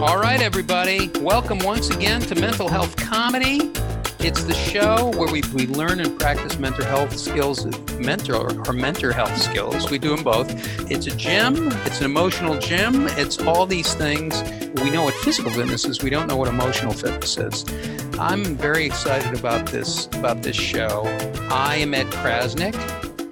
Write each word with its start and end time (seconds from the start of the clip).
All 0.00 0.18
right, 0.18 0.42
everybody. 0.42 1.08
Welcome 1.20 1.60
once 1.60 1.88
again 1.88 2.20
to 2.22 2.34
Mental 2.34 2.68
Health 2.68 2.96
Comedy. 2.96 3.70
It's 4.18 4.42
the 4.42 4.52
show 4.52 5.12
where 5.16 5.32
we, 5.32 5.40
we 5.54 5.68
learn 5.68 6.00
and 6.00 6.18
practice 6.18 6.58
mental 6.58 6.84
health 6.84 7.16
skills, 7.16 7.64
mentor 8.00 8.58
or 8.66 8.72
mentor 8.72 9.12
health 9.12 9.40
skills. 9.40 9.90
We 9.92 9.98
do 9.98 10.14
them 10.16 10.24
both. 10.24 10.50
It's 10.90 11.06
a 11.06 11.16
gym, 11.16 11.68
it's 11.86 12.00
an 12.00 12.06
emotional 12.06 12.58
gym, 12.58 13.06
it's 13.10 13.38
all 13.38 13.66
these 13.66 13.94
things. 13.94 14.42
We 14.82 14.90
know 14.90 15.04
what 15.04 15.14
physical 15.14 15.52
fitness 15.52 15.84
is, 15.84 16.02
we 16.02 16.10
don't 16.10 16.26
know 16.26 16.36
what 16.36 16.48
emotional 16.48 16.92
fitness 16.92 17.38
is. 17.38 17.64
I'm 18.18 18.56
very 18.56 18.84
excited 18.86 19.38
about 19.38 19.66
this 19.66 20.06
about 20.06 20.42
this 20.42 20.56
show. 20.56 21.04
I 21.50 21.76
am 21.76 21.94
Ed 21.94 22.08
Crasnick. 22.08 22.74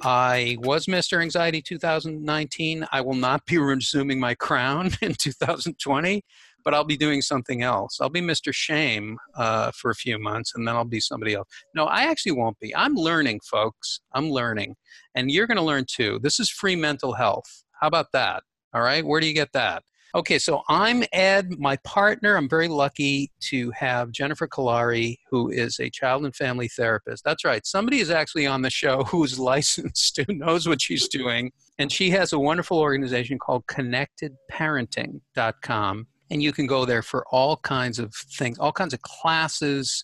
I 0.04 0.56
was 0.60 0.86
Mr. 0.86 1.20
Anxiety 1.20 1.62
2019. 1.62 2.86
I 2.90 3.00
will 3.00 3.14
not 3.14 3.46
be 3.46 3.58
resuming 3.58 4.20
my 4.20 4.34
crown 4.34 4.90
in 5.02 5.14
2020 5.14 6.24
but 6.64 6.74
I'll 6.74 6.84
be 6.84 6.96
doing 6.96 7.22
something 7.22 7.62
else. 7.62 8.00
I'll 8.00 8.10
be 8.10 8.20
Mr. 8.20 8.52
Shame 8.52 9.18
uh, 9.36 9.70
for 9.72 9.90
a 9.90 9.94
few 9.94 10.18
months, 10.18 10.52
and 10.54 10.66
then 10.66 10.74
I'll 10.74 10.84
be 10.84 11.00
somebody 11.00 11.34
else. 11.34 11.48
No, 11.74 11.86
I 11.86 12.02
actually 12.02 12.32
won't 12.32 12.58
be. 12.60 12.74
I'm 12.74 12.94
learning, 12.94 13.40
folks. 13.40 14.00
I'm 14.14 14.30
learning, 14.30 14.76
and 15.14 15.30
you're 15.30 15.46
going 15.46 15.58
to 15.58 15.62
learn 15.62 15.84
too. 15.88 16.18
This 16.22 16.40
is 16.40 16.50
free 16.50 16.76
mental 16.76 17.12
health. 17.12 17.64
How 17.80 17.88
about 17.88 18.06
that? 18.12 18.42
All 18.74 18.82
right, 18.82 19.04
where 19.04 19.20
do 19.20 19.26
you 19.26 19.34
get 19.34 19.52
that? 19.52 19.82
Okay, 20.14 20.38
so 20.38 20.60
I'm 20.68 21.04
Ed, 21.14 21.58
my 21.58 21.78
partner. 21.84 22.36
I'm 22.36 22.46
very 22.46 22.68
lucky 22.68 23.32
to 23.44 23.70
have 23.70 24.12
Jennifer 24.12 24.46
Kolari, 24.46 25.16
who 25.30 25.48
is 25.48 25.80
a 25.80 25.88
child 25.88 26.26
and 26.26 26.36
family 26.36 26.68
therapist. 26.68 27.24
That's 27.24 27.46
right. 27.46 27.64
Somebody 27.64 28.00
is 28.00 28.10
actually 28.10 28.46
on 28.46 28.60
the 28.60 28.68
show 28.68 29.04
who's 29.04 29.38
licensed, 29.38 30.18
who 30.18 30.34
knows 30.34 30.68
what 30.68 30.82
she's 30.82 31.08
doing. 31.08 31.50
And 31.78 31.90
she 31.90 32.10
has 32.10 32.34
a 32.34 32.38
wonderful 32.38 32.78
organization 32.78 33.38
called 33.38 33.66
connectedparenting.com 33.68 36.06
and 36.32 36.42
you 36.42 36.50
can 36.50 36.66
go 36.66 36.84
there 36.86 37.02
for 37.02 37.26
all 37.30 37.58
kinds 37.58 37.98
of 37.98 38.14
things, 38.14 38.58
all 38.58 38.72
kinds 38.72 38.94
of 38.94 39.02
classes, 39.02 40.02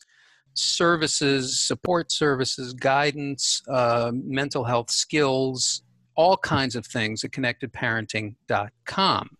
services, 0.52 1.58
support 1.58 2.12
services, 2.12 2.74
guidance, 2.74 3.62
uh, 3.66 4.12
mental 4.12 4.62
health 4.62 4.90
skills, 4.90 5.82
all 6.16 6.36
kinds 6.36 6.76
of 6.76 6.84
things 6.84 7.24
at 7.24 7.30
connectedparenting.com. 7.30 9.30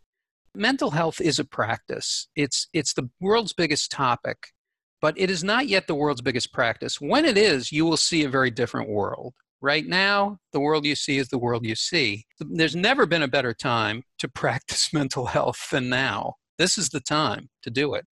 Mental 0.55 0.91
health 0.91 1.21
is 1.21 1.39
a 1.39 1.45
practice. 1.45 2.29
It's 2.35 2.69
it's 2.73 2.95
the 2.95 3.11
world's 3.21 3.53
biggest 3.53 3.91
topic, 3.91 4.55
but 5.03 5.13
it 5.19 5.29
is 5.29 5.45
not 5.45 5.69
yet 5.69 5.89
the 5.89 5.95
world's 5.95 6.23
biggest 6.23 6.55
practice. 6.55 7.03
When 7.03 7.27
it 7.27 7.37
is, 7.37 7.71
you 7.71 7.85
will 7.85 7.99
see 7.99 8.25
a 8.25 8.31
very 8.31 8.51
different 8.51 8.89
world. 8.89 9.35
Right 9.61 9.87
now, 9.87 10.39
the 10.53 10.61
world 10.61 10.87
you 10.87 10.95
see 10.95 11.19
is 11.19 11.29
the 11.29 11.37
world 11.37 11.67
you 11.67 11.75
see. 11.75 12.25
There's 12.41 12.77
never 12.77 13.05
been 13.05 13.23
a 13.23 13.29
better 13.29 13.53
time 13.53 14.05
to 14.21 14.29
practice 14.29 14.95
mental 14.95 15.27
health 15.27 15.69
than 15.71 15.91
now. 15.91 16.37
This 16.59 16.77
is 16.77 16.89
the 16.89 17.01
time 17.01 17.49
to 17.63 17.71
do 17.71 17.95
it. 17.95 18.05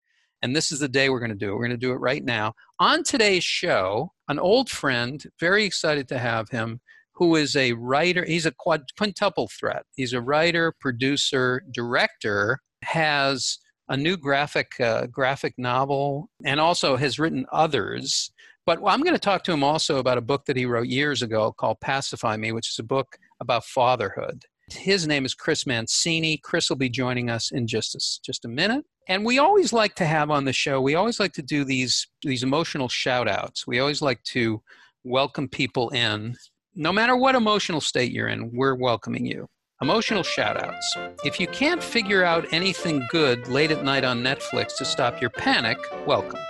And 0.43 0.55
this 0.55 0.71
is 0.71 0.81
the 0.81 0.89
day 0.89 1.09
we're 1.09 1.19
going 1.19 1.31
to 1.31 1.35
do 1.35 1.51
it. 1.51 1.55
We're 1.55 1.67
going 1.67 1.71
to 1.71 1.77
do 1.77 1.93
it 1.93 1.97
right 1.97 2.25
now. 2.25 2.53
On 2.79 3.03
today's 3.03 3.43
show, 3.43 4.13
an 4.29 4.39
old 4.39 4.71
friend, 4.71 5.23
very 5.41 5.65
excited 5.65 6.09
to 6.09 6.19
have 6.19 6.49
him, 6.51 6.81
who 7.15 7.35
is 7.35 7.57
a 7.57 7.73
writer. 7.73 8.25
He's 8.25 8.47
a 8.47 8.53
quad, 8.53 8.83
quintuple 8.97 9.49
threat. 9.49 9.85
He's 9.97 10.13
a 10.13 10.21
writer, 10.21 10.73
producer, 10.81 11.63
director, 11.73 12.61
has 12.83 13.59
a 13.89 13.97
new 13.97 14.17
graphic 14.17 14.79
uh, 14.81 15.07
graphic 15.07 15.55
novel, 15.57 16.29
and 16.45 16.61
also 16.61 16.97
has 16.97 17.19
written 17.19 17.47
others. 17.53 18.31
But 18.67 18.79
I'm 18.85 19.01
going 19.01 19.15
to 19.15 19.19
talk 19.19 19.45
to 19.45 19.53
him 19.53 19.65
also 19.65 19.99
about 19.99 20.19
a 20.19 20.23
book 20.23 20.45
that 20.47 20.57
he 20.57 20.67
wrote 20.67 20.89
years 20.89 21.23
ago 21.23 21.53
called 21.53 21.81
Pacify 21.81 22.37
Me, 22.37 22.53
which 22.53 22.69
is 22.69 22.79
a 22.79 22.85
book 22.85 23.17
about 23.41 23.65
fatherhood. 23.65 24.45
His 24.73 25.07
name 25.07 25.25
is 25.25 25.33
Chris 25.33 25.65
Mancini. 25.65 26.39
Chris 26.39 26.69
will 26.69 26.77
be 26.77 26.89
joining 26.89 27.31
us 27.31 27.53
in 27.53 27.69
just 27.69 27.95
a, 27.95 28.01
just 28.25 28.45
a 28.45 28.49
minute. 28.49 28.85
And 29.09 29.25
we 29.25 29.39
always 29.39 29.73
like 29.73 29.95
to 29.97 30.05
have 30.05 30.29
on 30.29 30.45
the 30.45 30.53
show, 30.53 30.81
we 30.81 30.97
always 30.97 31.21
like 31.21 31.33
to 31.35 31.43
do 31.43 31.65
these, 31.65 32.09
these 32.23 32.43
emotional 32.43 32.89
shout 32.89 33.29
outs. 33.29 33.65
We 33.65 33.79
always 33.79 34.03
like 34.03 34.23
to 34.25 34.61
welcome 35.05 35.49
people 35.49 35.91
in. 35.91 36.35
No 36.75 36.93
matter 36.93 37.17
what 37.17 37.37
emotional 37.37 37.81
state 37.81 38.11
you're 38.11 38.27
in, 38.27 38.51
we're 38.53 38.75
welcoming 38.75 39.25
you. 39.25 39.47
Emotional 39.81 40.25
shout 40.25 40.61
outs. 40.61 40.97
If 41.25 41.39
you 41.39 41.47
can't 41.47 41.83
figure 41.83 42.25
out 42.25 42.53
anything 42.53 43.07
good 43.11 43.47
late 43.47 43.71
at 43.71 43.85
night 43.85 44.05
on 44.05 44.25
Netflix 44.25 44.77
to 44.79 44.85
stop 44.85 45.21
your 45.21 45.31
panic, 45.31 45.79
welcome. 46.07 46.41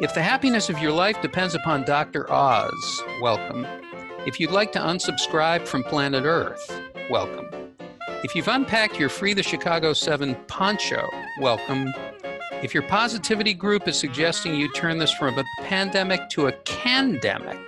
If 0.00 0.12
the 0.12 0.22
happiness 0.22 0.68
of 0.68 0.78
your 0.78 0.92
life 0.92 1.22
depends 1.22 1.54
upon 1.54 1.84
Dr. 1.84 2.30
Oz, 2.30 3.02
welcome. 3.22 3.66
If 4.26 4.38
you'd 4.38 4.50
like 4.50 4.72
to 4.72 4.78
unsubscribe 4.78 5.66
from 5.66 5.84
planet 5.84 6.24
Earth, 6.24 6.82
welcome. 7.10 7.48
If 8.22 8.34
you've 8.34 8.48
unpacked 8.48 8.98
your 8.98 9.08
Free 9.08 9.32
the 9.32 9.42
Chicago 9.42 9.92
7 9.92 10.34
poncho, 10.46 11.08
welcome. 11.40 11.92
If 12.62 12.74
your 12.74 12.82
positivity 12.82 13.54
group 13.54 13.88
is 13.88 13.96
suggesting 13.96 14.54
you 14.54 14.70
turn 14.72 14.98
this 14.98 15.12
from 15.12 15.38
a 15.38 15.44
pandemic 15.62 16.28
to 16.30 16.48
a 16.48 16.52
candemic, 16.64 17.58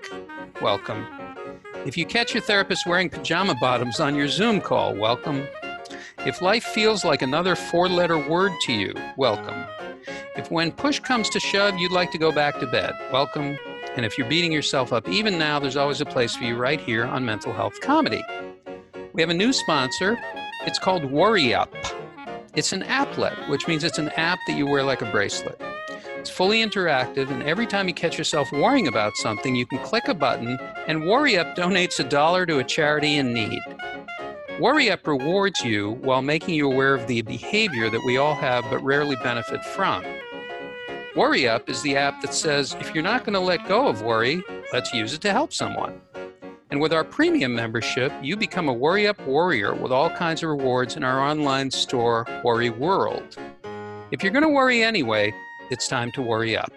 welcome. 0.60 1.06
If 1.86 1.96
you 1.96 2.04
catch 2.04 2.34
your 2.34 2.42
therapist 2.42 2.86
wearing 2.86 3.08
pajama 3.08 3.54
bottoms 3.60 4.00
on 4.00 4.14
your 4.14 4.28
Zoom 4.28 4.60
call, 4.60 4.94
welcome. 4.94 5.46
If 6.26 6.42
life 6.42 6.64
feels 6.64 7.04
like 7.04 7.22
another 7.22 7.56
four 7.56 7.88
letter 7.88 8.18
word 8.18 8.52
to 8.62 8.72
you, 8.74 8.94
welcome. 9.16 9.64
If 10.36 10.50
when 10.50 10.70
push 10.70 11.00
comes 11.00 11.30
to 11.30 11.40
shove, 11.40 11.78
you'd 11.78 11.92
like 11.92 12.10
to 12.12 12.18
go 12.18 12.30
back 12.30 12.60
to 12.60 12.66
bed, 12.66 12.92
welcome. 13.10 13.56
And 13.96 14.04
if 14.04 14.18
you're 14.18 14.28
beating 14.28 14.52
yourself 14.52 14.92
up 14.92 15.08
even 15.08 15.38
now, 15.38 15.58
there's 15.58 15.76
always 15.76 16.02
a 16.02 16.06
place 16.06 16.36
for 16.36 16.44
you 16.44 16.56
right 16.56 16.80
here 16.80 17.06
on 17.06 17.24
Mental 17.24 17.52
Health 17.52 17.80
Comedy. 17.80 18.22
We 19.12 19.22
have 19.22 19.30
a 19.30 19.34
new 19.34 19.52
sponsor. 19.52 20.16
It's 20.66 20.78
called 20.78 21.04
Worry 21.10 21.52
Up. 21.52 21.74
It's 22.54 22.72
an 22.72 22.82
applet, 22.82 23.48
which 23.48 23.66
means 23.66 23.82
it's 23.82 23.98
an 23.98 24.10
app 24.10 24.38
that 24.46 24.56
you 24.56 24.66
wear 24.66 24.84
like 24.84 25.02
a 25.02 25.10
bracelet. 25.10 25.60
It's 26.16 26.30
fully 26.30 26.62
interactive, 26.62 27.28
and 27.28 27.42
every 27.42 27.66
time 27.66 27.88
you 27.88 27.94
catch 27.94 28.16
yourself 28.16 28.52
worrying 28.52 28.86
about 28.86 29.16
something, 29.16 29.56
you 29.56 29.66
can 29.66 29.80
click 29.80 30.06
a 30.06 30.14
button, 30.14 30.58
and 30.86 31.06
Worry 31.06 31.36
Up 31.36 31.56
donates 31.56 31.98
a 31.98 32.04
dollar 32.04 32.46
to 32.46 32.60
a 32.60 32.64
charity 32.64 33.16
in 33.16 33.32
need. 33.32 33.60
Worry 34.60 34.90
Up 34.90 35.04
rewards 35.04 35.64
you 35.64 35.92
while 36.02 36.22
making 36.22 36.54
you 36.54 36.70
aware 36.70 36.94
of 36.94 37.08
the 37.08 37.22
behavior 37.22 37.90
that 37.90 38.04
we 38.06 38.16
all 38.16 38.36
have 38.36 38.64
but 38.70 38.82
rarely 38.84 39.16
benefit 39.24 39.64
from. 39.64 40.04
Worry 41.16 41.48
Up 41.48 41.68
is 41.68 41.82
the 41.82 41.96
app 41.96 42.22
that 42.22 42.32
says 42.32 42.76
if 42.78 42.94
you're 42.94 43.02
not 43.02 43.24
going 43.24 43.34
to 43.34 43.40
let 43.40 43.66
go 43.66 43.88
of 43.88 44.02
worry, 44.02 44.40
let's 44.72 44.92
use 44.92 45.14
it 45.14 45.20
to 45.22 45.32
help 45.32 45.52
someone. 45.52 46.00
And 46.70 46.80
with 46.80 46.92
our 46.92 47.02
premium 47.02 47.52
membership, 47.52 48.12
you 48.22 48.36
become 48.36 48.68
a 48.68 48.72
Worry 48.72 49.08
Up 49.08 49.20
warrior 49.26 49.74
with 49.74 49.90
all 49.90 50.08
kinds 50.08 50.44
of 50.44 50.50
rewards 50.50 50.96
in 50.96 51.02
our 51.02 51.20
online 51.20 51.68
store, 51.68 52.24
Worry 52.44 52.70
World. 52.70 53.36
If 54.12 54.22
you're 54.22 54.30
going 54.30 54.44
to 54.44 54.48
worry 54.50 54.84
anyway, 54.84 55.34
it's 55.72 55.88
time 55.88 56.12
to 56.12 56.22
worry 56.22 56.56
up. 56.56 56.72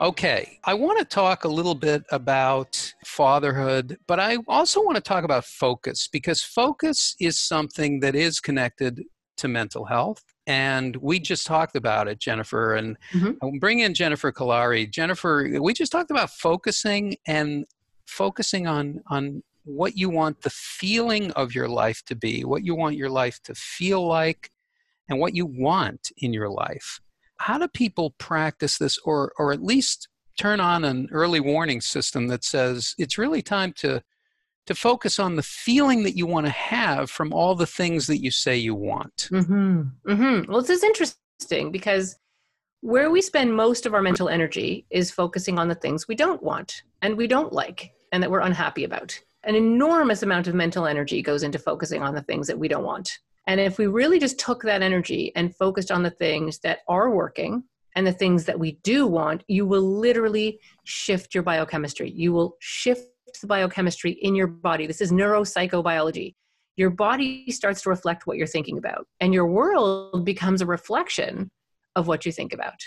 Okay, 0.00 0.58
I 0.64 0.74
want 0.74 0.98
to 0.98 1.04
talk 1.04 1.44
a 1.44 1.48
little 1.48 1.76
bit 1.76 2.02
about 2.10 2.92
fatherhood, 3.04 3.98
but 4.08 4.18
I 4.18 4.38
also 4.48 4.82
want 4.82 4.96
to 4.96 5.02
talk 5.02 5.22
about 5.22 5.44
focus 5.44 6.08
because 6.10 6.42
focus 6.42 7.14
is 7.20 7.38
something 7.38 8.00
that 8.00 8.16
is 8.16 8.40
connected 8.40 9.04
to 9.36 9.46
mental 9.46 9.84
health. 9.84 10.24
And 10.48 10.96
we 10.96 11.20
just 11.20 11.46
talked 11.46 11.76
about 11.76 12.08
it, 12.08 12.18
Jennifer, 12.18 12.74
and 12.74 12.96
mm-hmm. 13.12 13.58
bring 13.58 13.78
in 13.78 13.94
Jennifer 13.94 14.32
Kolari. 14.32 14.90
Jennifer, 14.90 15.48
we 15.60 15.72
just 15.72 15.92
talked 15.92 16.10
about 16.10 16.30
focusing 16.30 17.16
and 17.28 17.64
focusing 18.10 18.66
on 18.66 19.00
on 19.08 19.42
what 19.64 19.96
you 19.96 20.08
want 20.08 20.42
the 20.42 20.50
feeling 20.50 21.30
of 21.32 21.54
your 21.54 21.68
life 21.68 22.02
to 22.06 22.14
be, 22.14 22.44
what 22.44 22.64
you 22.64 22.74
want 22.74 22.96
your 22.96 23.10
life 23.10 23.40
to 23.44 23.54
feel 23.54 24.06
like, 24.06 24.50
and 25.08 25.18
what 25.18 25.34
you 25.34 25.46
want 25.46 26.10
in 26.18 26.32
your 26.32 26.48
life. 26.48 27.00
How 27.38 27.58
do 27.58 27.68
people 27.68 28.14
practice 28.18 28.78
this 28.78 28.98
or 29.04 29.32
or 29.38 29.52
at 29.52 29.62
least 29.62 30.08
turn 30.38 30.60
on 30.60 30.84
an 30.84 31.08
early 31.12 31.40
warning 31.40 31.80
system 31.80 32.28
that 32.28 32.44
says 32.44 32.94
it's 32.98 33.18
really 33.18 33.42
time 33.42 33.72
to 33.74 34.02
to 34.66 34.74
focus 34.74 35.18
on 35.18 35.36
the 35.36 35.42
feeling 35.42 36.02
that 36.04 36.16
you 36.16 36.26
want 36.26 36.46
to 36.46 36.52
have 36.52 37.10
from 37.10 37.32
all 37.32 37.54
the 37.54 37.66
things 37.66 38.06
that 38.06 38.22
you 38.22 38.30
say 38.30 38.56
you 38.56 38.74
want. 38.74 39.28
Mm-hmm. 39.32 39.82
Mm-hmm. 40.08 40.50
Well, 40.50 40.60
this 40.60 40.70
is 40.70 40.84
interesting 40.84 41.72
because 41.72 42.16
where 42.80 43.10
we 43.10 43.20
spend 43.20 43.54
most 43.54 43.84
of 43.84 43.94
our 43.94 44.02
mental 44.02 44.28
energy 44.28 44.86
is 44.90 45.10
focusing 45.10 45.58
on 45.58 45.68
the 45.68 45.74
things 45.74 46.06
we 46.06 46.14
don't 46.14 46.42
want 46.42 46.82
and 47.02 47.16
we 47.16 47.26
don't 47.26 47.52
like 47.52 47.92
and 48.12 48.22
that 48.22 48.30
we're 48.30 48.40
unhappy 48.40 48.84
about. 48.84 49.18
An 49.44 49.54
enormous 49.54 50.22
amount 50.22 50.48
of 50.48 50.54
mental 50.54 50.86
energy 50.86 51.22
goes 51.22 51.42
into 51.42 51.58
focusing 51.58 52.02
on 52.02 52.14
the 52.14 52.22
things 52.22 52.46
that 52.46 52.58
we 52.58 52.68
don't 52.68 52.84
want. 52.84 53.10
And 53.46 53.60
if 53.60 53.78
we 53.78 53.86
really 53.86 54.18
just 54.18 54.38
took 54.38 54.62
that 54.62 54.82
energy 54.82 55.32
and 55.34 55.56
focused 55.56 55.90
on 55.90 56.02
the 56.02 56.10
things 56.10 56.58
that 56.60 56.80
are 56.88 57.10
working 57.10 57.64
and 57.96 58.06
the 58.06 58.12
things 58.12 58.44
that 58.44 58.58
we 58.58 58.72
do 58.82 59.06
want, 59.06 59.42
you 59.48 59.66
will 59.66 59.82
literally 59.82 60.60
shift 60.84 61.34
your 61.34 61.42
biochemistry. 61.42 62.10
You 62.10 62.32
will 62.32 62.56
shift 62.60 63.08
the 63.40 63.46
biochemistry 63.46 64.12
in 64.12 64.34
your 64.34 64.46
body. 64.46 64.86
This 64.86 65.00
is 65.00 65.12
neuropsychobiology. 65.12 66.34
Your 66.76 66.90
body 66.90 67.50
starts 67.50 67.82
to 67.82 67.90
reflect 67.90 68.26
what 68.26 68.36
you're 68.36 68.46
thinking 68.46 68.78
about, 68.78 69.06
and 69.20 69.34
your 69.34 69.46
world 69.46 70.24
becomes 70.24 70.62
a 70.62 70.66
reflection 70.66 71.50
of 71.96 72.06
what 72.06 72.24
you 72.24 72.32
think 72.32 72.52
about. 72.52 72.80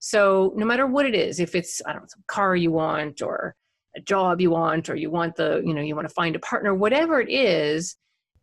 So, 0.00 0.52
no 0.56 0.64
matter 0.64 0.86
what 0.86 1.06
it 1.06 1.14
is, 1.14 1.38
if 1.40 1.54
it's, 1.54 1.82
I 1.86 1.92
don't 1.92 2.02
know, 2.02 2.08
some 2.08 2.24
car 2.26 2.56
you 2.56 2.72
want, 2.72 3.22
or 3.22 3.54
a 3.96 4.00
job 4.00 4.40
you 4.40 4.50
want 4.50 4.88
or 4.88 4.96
you 4.96 5.10
want 5.10 5.36
the 5.36 5.62
you 5.64 5.74
know 5.74 5.80
you 5.80 5.94
want 5.94 6.08
to 6.08 6.14
find 6.14 6.36
a 6.36 6.40
partner 6.40 6.74
whatever 6.74 7.20
it 7.20 7.30
is 7.30 7.96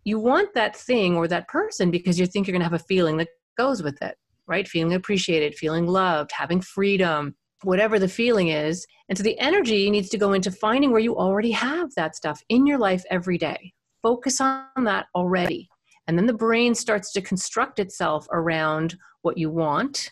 you 0.04 0.20
want 0.20 0.54
that 0.54 0.76
thing 0.76 1.16
or 1.16 1.28
that 1.28 1.48
person 1.48 1.92
because 1.92 2.20
you 2.20 2.26
think 2.26 2.48
you're 2.48 2.54
going 2.54 2.62
to 2.62 2.70
have 2.70 2.74
a 2.74 2.86
feeling 2.86 3.18
that 3.18 3.28
goes 3.58 3.82
with 3.82 4.02
it 4.02 4.18
right? 4.48 4.68
Feeling 4.68 4.94
appreciated, 4.94 5.56
feeling 5.56 5.88
loved, 5.88 6.32
having 6.32 6.62
freedom, 6.62 7.36
whatever 7.64 8.00
the 8.00 8.08
feeling 8.08 8.50
is. 8.50 8.86
And 9.10 9.18
so 9.18 9.24
the 9.24 9.40
energy 9.40 9.90
needs 9.90 10.10
to 10.10 10.18
go 10.18 10.34
into 10.34 10.52
finding 10.52 10.92
where 10.92 11.00
you 11.00 11.16
already 11.18 11.52
have 11.52 11.90
that 11.96 12.16
stuff 12.16 12.42
in 12.50 12.68
your 12.68 12.78
life 12.78 13.04
every 13.10 13.38
day. 13.38 13.74
Focus 14.02 14.40
on 14.40 14.84
that 14.84 15.08
already. 15.16 15.68
And 16.08 16.18
then 16.18 16.28
the 16.28 16.34
brain 16.34 16.76
starts 16.76 17.12
to 17.14 17.22
construct 17.22 17.80
itself 17.80 18.28
around 18.32 18.96
what 19.24 19.38
you 19.38 19.50
want 19.50 20.12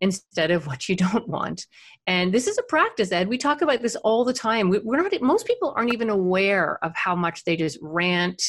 instead 0.00 0.50
of 0.50 0.66
what 0.66 0.88
you 0.88 0.96
don't 0.96 1.28
want. 1.28 1.66
And 2.06 2.32
this 2.32 2.46
is 2.46 2.58
a 2.58 2.62
practice, 2.64 3.12
Ed. 3.12 3.28
We 3.28 3.38
talk 3.38 3.62
about 3.62 3.82
this 3.82 3.96
all 3.96 4.24
the 4.24 4.32
time. 4.32 4.68
We, 4.68 4.78
are 4.78 4.96
not, 4.96 5.20
most 5.22 5.46
people 5.46 5.72
aren't 5.76 5.92
even 5.92 6.10
aware 6.10 6.78
of 6.84 6.92
how 6.94 7.14
much 7.14 7.44
they 7.44 7.56
just 7.56 7.78
rant 7.80 8.42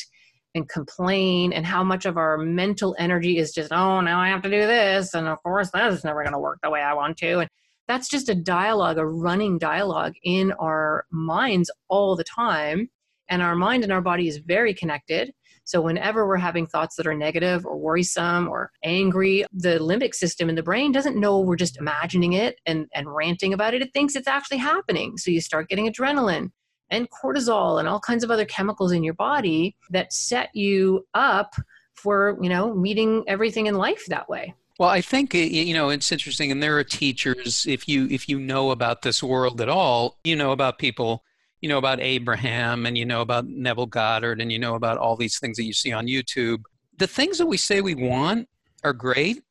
and 0.55 0.67
complain 0.67 1.53
and 1.53 1.65
how 1.65 1.83
much 1.83 2.05
of 2.05 2.17
our 2.17 2.37
mental 2.37 2.95
energy 2.99 3.37
is 3.37 3.53
just, 3.53 3.71
oh, 3.71 4.01
now 4.01 4.19
I 4.19 4.29
have 4.29 4.41
to 4.41 4.49
do 4.49 4.65
this. 4.65 5.13
And 5.13 5.27
of 5.27 5.41
course, 5.43 5.69
that 5.71 5.91
is 5.91 6.03
never 6.03 6.23
going 6.23 6.33
to 6.33 6.39
work 6.39 6.59
the 6.61 6.69
way 6.69 6.81
I 6.81 6.93
want 6.93 7.17
to. 7.17 7.39
And 7.39 7.49
that's 7.87 8.09
just 8.09 8.29
a 8.29 8.35
dialogue, 8.35 8.97
a 8.97 9.05
running 9.05 9.57
dialogue 9.57 10.13
in 10.23 10.51
our 10.53 11.05
minds 11.11 11.71
all 11.89 12.15
the 12.15 12.23
time. 12.23 12.89
And 13.29 13.41
our 13.41 13.55
mind 13.55 13.83
and 13.83 13.93
our 13.93 14.01
body 14.01 14.27
is 14.27 14.37
very 14.37 14.73
connected. 14.73 15.33
So, 15.71 15.79
whenever 15.79 16.27
we're 16.27 16.35
having 16.35 16.67
thoughts 16.67 16.97
that 16.97 17.07
are 17.07 17.13
negative 17.13 17.65
or 17.65 17.77
worrisome 17.77 18.49
or 18.49 18.73
angry, 18.83 19.45
the 19.53 19.79
limbic 19.79 20.13
system 20.13 20.49
in 20.49 20.55
the 20.55 20.61
brain 20.61 20.91
doesn't 20.91 21.15
know 21.17 21.39
we're 21.39 21.55
just 21.55 21.77
imagining 21.77 22.33
it 22.33 22.59
and, 22.65 22.87
and 22.93 23.15
ranting 23.15 23.53
about 23.53 23.73
it. 23.73 23.81
It 23.81 23.93
thinks 23.93 24.17
it's 24.17 24.27
actually 24.27 24.57
happening. 24.57 25.17
So, 25.17 25.31
you 25.31 25.39
start 25.39 25.69
getting 25.69 25.89
adrenaline 25.89 26.49
and 26.89 27.07
cortisol 27.09 27.79
and 27.79 27.87
all 27.87 28.01
kinds 28.01 28.25
of 28.25 28.31
other 28.31 28.43
chemicals 28.43 28.91
in 28.91 29.01
your 29.01 29.13
body 29.13 29.77
that 29.91 30.11
set 30.11 30.53
you 30.53 31.07
up 31.13 31.53
for, 31.93 32.37
you 32.41 32.49
know, 32.49 32.75
meeting 32.75 33.23
everything 33.27 33.67
in 33.67 33.75
life 33.75 34.05
that 34.07 34.27
way. 34.27 34.53
Well, 34.77 34.89
I 34.89 34.99
think 34.99 35.33
you 35.33 35.73
know 35.73 35.87
it's 35.87 36.11
interesting, 36.11 36.51
and 36.51 36.61
there 36.61 36.77
are 36.79 36.83
teachers. 36.83 37.65
If 37.65 37.87
you 37.87 38.09
if 38.11 38.27
you 38.27 38.41
know 38.41 38.71
about 38.71 39.03
this 39.03 39.23
world 39.23 39.61
at 39.61 39.69
all, 39.69 40.17
you 40.25 40.35
know 40.35 40.51
about 40.51 40.79
people 40.79 41.23
you 41.61 41.69
know 41.69 41.77
about 41.77 42.01
Abraham 42.01 42.85
and 42.85 42.97
you 42.97 43.05
know 43.05 43.21
about 43.21 43.47
Neville 43.47 43.85
Goddard 43.85 44.41
and 44.41 44.51
you 44.51 44.59
know 44.59 44.75
about 44.75 44.97
all 44.97 45.15
these 45.15 45.39
things 45.39 45.57
that 45.57 45.63
you 45.63 45.73
see 45.73 45.91
on 45.91 46.07
YouTube. 46.07 46.61
The 46.97 47.07
things 47.07 47.37
that 47.37 47.45
we 47.45 47.57
say 47.57 47.81
we 47.81 47.95
want 47.95 48.49
are 48.83 48.93
great, 48.93 49.43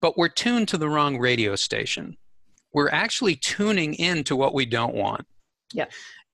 but 0.00 0.16
we're 0.16 0.28
tuned 0.28 0.68
to 0.68 0.78
the 0.78 0.88
wrong 0.88 1.18
radio 1.18 1.56
station. 1.56 2.16
We're 2.72 2.90
actually 2.90 3.36
tuning 3.36 3.94
in 3.94 4.24
to 4.24 4.36
what 4.36 4.52
we 4.52 4.66
don't 4.66 4.94
want. 4.94 5.26
Yeah. 5.72 5.86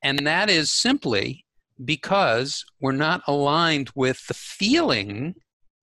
And 0.02 0.26
that 0.26 0.50
is 0.50 0.70
simply 0.70 1.44
because 1.84 2.64
we're 2.80 2.92
not 2.92 3.22
aligned 3.26 3.90
with 3.94 4.26
the 4.26 4.34
feeling 4.34 5.34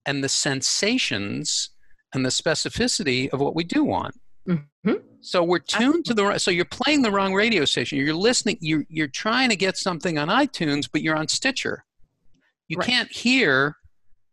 and 0.06 0.24
the 0.24 0.30
sensations 0.30 1.70
and 2.14 2.26
the 2.26 2.30
specificity 2.30 3.30
of 3.30 3.40
what 3.40 3.56
we 3.56 3.64
do 3.64 3.84
want. 3.84 4.16
Mm-hmm. 4.48 4.94
So 5.22 5.44
we're 5.44 5.60
tuned 5.60 6.06
to 6.06 6.14
the 6.14 6.38
so 6.38 6.52
you're 6.52 6.66
playing 6.66 7.02
the 7.02 7.12
wrong 7.12 7.34
radio 7.34 7.66
station. 7.66 7.98
You're 7.98 8.14
listening. 8.14 8.58
You're 8.62 8.86
you're 8.90 9.08
trying 9.08 9.50
to 9.50 9.56
get 9.56 9.78
something 9.78 10.18
on 10.18 10.30
iTunes, 10.30 10.88
but 10.92 11.02
you're 11.02 11.16
on 11.16 11.28
Stitcher. 11.28 11.84
You 12.68 12.78
right. 12.78 12.88
can't 12.88 13.12
hear 13.12 13.76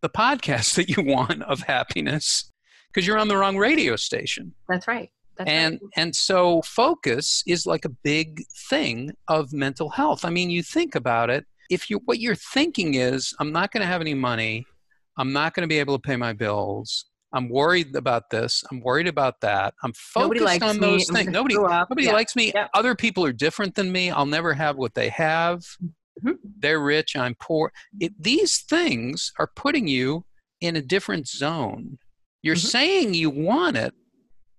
the 0.03 0.09
podcast 0.09 0.75
that 0.77 0.89
you 0.89 1.03
want 1.03 1.43
of 1.43 1.61
happiness 1.61 2.53
because 2.93 3.07
you're 3.07 3.19
on 3.19 3.29
the 3.29 3.37
wrong 3.37 3.57
radio 3.57 3.97
station. 3.97 4.55
That's 4.69 4.87
right. 4.87 5.11
That's 5.37 5.51
and 5.51 5.73
right. 5.83 5.91
and 5.97 6.15
so 6.15 6.63
focus 6.63 7.43
is 7.47 7.67
like 7.67 7.85
a 7.85 7.89
big 7.89 8.45
thing 8.69 9.11
of 9.27 9.53
mental 9.53 9.91
health. 9.91 10.25
I 10.25 10.31
mean, 10.31 10.51
you 10.51 10.63
think 10.63 10.95
about 10.95 11.31
it. 11.31 11.45
If 11.71 11.91
you 11.91 12.01
what 12.05 12.21
you're 12.21 12.37
thinking 12.37 12.95
is, 12.95 13.35
I'm 13.41 13.51
not 13.51 13.73
going 13.73 13.81
to 13.81 13.87
have 13.87 14.01
any 14.01 14.15
money. 14.15 14.67
I'm 15.17 15.33
not 15.33 15.55
going 15.55 15.63
to 15.63 15.69
be 15.69 15.79
able 15.79 15.97
to 15.99 16.03
pay 16.03 16.17
my 16.17 16.33
bills. 16.33 17.07
I'm 17.35 17.49
worried 17.49 17.97
about 17.97 18.31
this. 18.31 18.63
I'm 18.71 18.81
worried 18.81 19.09
about 19.09 19.41
that. 19.41 19.75
I'm 19.83 19.93
focused 19.93 20.63
on 20.63 20.79
those 20.79 21.11
me. 21.11 21.17
things. 21.17 21.31
Nobody, 21.31 21.57
nobody 21.57 22.05
yeah. 22.05 22.13
likes 22.13 22.37
me. 22.37 22.53
Yeah. 22.55 22.69
Other 22.75 22.95
people 22.95 23.25
are 23.25 23.33
different 23.33 23.75
than 23.75 23.91
me. 23.91 24.11
I'll 24.11 24.25
never 24.25 24.55
have 24.55 24.77
what 24.77 24.95
they 24.95 25.09
have. 25.09 25.59
Mm-hmm. 26.23 26.33
They're 26.61 26.81
rich. 26.81 27.17
I'm 27.17 27.35
poor. 27.41 27.73
It, 27.99 28.13
these 28.23 28.59
things 28.63 29.33
are 29.39 29.51
putting 29.57 29.89
you 29.89 30.25
in 30.61 30.77
a 30.77 30.81
different 30.81 31.27
zone. 31.27 31.99
You're 32.43 32.55
mm-hmm. 32.55 32.69
saying 32.69 33.15
you 33.15 33.31
want 33.31 33.77
it, 33.77 33.95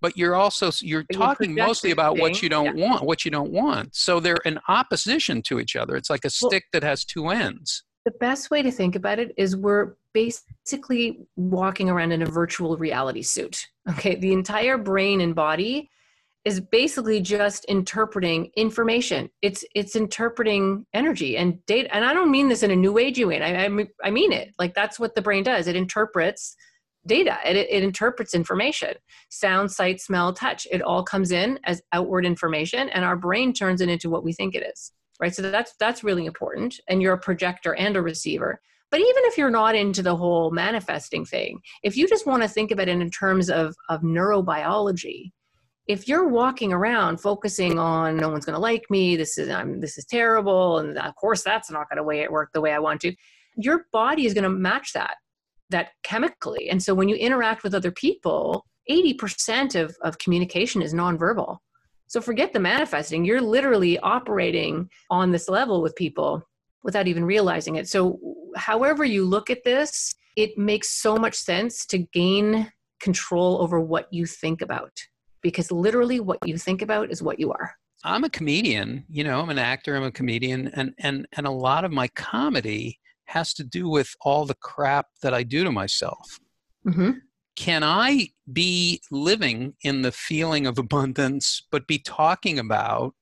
but 0.02 0.18
you're 0.18 0.36
also 0.36 0.70
you're 0.82 1.06
but 1.08 1.18
talking 1.18 1.56
mostly 1.56 1.92
about 1.92 2.18
what 2.18 2.42
you 2.42 2.50
don't 2.50 2.78
yeah. 2.78 2.90
want. 2.90 3.06
What 3.06 3.24
you 3.24 3.32
don't 3.32 3.52
want. 3.52 3.96
So 3.96 4.20
they're 4.20 4.42
in 4.44 4.60
opposition 4.68 5.42
to 5.44 5.62
each 5.62 5.78
other. 5.78 5.96
It's 5.96 6.10
like 6.10 6.26
a 6.26 6.30
stick 6.30 6.66
that 6.74 6.84
has 6.84 7.06
two 7.06 7.30
ends. 7.30 7.84
The 8.04 8.12
best 8.12 8.52
way 8.52 8.62
to 8.62 8.72
think 8.72 8.96
about 8.96 9.18
it 9.18 9.34
is 9.38 9.56
we're 9.56 9.96
basically 10.16 11.28
walking 11.36 11.90
around 11.90 12.14
in 12.14 12.22
a 12.22 12.26
virtual 12.26 12.78
reality 12.78 13.22
suit. 13.22 13.68
Okay, 13.90 14.16
the 14.16 14.32
entire 14.32 14.78
brain 14.78 15.20
and 15.22 15.36
body 15.36 15.92
is 16.46 16.62
basically 16.62 17.20
just 17.20 17.66
interpreting 17.66 18.50
information. 18.56 19.30
It's 19.42 19.66
it's 19.76 19.96
interpreting 19.96 20.86
energy 20.94 21.38
and 21.38 21.64
data. 21.66 21.94
And 21.94 22.06
I 22.06 22.14
don't 22.14 22.32
mean 22.32 22.48
this 22.48 22.64
in 22.64 22.72
a 22.72 22.76
new 22.76 22.94
agey 22.94 23.28
way. 23.28 23.42
I, 23.42 23.66
I, 23.66 23.88
I 24.08 24.12
mean 24.12 24.32
it. 24.32 24.54
Like 24.58 24.74
that's 24.74 25.00
what 25.00 25.16
the 25.16 25.22
brain 25.22 25.44
does. 25.44 25.68
It 25.68 25.76
interprets 25.76 26.56
data. 27.06 27.38
It, 27.46 27.58
it 27.58 27.84
interprets 27.84 28.34
information. 28.34 28.94
Sound, 29.30 29.72
sight, 29.72 30.00
smell, 30.00 30.34
touch. 30.34 30.66
It 30.72 30.82
all 30.82 31.04
comes 31.04 31.32
in 31.32 31.60
as 31.66 31.82
outward 31.92 32.26
information, 32.26 32.90
and 32.90 33.04
our 33.04 33.18
brain 33.18 33.52
turns 33.52 33.82
it 33.82 33.90
into 33.90 34.10
what 34.10 34.24
we 34.24 34.32
think 34.32 34.56
it 34.56 34.66
is. 34.74 34.92
Right. 35.20 35.36
So 35.36 35.42
that's 35.42 35.74
that's 35.78 36.04
really 36.04 36.26
important. 36.26 36.80
And 36.88 37.02
you're 37.02 37.14
a 37.14 37.20
projector 37.20 37.76
and 37.76 37.98
a 37.98 38.02
receiver. 38.02 38.62
But 38.96 39.02
even 39.02 39.24
if 39.26 39.38
you're 39.38 39.52
not 39.52 39.76
into 39.76 40.02
the 40.02 40.16
whole 40.16 40.52
manifesting 40.52 41.26
thing, 41.26 41.60
if 41.84 41.98
you 41.98 42.08
just 42.08 42.26
want 42.26 42.44
to 42.44 42.48
think 42.48 42.72
of 42.72 42.80
it 42.80 42.88
in 42.88 43.12
terms 43.12 43.50
of, 43.50 43.76
of 43.90 44.04
neurobiology, 44.04 45.34
if 45.86 46.08
you're 46.08 46.30
walking 46.30 46.72
around 46.72 47.20
focusing 47.20 47.78
on 47.78 48.16
no 48.16 48.30
one's 48.30 48.46
going 48.46 48.54
to 48.54 48.62
like 48.62 48.90
me, 48.90 49.18
this 49.18 49.38
is 49.38 49.50
I'm 49.50 49.82
this 49.82 49.98
is 49.98 50.06
terrible, 50.06 50.78
and 50.78 50.98
of 50.98 51.14
course 51.16 51.44
that's 51.44 51.70
not 51.70 51.90
going 51.90 51.98
to 51.98 52.32
work 52.32 52.52
the 52.54 52.62
way 52.62 52.72
I 52.72 52.80
want 52.80 53.02
to, 53.02 53.14
your 53.58 53.86
body 53.92 54.26
is 54.26 54.34
going 54.34 54.46
to 54.46 54.50
match 54.50 54.94
that 54.94 55.16
that 55.72 55.90
chemically. 56.04 56.70
And 56.70 56.82
so 56.82 56.96
when 56.96 57.10
you 57.10 57.18
interact 57.18 57.66
with 57.66 57.76
other 57.76 57.92
people, 57.92 58.66
80% 58.90 59.76
of, 59.76 59.94
of 60.04 60.20
communication 60.20 60.82
is 60.82 60.94
nonverbal. 60.94 61.58
So 62.08 62.22
forget 62.22 62.54
the 62.54 62.62
manifesting. 62.62 63.26
You're 63.26 63.42
literally 63.42 64.00
operating 64.00 64.90
on 65.10 65.32
this 65.32 65.50
level 65.50 65.82
with 65.82 65.98
people 65.98 66.44
without 66.86 67.08
even 67.08 67.26
realizing 67.26 67.76
it. 67.76 67.90
So, 67.90 68.20
however 68.56 69.04
you 69.04 69.26
look 69.26 69.50
at 69.50 69.64
this, 69.64 70.14
it 70.36 70.58
makes 70.58 70.90
so 70.90 71.16
much 71.16 71.36
sense 71.36 71.86
to 71.88 72.00
gain 72.00 72.72
control 73.00 73.62
over 73.62 73.80
what 73.80 74.12
you 74.12 74.26
think 74.26 74.62
about 74.62 74.92
because 75.42 75.72
literally 75.72 76.20
what 76.20 76.40
you 76.46 76.58
think 76.58 76.82
about 76.82 77.12
is 77.12 77.22
what 77.22 77.40
you 77.40 77.52
are. 77.52 77.76
I'm 78.04 78.24
a 78.24 78.30
comedian, 78.30 79.06
you 79.10 79.24
know, 79.24 79.40
I'm 79.40 79.50
an 79.50 79.60
actor, 79.60 79.96
I'm 79.96 80.04
a 80.04 80.12
comedian, 80.12 80.70
and 80.70 80.94
and 81.00 81.28
and 81.34 81.48
a 81.48 81.52
lot 81.52 81.86
of 81.86 81.92
my 81.92 82.08
comedy 82.10 83.00
has 83.26 83.54
to 83.56 83.64
do 83.64 83.90
with 83.90 84.14
all 84.22 84.46
the 84.46 84.56
crap 84.56 85.08
that 85.24 85.34
I 85.34 85.44
do 85.44 85.64
to 85.64 85.72
myself. 85.72 86.40
Mm-hmm. 86.88 87.12
Can 87.56 87.84
I 87.84 88.30
be 88.52 89.02
living 89.10 89.74
in 89.82 90.02
the 90.02 90.12
feeling 90.12 90.68
of 90.68 90.78
abundance, 90.78 91.64
but 91.72 91.88
be 91.88 91.98
talking 91.98 92.60
about 92.60 93.14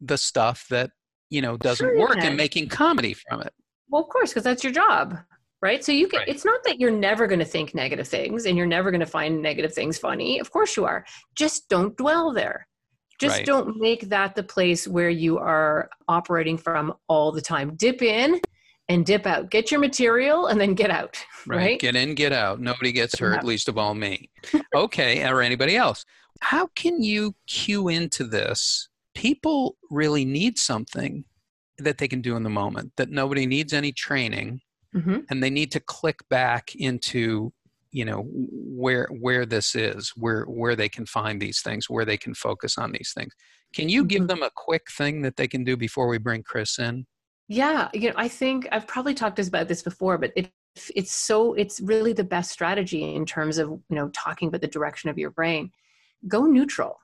the 0.00 0.18
stuff 0.18 0.66
that 0.70 0.90
you 1.30 1.40
know 1.40 1.56
doesn't 1.56 1.86
sure 1.86 1.98
work 1.98 2.18
and 2.18 2.36
making 2.36 2.68
comedy 2.68 3.14
from 3.14 3.42
it 3.42 3.54
well 3.90 4.02
of 4.02 4.08
course 4.08 4.30
because 4.30 4.44
that's 4.44 4.64
your 4.64 4.72
job 4.72 5.18
right? 5.62 5.84
So 5.84 5.92
you 5.92 6.08
can 6.08 6.20
right. 6.20 6.28
it's 6.28 6.44
not 6.44 6.62
that 6.64 6.80
you're 6.80 6.90
never 6.90 7.26
going 7.26 7.38
to 7.38 7.44
think 7.44 7.74
negative 7.74 8.08
things 8.08 8.46
and 8.46 8.56
you're 8.56 8.66
never 8.66 8.90
going 8.90 9.00
to 9.00 9.06
find 9.06 9.42
negative 9.42 9.72
things 9.72 9.98
funny. 9.98 10.38
Of 10.38 10.50
course 10.50 10.76
you 10.76 10.84
are. 10.84 11.04
Just 11.34 11.68
don't 11.68 11.96
dwell 11.96 12.32
there. 12.32 12.66
Just 13.18 13.38
right. 13.38 13.46
don't 13.46 13.76
make 13.78 14.08
that 14.08 14.34
the 14.34 14.42
place 14.42 14.88
where 14.88 15.10
you 15.10 15.38
are 15.38 15.90
operating 16.08 16.56
from 16.56 16.94
all 17.06 17.32
the 17.32 17.42
time. 17.42 17.76
Dip 17.76 18.00
in 18.00 18.40
and 18.88 19.04
dip 19.04 19.26
out. 19.26 19.50
Get 19.50 19.70
your 19.70 19.78
material 19.78 20.46
and 20.46 20.58
then 20.58 20.72
get 20.74 20.90
out 20.90 21.22
right, 21.46 21.56
right? 21.56 21.80
get 21.80 21.96
in 21.96 22.14
get 22.14 22.32
out. 22.32 22.60
Nobody 22.60 22.92
gets 22.92 23.18
hurt 23.18 23.44
least 23.44 23.68
of 23.68 23.78
all 23.78 23.94
me. 23.94 24.30
Okay 24.74 25.28
or 25.28 25.42
anybody 25.42 25.76
else. 25.76 26.04
How 26.40 26.68
can 26.74 27.02
you 27.02 27.34
cue 27.46 27.88
into 27.88 28.24
this? 28.24 28.88
People 29.14 29.76
really 29.90 30.24
need 30.24 30.56
something 30.58 31.24
that 31.84 31.98
they 31.98 32.08
can 32.08 32.20
do 32.20 32.36
in 32.36 32.42
the 32.42 32.50
moment 32.50 32.92
that 32.96 33.10
nobody 33.10 33.46
needs 33.46 33.72
any 33.72 33.92
training 33.92 34.60
mm-hmm. 34.94 35.18
and 35.28 35.42
they 35.42 35.50
need 35.50 35.70
to 35.72 35.80
click 35.80 36.20
back 36.28 36.74
into 36.74 37.52
you 37.92 38.04
know 38.04 38.24
where 38.30 39.08
where 39.20 39.44
this 39.44 39.74
is 39.74 40.10
where 40.16 40.44
where 40.44 40.76
they 40.76 40.88
can 40.88 41.06
find 41.06 41.40
these 41.40 41.60
things 41.60 41.90
where 41.90 42.04
they 42.04 42.16
can 42.16 42.34
focus 42.34 42.78
on 42.78 42.92
these 42.92 43.12
things 43.16 43.32
can 43.74 43.88
you 43.88 44.04
give 44.04 44.20
mm-hmm. 44.20 44.28
them 44.28 44.42
a 44.42 44.50
quick 44.54 44.90
thing 44.90 45.22
that 45.22 45.36
they 45.36 45.48
can 45.48 45.64
do 45.64 45.76
before 45.76 46.08
we 46.08 46.18
bring 46.18 46.42
chris 46.42 46.78
in 46.78 47.04
yeah 47.48 47.88
you 47.92 48.08
know 48.08 48.14
i 48.16 48.28
think 48.28 48.68
i've 48.70 48.86
probably 48.86 49.14
talked 49.14 49.36
to 49.36 49.42
us 49.42 49.48
about 49.48 49.68
this 49.68 49.82
before 49.82 50.18
but 50.18 50.32
it 50.36 50.50
it's 50.94 51.12
so 51.12 51.54
it's 51.54 51.80
really 51.80 52.12
the 52.12 52.24
best 52.24 52.50
strategy 52.50 53.14
in 53.14 53.26
terms 53.26 53.58
of 53.58 53.68
you 53.68 53.96
know 53.96 54.08
talking 54.10 54.48
about 54.48 54.60
the 54.60 54.68
direction 54.68 55.10
of 55.10 55.18
your 55.18 55.30
brain 55.30 55.70
go 56.28 56.46
neutral 56.46 56.96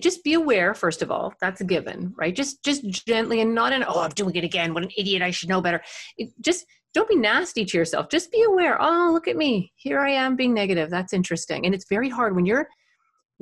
just 0.00 0.24
be 0.24 0.34
aware 0.34 0.74
first 0.74 1.02
of 1.02 1.10
all 1.10 1.34
that's 1.40 1.60
a 1.60 1.64
given 1.64 2.12
right? 2.16 2.34
Just 2.34 2.64
just 2.64 2.84
gently 2.88 3.40
and 3.40 3.54
not 3.54 3.72
in 3.72 3.84
oh 3.84 4.00
i'm 4.00 4.10
doing 4.10 4.34
it 4.34 4.44
again. 4.44 4.74
What 4.74 4.84
an 4.84 4.90
idiot. 4.96 5.22
I 5.22 5.30
should 5.30 5.48
know 5.48 5.60
better. 5.60 5.82
It, 6.16 6.30
just 6.40 6.66
don't 6.94 7.08
be 7.08 7.16
nasty 7.16 7.64
to 7.64 7.78
yourself. 7.78 8.08
Just 8.10 8.30
be 8.30 8.42
aware 8.42 8.80
oh 8.80 9.10
look 9.12 9.28
at 9.28 9.36
me. 9.36 9.72
Here 9.76 10.00
i 10.00 10.10
am 10.10 10.36
being 10.36 10.54
negative. 10.54 10.90
That's 10.90 11.12
interesting. 11.12 11.66
And 11.66 11.74
it's 11.74 11.88
very 11.88 12.08
hard 12.08 12.34
when 12.34 12.46
you're 12.46 12.68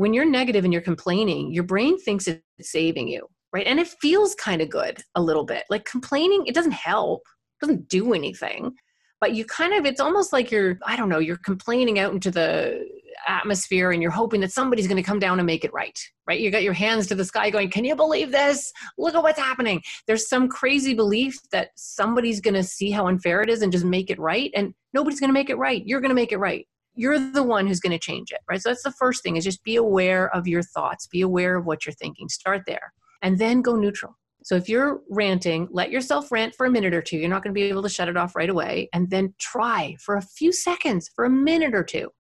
when 0.01 0.15
you're 0.15 0.25
negative 0.25 0.65
and 0.65 0.73
you're 0.73 0.81
complaining, 0.81 1.53
your 1.53 1.63
brain 1.63 1.99
thinks 1.99 2.27
it's 2.27 2.41
saving 2.63 3.07
you, 3.07 3.27
right? 3.53 3.67
And 3.67 3.79
it 3.79 3.87
feels 4.01 4.35
kind 4.35 4.63
of 4.63 4.71
good 4.71 5.03
a 5.15 5.21
little 5.21 5.45
bit. 5.45 5.65
Like 5.69 5.85
complaining, 5.85 6.47
it 6.47 6.55
doesn't 6.55 6.73
help, 6.73 7.21
it 7.61 7.67
doesn't 7.67 7.87
do 7.91 8.15
anything. 8.15 8.73
But 9.21 9.35
you 9.35 9.45
kind 9.45 9.75
of, 9.75 9.85
it's 9.85 10.01
almost 10.01 10.33
like 10.33 10.51
you're, 10.51 10.79
I 10.87 10.97
don't 10.97 11.11
know, 11.11 11.19
you're 11.19 11.37
complaining 11.37 11.99
out 11.99 12.15
into 12.15 12.31
the 12.31 12.89
atmosphere 13.27 13.93
and 13.93 14.03
you're 14.03 14.11
hoping 14.11 14.41
that 14.41 14.53
somebody's 14.53 14.87
going 14.87 14.97
to 14.97 15.03
come 15.03 15.19
down 15.19 15.39
and 15.39 15.47
make 15.47 15.65
it 15.65 15.73
right, 15.73 15.99
right? 16.27 16.41
You 16.41 16.51
got 16.51 16.63
your 16.63 16.73
hands 16.73 17.07
to 17.09 17.15
the 17.15 17.25
sky 17.25 17.51
going, 17.51 17.71
Can 17.71 17.85
you 17.85 17.97
believe 17.97 18.33
this? 18.33 18.73
Look 18.99 19.15
at 19.15 19.23
what's 19.23 19.39
happening. 19.39 19.83
There's 20.07 20.29
some 20.29 20.49
crazy 20.49 20.95
belief 20.95 21.39
that 21.53 21.71
somebody's 21.77 22.41
going 22.41 22.55
to 22.55 22.63
see 22.63 22.91
how 22.91 23.07
unfair 23.07 23.43
it 23.43 23.49
is 23.49 23.63
and 23.63 23.73
just 23.73 23.85
make 23.85 24.11
it 24.11 24.19
right. 24.19 24.51
And 24.55 24.75
nobody's 24.93 25.21
going 25.21 25.31
to 25.31 25.35
make 25.35 25.51
it 25.51 25.59
right. 25.59 25.83
You're 25.85 26.01
going 26.01 26.11
to 26.11 26.15
make 26.15 26.33
it 26.33 26.39
right 26.39 26.67
you're 26.95 27.19
the 27.19 27.43
one 27.43 27.67
who's 27.67 27.81
going 27.81 27.93
to 27.93 27.99
change 27.99 28.31
it 28.31 28.41
right 28.49 28.61
so 28.61 28.69
that's 28.69 28.83
the 28.83 28.93
first 28.93 29.23
thing 29.23 29.37
is 29.37 29.45
just 29.45 29.63
be 29.65 29.77
aware 29.77 30.35
of 30.35 30.47
your 30.47 30.63
thoughts 30.63 31.07
be 31.07 31.21
aware 31.21 31.57
of 31.57 31.67
what 31.67 31.87
you're 31.87 31.95
thinking 31.95 32.29
start 32.29 32.63
there 32.67 32.93
and 33.23 33.39
then 33.39 33.63
go 33.63 33.77
neutral 33.77 34.17
so 34.43 34.57
if 34.57 34.69
you're 34.69 35.01
ranting 35.09 35.69
let 35.71 35.91
yourself 35.91 36.31
rant 36.33 36.55
for 36.55 36.67
a 36.67 36.71
minute 36.71 36.95
or 36.95 37.03
two 37.03 37.17
you're 37.17 37.29
not 37.29 37.43
going 37.43 37.55
to 37.55 37.59
be 37.59 37.69
able 37.69 37.83
to 37.83 37.89
shut 37.89 38.09
it 38.09 38.17
off 38.17 38.35
right 38.35 38.51
away 38.51 38.89
and 38.93 39.09
then 39.11 39.33
try 39.39 39.97
for 40.01 40.17
a 40.17 40.23
few 40.23 40.53
seconds 40.53 41.11
for 41.15 41.25
a 41.25 41.31
minute 41.31 41.75
or 41.75 41.85
two 41.85 42.11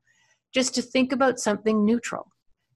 just 0.52 0.75
to 0.75 0.83
think 0.83 1.12
about 1.12 1.38
something 1.38 1.85
neutral. 1.85 2.26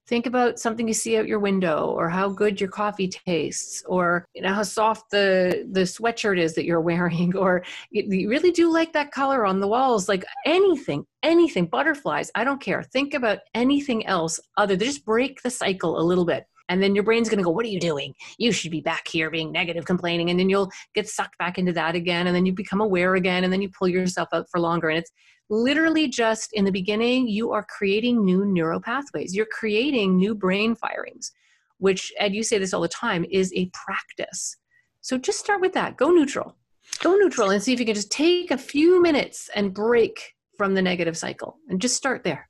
Think 0.07 0.27
about 0.27 0.59
something 0.59 0.87
you 0.87 0.93
see 0.93 1.17
out 1.17 1.27
your 1.27 1.39
window 1.39 1.87
or 1.87 2.09
how 2.09 2.29
good 2.29 2.61
your 2.61 2.69
coffee 2.69 3.07
tastes 3.07 3.83
or 3.87 4.23
you 4.35 4.43
know 4.43 4.53
how 4.53 4.61
soft 4.61 5.09
the 5.09 5.67
the 5.71 5.81
sweatshirt 5.81 6.37
is 6.37 6.53
that 6.53 6.65
you're 6.65 6.81
wearing 6.91 7.35
or 7.35 7.63
you, 7.89 8.29
really 8.29 8.51
do 8.51 8.71
like 8.71 8.93
that 8.93 9.11
color 9.11 9.47
on 9.47 9.59
the 9.59 9.67
walls. 9.67 10.07
Like 10.07 10.23
anything 10.45 11.05
anything 11.23 11.65
butterflies 11.65 12.29
i 12.35 12.43
don't 12.43 12.61
care. 12.61 12.83
Think 12.83 13.15
about 13.15 13.39
anything 13.55 14.05
else 14.05 14.39
other 14.57 14.75
than 14.75 14.87
just 14.87 15.05
break 15.05 15.41
the 15.41 15.49
cycle 15.49 15.99
a 15.99 16.03
little 16.03 16.25
bit 16.25 16.45
and 16.69 16.81
then 16.81 16.95
your 16.95 17.03
brain's 17.03 17.29
going 17.29 17.37
to 17.37 17.43
go 17.43 17.49
what 17.49 17.65
are 17.65 17.69
you 17.69 17.79
doing 17.79 18.13
you 18.37 18.51
should 18.51 18.71
be 18.71 18.81
back 18.81 19.07
here 19.07 19.29
being 19.29 19.51
negative 19.51 19.85
complaining 19.85 20.29
and 20.29 20.39
then 20.39 20.49
you'll 20.49 20.71
get 20.93 21.07
sucked 21.07 21.37
back 21.37 21.57
into 21.57 21.73
that 21.73 21.95
again 21.95 22.27
and 22.27 22.35
then 22.35 22.45
you 22.45 22.53
become 22.53 22.81
aware 22.81 23.15
again 23.15 23.43
and 23.43 23.53
then 23.53 23.61
you 23.61 23.69
pull 23.69 23.87
yourself 23.87 24.29
out 24.33 24.49
for 24.49 24.59
longer 24.59 24.89
and 24.89 24.99
it's 24.99 25.11
literally 25.49 26.07
just 26.07 26.53
in 26.53 26.65
the 26.65 26.71
beginning, 26.71 27.27
you 27.27 27.51
are 27.51 27.63
creating 27.63 28.23
new 28.23 28.45
neural 28.45 28.81
pathways. 28.81 29.35
You're 29.35 29.45
creating 29.45 30.17
new 30.17 30.33
brain 30.33 30.75
firings, 30.75 31.31
which, 31.77 32.11
Ed, 32.19 32.33
you 32.33 32.43
say 32.43 32.57
this 32.57 32.73
all 32.73 32.81
the 32.81 32.87
time, 32.87 33.25
is 33.29 33.53
a 33.55 33.69
practice. 33.73 34.57
So 35.01 35.17
just 35.17 35.39
start 35.39 35.61
with 35.61 35.73
that. 35.73 35.97
Go 35.97 36.09
neutral. 36.09 36.55
Go 37.01 37.15
neutral 37.15 37.51
and 37.51 37.61
see 37.61 37.73
if 37.73 37.79
you 37.79 37.85
can 37.85 37.95
just 37.95 38.11
take 38.11 38.51
a 38.51 38.57
few 38.57 39.01
minutes 39.01 39.49
and 39.55 39.73
break 39.73 40.33
from 40.57 40.73
the 40.73 40.81
negative 40.81 41.17
cycle 41.17 41.57
and 41.69 41.81
just 41.81 41.95
start 41.95 42.23
there. 42.23 42.47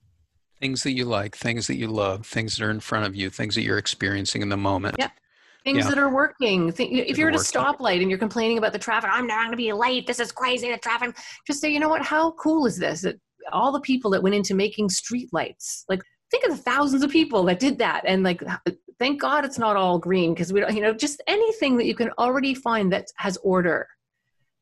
Things 0.60 0.84
that 0.84 0.94
you 0.94 1.06
like, 1.06 1.36
things 1.36 1.68
that 1.68 1.76
you 1.76 1.88
love, 1.88 2.26
things 2.26 2.58
that 2.58 2.66
are 2.66 2.72
in 2.72 2.80
front 2.80 3.06
of 3.06 3.16
you, 3.16 3.30
things 3.30 3.56
that 3.56 3.62
you're 3.62 3.78
experiencing 3.78 4.42
in 4.42 4.50
the 4.50 4.58
moment. 4.58 4.96
Yeah 4.98 5.10
things 5.66 5.80
yeah. 5.80 5.90
that 5.90 5.98
are 5.98 6.14
working. 6.14 6.72
if 6.78 7.18
you're 7.18 7.30
at 7.30 7.36
a 7.36 7.40
stoplight 7.40 8.00
and 8.00 8.10
you're 8.10 8.20
complaining 8.20 8.60
about 8.60 8.72
the 8.72 8.80
traffic, 8.80 9.10
I'm 9.12 9.28
not 9.28 9.40
going 9.40 9.52
to 9.52 9.58
be 9.58 9.74
late. 9.74 10.08
This 10.08 10.20
is 10.20 10.32
crazy. 10.32 10.72
The 10.72 10.78
traffic. 10.78 11.18
Just 11.46 11.60
say, 11.60 11.70
you 11.72 11.80
know 11.80 11.90
what? 11.90 12.04
How 12.04 12.32
cool 12.34 12.68
is 12.68 12.78
this? 12.78 13.02
That 13.02 13.20
all 13.52 13.72
the 13.72 13.82
people 13.82 14.12
that 14.12 14.24
went 14.24 14.36
into 14.36 14.54
making 14.54 14.90
street 14.90 15.30
lights, 15.34 15.84
like 15.90 16.02
think 16.32 16.46
of 16.46 16.52
the 16.52 16.64
thousands 16.64 17.04
of 17.04 17.10
people 17.10 17.44
that 17.46 17.60
did 17.60 17.80
that, 17.80 18.04
and 18.06 18.24
like 18.24 18.44
thank 19.00 19.20
God 19.20 19.44
it's 19.44 19.58
not 19.58 19.76
all 19.76 19.98
green 19.98 20.34
because 20.34 20.54
we 20.54 20.60
don't. 20.60 20.74
You 20.74 20.82
know, 20.82 20.94
just 20.94 21.22
anything 21.28 21.78
that 21.78 21.86
you 21.86 21.96
can 21.96 22.12
already 22.20 22.54
find 22.54 22.94
that 22.94 23.08
has 23.18 23.38
order, 23.38 23.88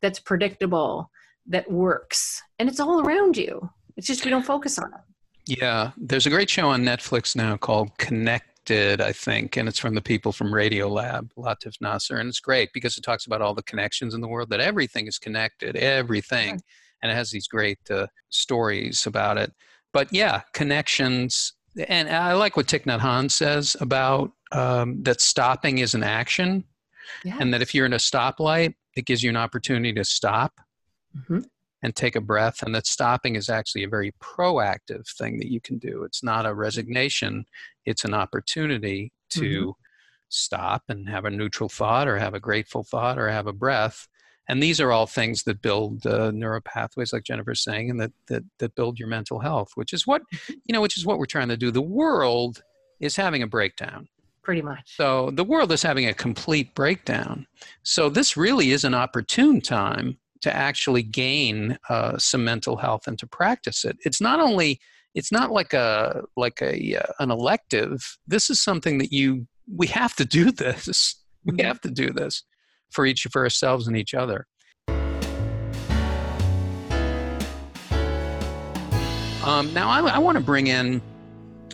that's 0.02 0.20
predictable, 0.20 1.12
that 1.48 1.70
works, 1.70 2.42
and 2.60 2.70
it's 2.70 2.80
all 2.80 3.06
around 3.06 3.36
you. 3.36 3.70
It's 3.98 4.08
just 4.08 4.24
we 4.24 4.32
don't 4.32 4.46
focus 4.46 4.80
on 4.80 4.92
it. 4.94 5.02
Yeah, 5.46 5.92
there's 5.98 6.26
a 6.26 6.30
great 6.30 6.50
show 6.50 6.70
on 6.70 6.84
Netflix 6.84 7.36
now 7.36 7.58
called 7.58 7.98
Connected, 7.98 9.02
I 9.02 9.12
think, 9.12 9.58
and 9.58 9.68
it's 9.68 9.80
from 9.80 9.94
the 9.94 10.02
people 10.02 10.32
from 10.32 10.52
Radiolab, 10.52 11.32
Latif 11.38 11.82
Nasser, 11.82 12.18
and 12.18 12.30
it's 12.30 12.40
great 12.40 12.70
because 12.74 12.98
it 12.98 13.02
talks 13.02 13.26
about 13.26 13.42
all 13.42 13.54
the 13.54 13.64
connections 13.64 14.14
in 14.14 14.22
the 14.22 14.28
world, 14.28 14.50
that 14.52 14.62
everything 14.62 15.08
is 15.08 15.20
connected, 15.20 15.76
everything, 15.76 16.62
and 17.02 17.12
it 17.12 17.16
has 17.16 17.30
these 17.30 17.48
great 17.48 17.80
uh, 17.92 18.08
stories 18.30 19.06
about 19.06 19.38
it. 19.38 19.52
But 19.92 20.14
yeah, 20.14 20.42
connections, 20.54 21.54
and 21.90 22.10
I 22.10 22.34
like 22.34 22.56
what 22.56 22.68
Thich 22.68 22.86
Nhat 22.86 23.00
Hanh 23.00 23.30
says 23.30 23.76
about 23.82 24.32
um, 24.54 25.04
that 25.04 25.20
stopping 25.20 25.80
is 25.80 25.94
an 25.94 26.04
action, 26.04 26.64
yes. 27.26 27.36
and 27.42 27.54
that 27.54 27.62
if 27.62 27.76
you're 27.76 27.86
in 27.86 27.94
a 27.94 27.98
stoplight, 27.98 28.76
it 28.96 29.06
gives 29.06 29.22
you 29.22 29.30
an 29.30 29.38
opportunity 29.38 29.94
to 29.94 30.06
stop. 30.06 30.54
Mm-hmm 31.18 31.40
and 31.84 31.96
take 31.96 32.16
a 32.16 32.22
breath 32.22 32.64
and 32.64 32.74
that 32.74 32.88
stopping 32.88 33.36
is 33.36 33.50
actually 33.50 33.84
a 33.84 33.90
very 33.90 34.14
proactive 34.22 35.08
thing 35.18 35.38
that 35.38 35.52
you 35.52 35.62
can 35.62 35.78
do. 35.78 36.04
It's 36.04 36.24
not 36.24 36.46
a 36.46 36.54
resignation 36.54 37.46
it's 37.86 38.06
an 38.06 38.14
opportunity 38.14 39.12
to 39.32 39.42
mm-hmm. 39.42 39.70
stop 40.30 40.84
and 40.90 41.10
have 41.10 41.26
a 41.26 41.30
neutral 41.30 41.70
thought 41.70 42.08
or 42.08 42.18
have 42.18 42.34
a 42.34 42.40
grateful 42.40 42.84
thought 42.84 43.18
or 43.18 43.30
have 43.30 43.48
a 43.48 43.54
breath. 43.54 44.08
And 44.50 44.62
these 44.62 44.82
are 44.82 44.92
all 44.92 45.08
things 45.08 45.44
that 45.44 45.62
build 45.62 46.06
uh, 46.06 46.32
neuropathways 46.32 47.14
like 47.14 47.24
jennifer's 47.24 47.64
saying 47.64 47.90
and 47.90 48.00
that, 48.00 48.12
that 48.28 48.44
that 48.60 48.76
build 48.76 49.00
your 49.00 49.08
mental 49.08 49.40
health 49.40 49.72
which 49.76 49.94
is 49.94 50.06
what 50.06 50.22
mm-hmm. 50.34 50.54
you 50.66 50.74
know 50.74 50.82
which 50.82 50.98
is 50.98 51.06
what 51.06 51.18
we're 51.18 51.26
trying 51.26 51.50
to 51.50 51.58
do. 51.58 51.72
The 51.72 51.82
world 51.82 52.62
is 53.00 53.16
having 53.16 53.44
a 53.44 53.48
breakdown. 53.48 54.08
Pretty 54.44 54.62
much. 54.62 54.98
So 54.98 55.32
the 55.32 55.46
world 55.46 55.72
is 55.72 55.82
having 55.82 56.08
a 56.08 56.14
complete 56.14 56.76
breakdown. 56.76 57.48
So 57.84 58.10
this 58.10 58.36
really 58.36 58.72
is 58.72 58.84
an 58.84 58.94
opportune 58.94 59.62
time 59.62 60.18
to 60.44 60.54
actually 60.54 61.04
gain 61.04 61.78
uh, 61.90 62.18
some 62.18 62.44
mental 62.44 62.76
health 62.78 63.08
and 63.08 63.18
to 63.18 63.26
practice 63.26 63.86
it. 63.86 63.98
It's 64.06 64.22
not 64.22 64.40
only 64.40 64.80
it's 65.16 65.32
not 65.32 65.52
like 65.52 65.74
a 65.74 66.24
like 66.36 66.62
a 66.62 66.98
uh, 66.98 67.12
an 67.20 67.32
elective. 67.32 68.18
This 68.28 68.50
is 68.50 68.62
something 68.62 68.98
that 68.98 69.12
you 69.12 69.48
we 69.74 69.88
have 69.88 70.16
to 70.18 70.26
do 70.26 70.52
this. 70.64 71.16
We 71.46 71.54
mm-hmm. 71.54 71.66
have 71.66 71.82
to 71.82 71.90
do 71.90 72.10
this 72.10 72.44
for 72.92 73.06
each 73.06 73.26
for 73.32 73.44
ourselves 73.44 73.88
and 73.88 73.98
each 73.98 74.14
other. 74.14 74.48
Um, 79.46 79.74
now, 79.74 79.90
I, 79.90 80.00
I 80.00 80.20
want 80.20 80.38
to 80.38 80.44
bring 80.44 80.68
in 80.68 81.02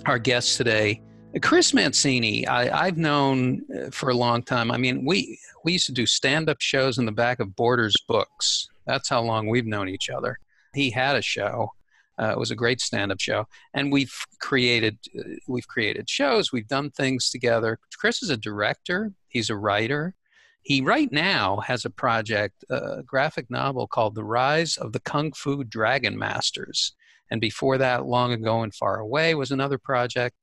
our 0.07 0.17
guest 0.17 0.57
today, 0.57 1.01
Chris 1.41 1.73
Mancini. 1.75 2.47
I, 2.47 2.85
have 2.85 2.97
known 2.97 3.61
uh, 3.71 3.91
for 3.91 4.09
a 4.09 4.15
long 4.15 4.41
time. 4.41 4.71
I 4.71 4.77
mean, 4.77 5.05
we 5.05 5.39
we 5.63 5.73
used 5.73 5.85
to 5.85 5.91
do 5.91 6.05
stand-up 6.05 6.59
shows 6.59 6.97
in 6.97 7.05
the 7.05 7.11
back 7.11 7.39
of 7.39 7.55
Borders 7.55 7.95
Books. 8.07 8.67
That's 8.87 9.09
how 9.09 9.21
long 9.21 9.47
we've 9.47 9.67
known 9.67 9.89
each 9.89 10.09
other. 10.09 10.37
He 10.73 10.89
had 10.89 11.15
a 11.15 11.21
show. 11.21 11.71
Uh, 12.19 12.31
it 12.31 12.39
was 12.39 12.51
a 12.51 12.55
great 12.55 12.81
stand-up 12.81 13.19
show, 13.19 13.45
and 13.75 13.91
we've 13.91 14.13
created 14.39 14.97
uh, 15.17 15.35
we've 15.47 15.67
created 15.67 16.09
shows. 16.09 16.51
We've 16.51 16.67
done 16.67 16.89
things 16.89 17.29
together. 17.29 17.77
Chris 17.97 18.23
is 18.23 18.31
a 18.31 18.37
director. 18.37 19.11
He's 19.27 19.51
a 19.51 19.55
writer. 19.55 20.15
He 20.63 20.81
right 20.81 21.11
now 21.11 21.57
has 21.57 21.85
a 21.85 21.89
project, 21.91 22.65
a 22.71 23.03
graphic 23.03 23.51
novel 23.51 23.85
called 23.85 24.15
"The 24.15 24.23
Rise 24.23 24.77
of 24.77 24.93
the 24.93 24.99
Kung 24.99 25.31
Fu 25.33 25.63
Dragon 25.63 26.17
Masters." 26.17 26.93
And 27.31 27.39
before 27.39 27.77
that, 27.77 28.07
long 28.07 28.33
ago 28.33 28.63
and 28.63 28.73
far 28.73 28.99
away, 28.99 29.35
was 29.35 29.51
another 29.51 29.77
project. 29.77 30.35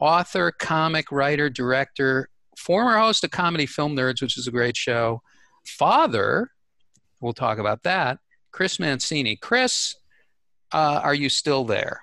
Author, 0.00 0.50
comic 0.50 1.12
writer, 1.12 1.50
director, 1.50 2.28
former 2.56 2.98
host 2.98 3.22
of 3.24 3.30
Comedy 3.30 3.66
Film 3.66 3.94
Nerds, 3.94 4.22
which 4.22 4.38
is 4.38 4.46
a 4.46 4.50
great 4.50 4.76
show, 4.76 5.22
father, 5.64 6.50
we'll 7.20 7.32
talk 7.32 7.58
about 7.58 7.82
that, 7.84 8.18
Chris 8.52 8.80
Mancini. 8.80 9.36
Chris, 9.36 9.96
uh, 10.72 11.00
are 11.02 11.14
you 11.14 11.28
still 11.28 11.64
there? 11.64 12.00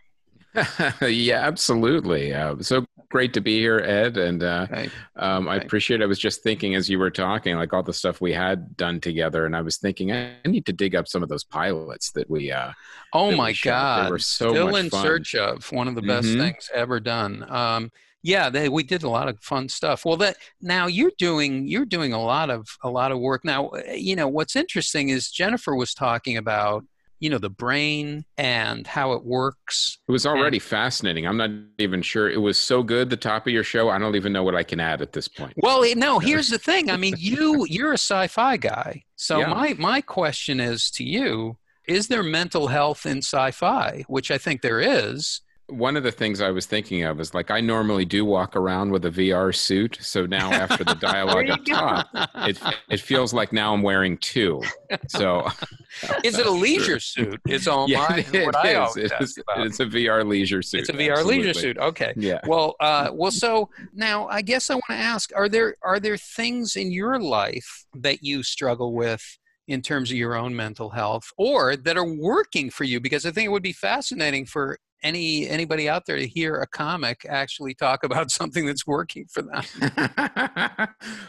yeah, 1.02 1.42
absolutely. 1.42 2.34
Uh, 2.34 2.56
so 2.62 2.86
great 3.10 3.34
to 3.34 3.42
be 3.42 3.60
here, 3.60 3.80
Ed. 3.80 4.18
And 4.18 4.44
uh, 4.44 4.68
right. 4.70 4.92
um, 5.16 5.48
right. 5.48 5.62
I 5.62 5.64
appreciate. 5.64 6.02
It. 6.02 6.04
I 6.04 6.08
was 6.08 6.20
just 6.20 6.44
thinking 6.44 6.76
as 6.76 6.90
you 6.90 7.00
were 7.00 7.12
talking, 7.12 7.56
like 7.56 7.74
all 7.74 7.84
the 7.84 7.94
stuff 7.94 8.22
we 8.22 8.34
had 8.34 8.76
done 8.76 9.00
together, 9.00 9.46
and 9.46 9.56
I 9.56 9.62
was 9.62 9.78
thinking 9.78 10.12
I 10.12 10.36
need 10.46 10.66
to 10.66 10.74
dig 10.74 10.96
up 10.96 11.08
some 11.08 11.24
of 11.24 11.30
those 11.30 11.44
pilots 11.44 12.12
that 12.12 12.30
we. 12.30 12.52
Uh, 12.52 12.72
oh 13.14 13.36
my 13.36 13.54
God! 13.64 14.08
They 14.08 14.12
were 14.12 14.20
so 14.20 14.52
still 14.52 14.76
in 14.76 14.90
fun. 14.90 15.02
search 15.02 15.36
of 15.36 15.72
one 15.72 15.88
of 15.88 15.96
the 15.96 16.02
best 16.02 16.28
mm-hmm. 16.28 16.40
things 16.40 16.70
ever 16.74 17.00
done. 17.00 17.46
Um, 17.50 17.92
yeah 18.24 18.50
they, 18.50 18.68
we 18.68 18.84
did 18.84 19.04
a 19.04 19.10
lot 19.10 19.30
of 19.30 19.40
fun 19.40 19.70
stuff 19.70 20.04
well 20.04 20.18
that 20.18 20.38
now 20.62 20.88
you're 20.88 21.12
doing 21.18 21.68
you're 21.68 21.86
doing 21.86 22.14
a 22.14 22.22
lot 22.22 22.50
of 22.50 22.68
a 22.84 22.90
lot 22.90 23.12
of 23.12 23.20
work 23.20 23.46
now 23.46 23.68
uh, 23.68 23.94
you 23.94 24.16
know 24.16 24.28
what's 24.28 24.56
interesting 24.56 25.10
is 25.10 25.30
jennifer 25.30 25.76
was 25.76 25.94
talking 25.94 26.36
about 26.36 26.84
you 27.20 27.30
know 27.30 27.38
the 27.38 27.50
brain 27.50 28.26
and 28.38 28.86
how 28.86 29.14
it 29.14 29.24
works. 29.24 29.98
It 30.08 30.12
was 30.12 30.26
already 30.26 30.58
and, 30.58 30.64
fascinating. 30.64 31.28
I'm 31.28 31.38
not 31.38 31.50
even 31.80 32.02
sure 32.02 32.30
it 32.30 32.42
was 32.42 32.58
so 32.58 32.84
good 32.84 33.10
the 33.10 33.18
top 33.18 33.48
of 33.48 33.54
your 33.54 33.64
show. 33.64 33.90
I 33.90 33.98
don't 33.98 34.16
even 34.16 34.34
know 34.34 34.44
what 34.44 34.56
i 34.56 34.64
can 34.64 34.80
add 34.80 35.02
at 35.02 35.14
this 35.14 35.28
point. 35.28 35.54
Well 35.58 35.84
no 35.96 36.20
here's 36.20 36.50
the 36.50 36.60
thing. 36.60 36.90
I 36.90 36.98
mean 36.98 37.16
you 37.20 37.66
you're 37.70 37.92
a 37.92 37.98
sci-fi 37.98 38.58
guy. 38.58 39.04
So 39.16 39.40
yeah. 39.40 39.48
my 39.48 39.76
my 39.78 40.02
question 40.02 40.60
is 40.60 40.92
to 40.92 41.04
you 41.04 41.58
is 41.88 42.08
there 42.10 42.24
mental 42.24 42.68
health 42.68 43.06
in 43.06 43.20
sci-fi? 43.20 44.04
Which 44.08 44.32
i 44.32 44.38
think 44.38 44.62
there 44.62 44.80
is 44.80 45.42
one 45.70 45.98
of 45.98 46.04
the 46.04 46.12
things 46.12 46.40
I 46.40 46.50
was 46.50 46.66
thinking 46.66 47.04
of 47.04 47.20
is 47.20 47.34
like 47.34 47.52
I 47.52 47.60
normally 47.60 48.06
do 48.06 48.24
walk 48.24 48.56
around 48.56 48.92
with 48.92 49.06
a 49.06 49.12
VR 49.12 49.54
suit. 49.54 49.98
So 50.02 50.26
now 50.26 50.52
after 50.52 50.84
the 50.84 50.94
dialogue 51.00 51.50
up 51.50 51.66
top, 51.66 52.08
it 52.48 52.58
it 52.90 53.02
feels 53.02 53.34
like 53.34 53.52
now 53.52 53.74
I'm 53.74 53.82
wearing 53.82 54.18
two. 54.20 54.62
So 55.10 55.46
is 56.24 56.40
it 56.40 56.46
a 56.46 56.52
leisure 56.52 57.02
suit? 57.02 57.42
It's 57.46 57.68
all 57.68 57.90
yeah, 57.90 58.08
my, 58.10 58.26
it, 58.32 58.46
what 58.46 58.56
it 58.56 58.76
I 58.76 58.86
is. 58.86 58.98
It 58.98 59.12
is, 59.20 59.38
it's 59.58 59.80
a 59.82 59.86
VR 59.86 60.26
leisure 60.26 60.62
suit. 60.62 60.82
It's 60.82 60.90
a 60.90 60.94
VR 60.94 61.12
absolutely. 61.12 61.38
leisure 61.40 61.54
suit. 61.54 61.78
Okay. 61.78 62.14
Yeah. 62.16 62.40
Well, 62.48 62.76
uh, 62.80 63.10
well. 63.14 63.32
So 63.32 63.70
now 63.94 64.28
I 64.28 64.42
guess 64.42 64.70
I 64.70 64.76
want 64.76 64.86
to 64.90 64.96
ask: 64.96 65.32
Are 65.36 65.50
there 65.50 65.76
are 65.84 66.00
there 66.00 66.18
things 66.18 66.78
in 66.78 66.92
your 66.92 67.20
life 67.20 67.86
that 67.96 68.24
you 68.24 68.44
struggle 68.44 68.94
with? 68.94 69.22
in 69.70 69.82
terms 69.82 70.10
of 70.10 70.16
your 70.16 70.34
own 70.34 70.56
mental 70.56 70.90
health 70.92 71.30
or 71.38 71.76
that 71.76 71.98
are 71.98 72.06
working 72.06 72.70
for 72.70 72.86
you 72.86 73.02
because 73.02 73.26
i 73.26 73.32
think 73.32 73.46
it 73.46 73.52
would 73.52 73.62
be 73.62 73.74
fascinating 73.74 74.46
for 74.46 74.78
any 75.04 75.48
anybody 75.48 75.88
out 75.88 76.06
there 76.06 76.18
to 76.18 76.28
hear 76.28 76.56
a 76.56 76.68
comic 76.68 77.26
actually 77.28 77.74
talk 77.74 78.04
about 78.04 78.32
something 78.40 78.66
that's 78.66 78.88
working 78.88 79.26
for 79.32 79.42
them. 79.42 79.64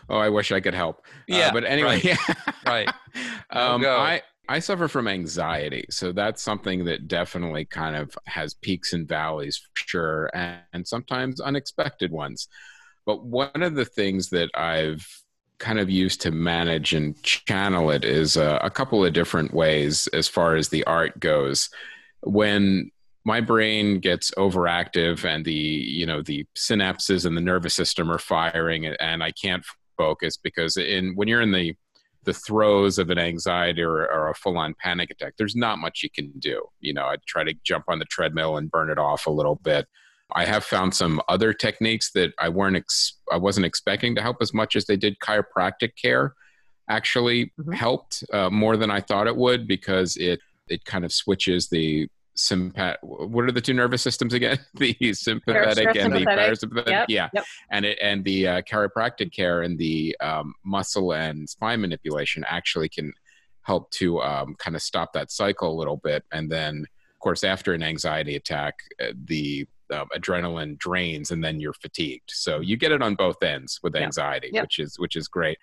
oh, 0.08 0.16
I 0.16 0.28
wish 0.28 0.52
I 0.52 0.60
could 0.60 0.74
help. 0.74 0.98
Uh, 1.06 1.10
yeah, 1.28 1.48
uh, 1.48 1.52
but 1.52 1.64
anyway, 1.64 2.00
right. 2.04 2.46
right. 2.66 2.88
Um, 3.50 3.84
I 3.84 4.22
I 4.48 4.58
suffer 4.60 4.88
from 4.88 5.08
anxiety, 5.08 5.84
so 5.90 6.12
that's 6.12 6.42
something 6.42 6.84
that 6.86 7.08
definitely 7.08 7.64
kind 7.66 7.96
of 7.96 8.16
has 8.26 8.54
peaks 8.54 8.92
and 8.92 9.06
valleys 9.06 9.56
for 9.58 9.70
sure, 9.74 10.30
and, 10.34 10.60
and 10.72 10.86
sometimes 10.86 11.40
unexpected 11.40 12.10
ones. 12.10 12.48
But 13.04 13.24
one 13.24 13.62
of 13.62 13.74
the 13.74 13.84
things 13.84 14.30
that 14.30 14.50
I've 14.54 15.06
kind 15.58 15.80
of 15.80 15.90
used 15.90 16.20
to 16.20 16.30
manage 16.30 16.92
and 16.92 17.20
channel 17.22 17.90
it 17.90 18.04
is 18.04 18.36
uh, 18.36 18.58
a 18.62 18.70
couple 18.70 19.04
of 19.04 19.12
different 19.12 19.52
ways 19.52 20.06
as 20.12 20.28
far 20.28 20.54
as 20.54 20.68
the 20.68 20.84
art 20.84 21.18
goes. 21.18 21.68
When 22.22 22.90
my 23.28 23.42
brain 23.42 24.00
gets 24.00 24.30
overactive 24.38 25.22
and 25.22 25.44
the 25.44 25.52
you 25.52 26.06
know 26.06 26.22
the 26.22 26.46
synapses 26.56 27.26
and 27.26 27.36
the 27.36 27.42
nervous 27.42 27.74
system 27.74 28.10
are 28.10 28.18
firing 28.18 28.86
and 28.86 29.22
i 29.22 29.30
can't 29.30 29.64
focus 29.98 30.38
because 30.38 30.78
in 30.78 31.14
when 31.14 31.28
you're 31.28 31.42
in 31.42 31.52
the 31.52 31.76
the 32.24 32.32
throes 32.32 32.98
of 32.98 33.10
an 33.10 33.18
anxiety 33.18 33.82
or, 33.82 34.10
or 34.10 34.30
a 34.30 34.34
full-on 34.34 34.74
panic 34.82 35.10
attack 35.10 35.34
there's 35.36 35.54
not 35.54 35.78
much 35.78 36.02
you 36.02 36.08
can 36.08 36.32
do 36.38 36.62
you 36.80 36.94
know 36.94 37.04
i 37.04 37.16
try 37.26 37.44
to 37.44 37.52
jump 37.64 37.84
on 37.88 37.98
the 37.98 38.06
treadmill 38.06 38.56
and 38.56 38.70
burn 38.70 38.88
it 38.88 38.98
off 38.98 39.26
a 39.26 39.30
little 39.30 39.56
bit 39.56 39.86
i 40.32 40.46
have 40.46 40.64
found 40.64 40.94
some 40.94 41.20
other 41.28 41.52
techniques 41.52 42.10
that 42.12 42.32
i 42.38 42.48
weren't 42.48 42.76
ex- 42.76 43.18
i 43.30 43.36
wasn't 43.36 43.66
expecting 43.66 44.14
to 44.14 44.22
help 44.22 44.38
as 44.40 44.54
much 44.54 44.74
as 44.74 44.86
they 44.86 44.96
did 44.96 45.18
chiropractic 45.18 45.90
care 46.00 46.32
actually 46.88 47.52
mm-hmm. 47.60 47.72
helped 47.72 48.24
uh, 48.32 48.48
more 48.48 48.78
than 48.78 48.90
i 48.90 49.02
thought 49.02 49.26
it 49.26 49.36
would 49.36 49.68
because 49.68 50.16
it 50.16 50.40
it 50.68 50.82
kind 50.86 51.04
of 51.04 51.12
switches 51.12 51.68
the 51.68 52.08
what 53.02 53.44
are 53.44 53.52
the 53.52 53.60
two 53.60 53.74
nervous 53.74 54.02
systems 54.02 54.32
again? 54.32 54.58
The 54.74 55.12
sympathetic 55.12 55.96
and 55.96 56.12
the 56.12 56.20
parasympathetic? 56.20 56.88
Yep. 56.88 57.06
yeah. 57.08 57.28
yep. 57.34 57.44
and 57.70 57.84
it 57.84 57.98
and 58.00 58.24
the 58.24 58.46
uh, 58.46 58.62
chiropractic 58.62 59.32
care 59.32 59.62
and 59.62 59.76
the 59.78 60.16
um, 60.20 60.54
muscle 60.64 61.12
and 61.12 61.48
spine 61.48 61.80
manipulation 61.80 62.44
actually 62.46 62.88
can 62.88 63.12
help 63.62 63.90
to 63.90 64.22
um, 64.22 64.54
kind 64.58 64.76
of 64.76 64.82
stop 64.82 65.12
that 65.14 65.30
cycle 65.30 65.72
a 65.72 65.76
little 65.76 65.96
bit. 65.96 66.24
And 66.32 66.50
then 66.50 66.84
of 66.84 67.18
course 67.20 67.42
after 67.42 67.74
an 67.74 67.82
anxiety 67.82 68.36
attack 68.36 68.74
uh, 69.02 69.12
the 69.24 69.66
uh, 69.92 70.04
adrenaline 70.16 70.78
drains 70.78 71.30
and 71.32 71.42
then 71.42 71.60
you're 71.60 71.72
fatigued. 71.72 72.30
So 72.30 72.60
you 72.60 72.76
get 72.76 72.92
it 72.92 73.02
on 73.02 73.14
both 73.14 73.42
ends 73.42 73.80
with 73.82 73.96
anxiety 73.96 74.50
yep. 74.52 74.64
which 74.64 74.78
is 74.78 74.98
which 74.98 75.16
is 75.16 75.26
great 75.26 75.58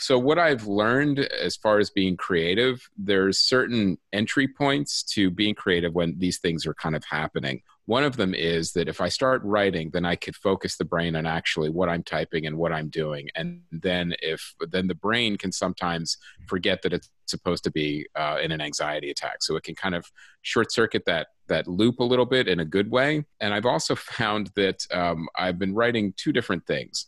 so 0.00 0.18
what 0.18 0.38
i've 0.38 0.66
learned 0.66 1.20
as 1.20 1.56
far 1.56 1.78
as 1.78 1.90
being 1.90 2.16
creative 2.16 2.88
there's 2.96 3.38
certain 3.38 3.98
entry 4.12 4.48
points 4.48 5.02
to 5.02 5.30
being 5.30 5.54
creative 5.54 5.94
when 5.94 6.14
these 6.18 6.38
things 6.38 6.66
are 6.66 6.74
kind 6.74 6.96
of 6.96 7.04
happening. 7.04 7.62
One 7.86 8.04
of 8.04 8.16
them 8.16 8.34
is 8.34 8.72
that 8.72 8.88
if 8.88 9.00
i 9.00 9.08
start 9.08 9.42
writing 9.44 9.90
then 9.92 10.04
i 10.04 10.14
could 10.14 10.36
focus 10.36 10.76
the 10.76 10.84
brain 10.84 11.16
on 11.16 11.26
actually 11.26 11.70
what 11.70 11.88
i'm 11.88 12.02
typing 12.02 12.46
and 12.46 12.56
what 12.56 12.72
i'm 12.72 12.88
doing. 12.88 13.28
And 13.34 13.62
then 13.72 14.14
if 14.22 14.54
then 14.60 14.86
the 14.86 14.94
brain 14.94 15.36
can 15.36 15.52
sometimes 15.52 16.16
forget 16.46 16.82
that 16.82 16.92
it's 16.92 17.10
supposed 17.26 17.64
to 17.64 17.70
be 17.70 18.06
uh, 18.16 18.38
in 18.42 18.50
an 18.50 18.60
anxiety 18.60 19.10
attack. 19.10 19.36
So 19.40 19.54
it 19.56 19.62
can 19.62 19.76
kind 19.76 19.94
of 19.94 20.10
short 20.42 20.72
circuit 20.72 21.04
that 21.06 21.28
that 21.46 21.66
loop 21.66 22.00
a 22.00 22.04
little 22.04 22.26
bit 22.26 22.46
in 22.48 22.60
a 22.60 22.64
good 22.64 22.90
way. 22.90 23.24
And 23.40 23.54
i've 23.54 23.66
also 23.66 23.94
found 24.16 24.50
that 24.56 24.86
um, 24.92 25.28
i've 25.36 25.58
been 25.58 25.74
writing 25.74 26.14
two 26.16 26.32
different 26.32 26.66
things 26.66 27.06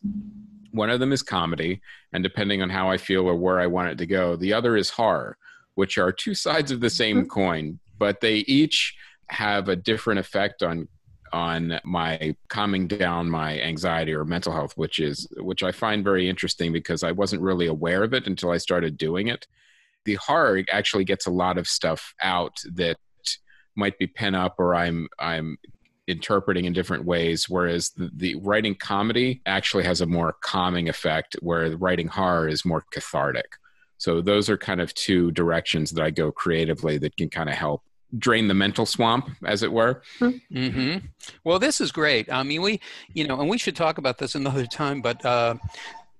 one 0.72 0.90
of 0.90 1.00
them 1.00 1.12
is 1.12 1.22
comedy, 1.22 1.80
and 2.12 2.22
depending 2.22 2.62
on 2.62 2.70
how 2.70 2.90
I 2.90 2.96
feel 2.96 3.26
or 3.26 3.36
where 3.36 3.60
I 3.60 3.66
want 3.66 3.90
it 3.90 3.98
to 3.98 4.06
go, 4.06 4.36
the 4.36 4.52
other 4.52 4.76
is 4.76 4.90
horror, 4.90 5.36
which 5.74 5.98
are 5.98 6.12
two 6.12 6.34
sides 6.34 6.70
of 6.70 6.80
the 6.80 6.90
same 6.90 7.18
mm-hmm. 7.18 7.28
coin, 7.28 7.78
but 7.98 8.20
they 8.20 8.38
each 8.38 8.94
have 9.28 9.68
a 9.68 9.76
different 9.76 10.20
effect 10.20 10.62
on 10.62 10.88
on 11.32 11.80
my 11.84 12.36
calming 12.48 12.86
down 12.86 13.30
my 13.30 13.58
anxiety 13.60 14.12
or 14.12 14.24
mental 14.24 14.52
health 14.52 14.76
which 14.76 14.98
is 14.98 15.26
which 15.38 15.62
i 15.62 15.72
find 15.72 16.04
very 16.04 16.28
interesting 16.28 16.72
because 16.72 17.02
i 17.02 17.10
wasn't 17.10 17.40
really 17.40 17.66
aware 17.66 18.02
of 18.02 18.12
it 18.12 18.26
until 18.26 18.50
i 18.50 18.58
started 18.58 18.98
doing 18.98 19.28
it 19.28 19.46
the 20.04 20.14
horror 20.16 20.62
actually 20.70 21.04
gets 21.04 21.26
a 21.26 21.30
lot 21.30 21.56
of 21.56 21.66
stuff 21.66 22.14
out 22.20 22.60
that 22.74 22.98
might 23.76 23.98
be 23.98 24.06
pent 24.06 24.36
up 24.36 24.56
or 24.58 24.74
i'm 24.74 25.08
i'm 25.18 25.56
interpreting 26.08 26.64
in 26.64 26.72
different 26.72 27.04
ways 27.04 27.48
whereas 27.48 27.90
the, 27.90 28.10
the, 28.16 28.34
writing 28.36 28.74
comedy 28.74 29.40
actually 29.46 29.84
has 29.84 30.00
a 30.00 30.06
more 30.06 30.34
calming 30.40 30.88
effect 30.88 31.36
where 31.40 31.76
writing 31.76 32.08
horror 32.08 32.48
is 32.48 32.64
more 32.64 32.84
cathartic. 32.90 33.56
So 33.98 34.20
those 34.20 34.50
are 34.50 34.58
kind 34.58 34.80
of 34.80 34.92
two 34.94 35.30
directions 35.30 35.92
that 35.92 36.02
i 36.02 36.10
go 36.10 36.32
creatively 36.32 36.98
that 36.98 37.16
can 37.16 37.30
kind 37.30 37.48
of 37.48 37.54
help 37.54 37.82
drain 38.18 38.48
the 38.48 38.54
mental 38.54 38.84
swamp 38.84 39.30
as 39.46 39.62
it 39.62 39.72
were. 39.72 40.02
Mm-hmm. 40.20 41.06
well 41.44 41.58
this 41.58 41.80
is 41.80 41.92
great. 41.92 42.30
I 42.32 42.42
mean 42.42 42.62
we 42.62 42.80
you 43.14 43.26
know 43.26 43.40
and 43.40 43.48
we 43.48 43.58
should 43.58 43.76
talk 43.76 43.98
about 43.98 44.18
this 44.18 44.34
another 44.34 44.66
time 44.66 45.02
but 45.02 45.24
uh 45.24 45.54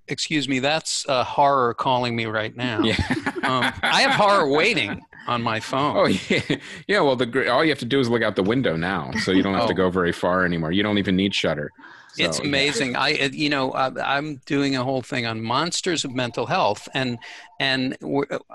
excuse 0.07 0.47
me 0.47 0.59
that's 0.59 1.07
uh, 1.07 1.23
horror 1.23 1.73
calling 1.73 2.15
me 2.15 2.25
right 2.25 2.55
now. 2.55 2.81
Yeah. 2.83 2.95
um, 3.43 3.73
i 3.83 4.01
have 4.01 4.11
horror 4.11 4.49
waiting 4.49 5.01
on 5.27 5.41
my 5.41 5.59
phone. 5.59 5.97
Oh 5.97 6.05
yeah, 6.29 6.57
yeah. 6.87 7.01
Well, 7.01 7.15
the 7.15 7.51
all 7.51 7.63
you 7.63 7.69
have 7.69 7.79
to 7.79 7.85
do 7.85 7.99
is 7.99 8.09
look 8.09 8.23
out 8.23 8.35
the 8.35 8.43
window 8.43 8.75
now, 8.75 9.11
so 9.23 9.31
you 9.31 9.43
don't 9.43 9.53
have 9.53 9.63
oh. 9.63 9.67
to 9.67 9.73
go 9.73 9.89
very 9.89 10.11
far 10.11 10.45
anymore. 10.45 10.71
You 10.71 10.83
don't 10.83 10.97
even 10.97 11.15
need 11.15 11.33
Shudder. 11.33 11.71
So, 12.13 12.23
it's 12.25 12.39
amazing. 12.39 12.91
Yeah. 12.91 13.01
I, 13.01 13.13
uh, 13.13 13.29
you 13.31 13.49
know, 13.49 13.71
uh, 13.71 13.91
I'm 14.05 14.35
doing 14.45 14.75
a 14.75 14.83
whole 14.83 15.01
thing 15.01 15.25
on 15.25 15.41
monsters 15.41 16.05
of 16.05 16.13
mental 16.13 16.45
health, 16.45 16.87
and 16.93 17.17
and 17.59 17.97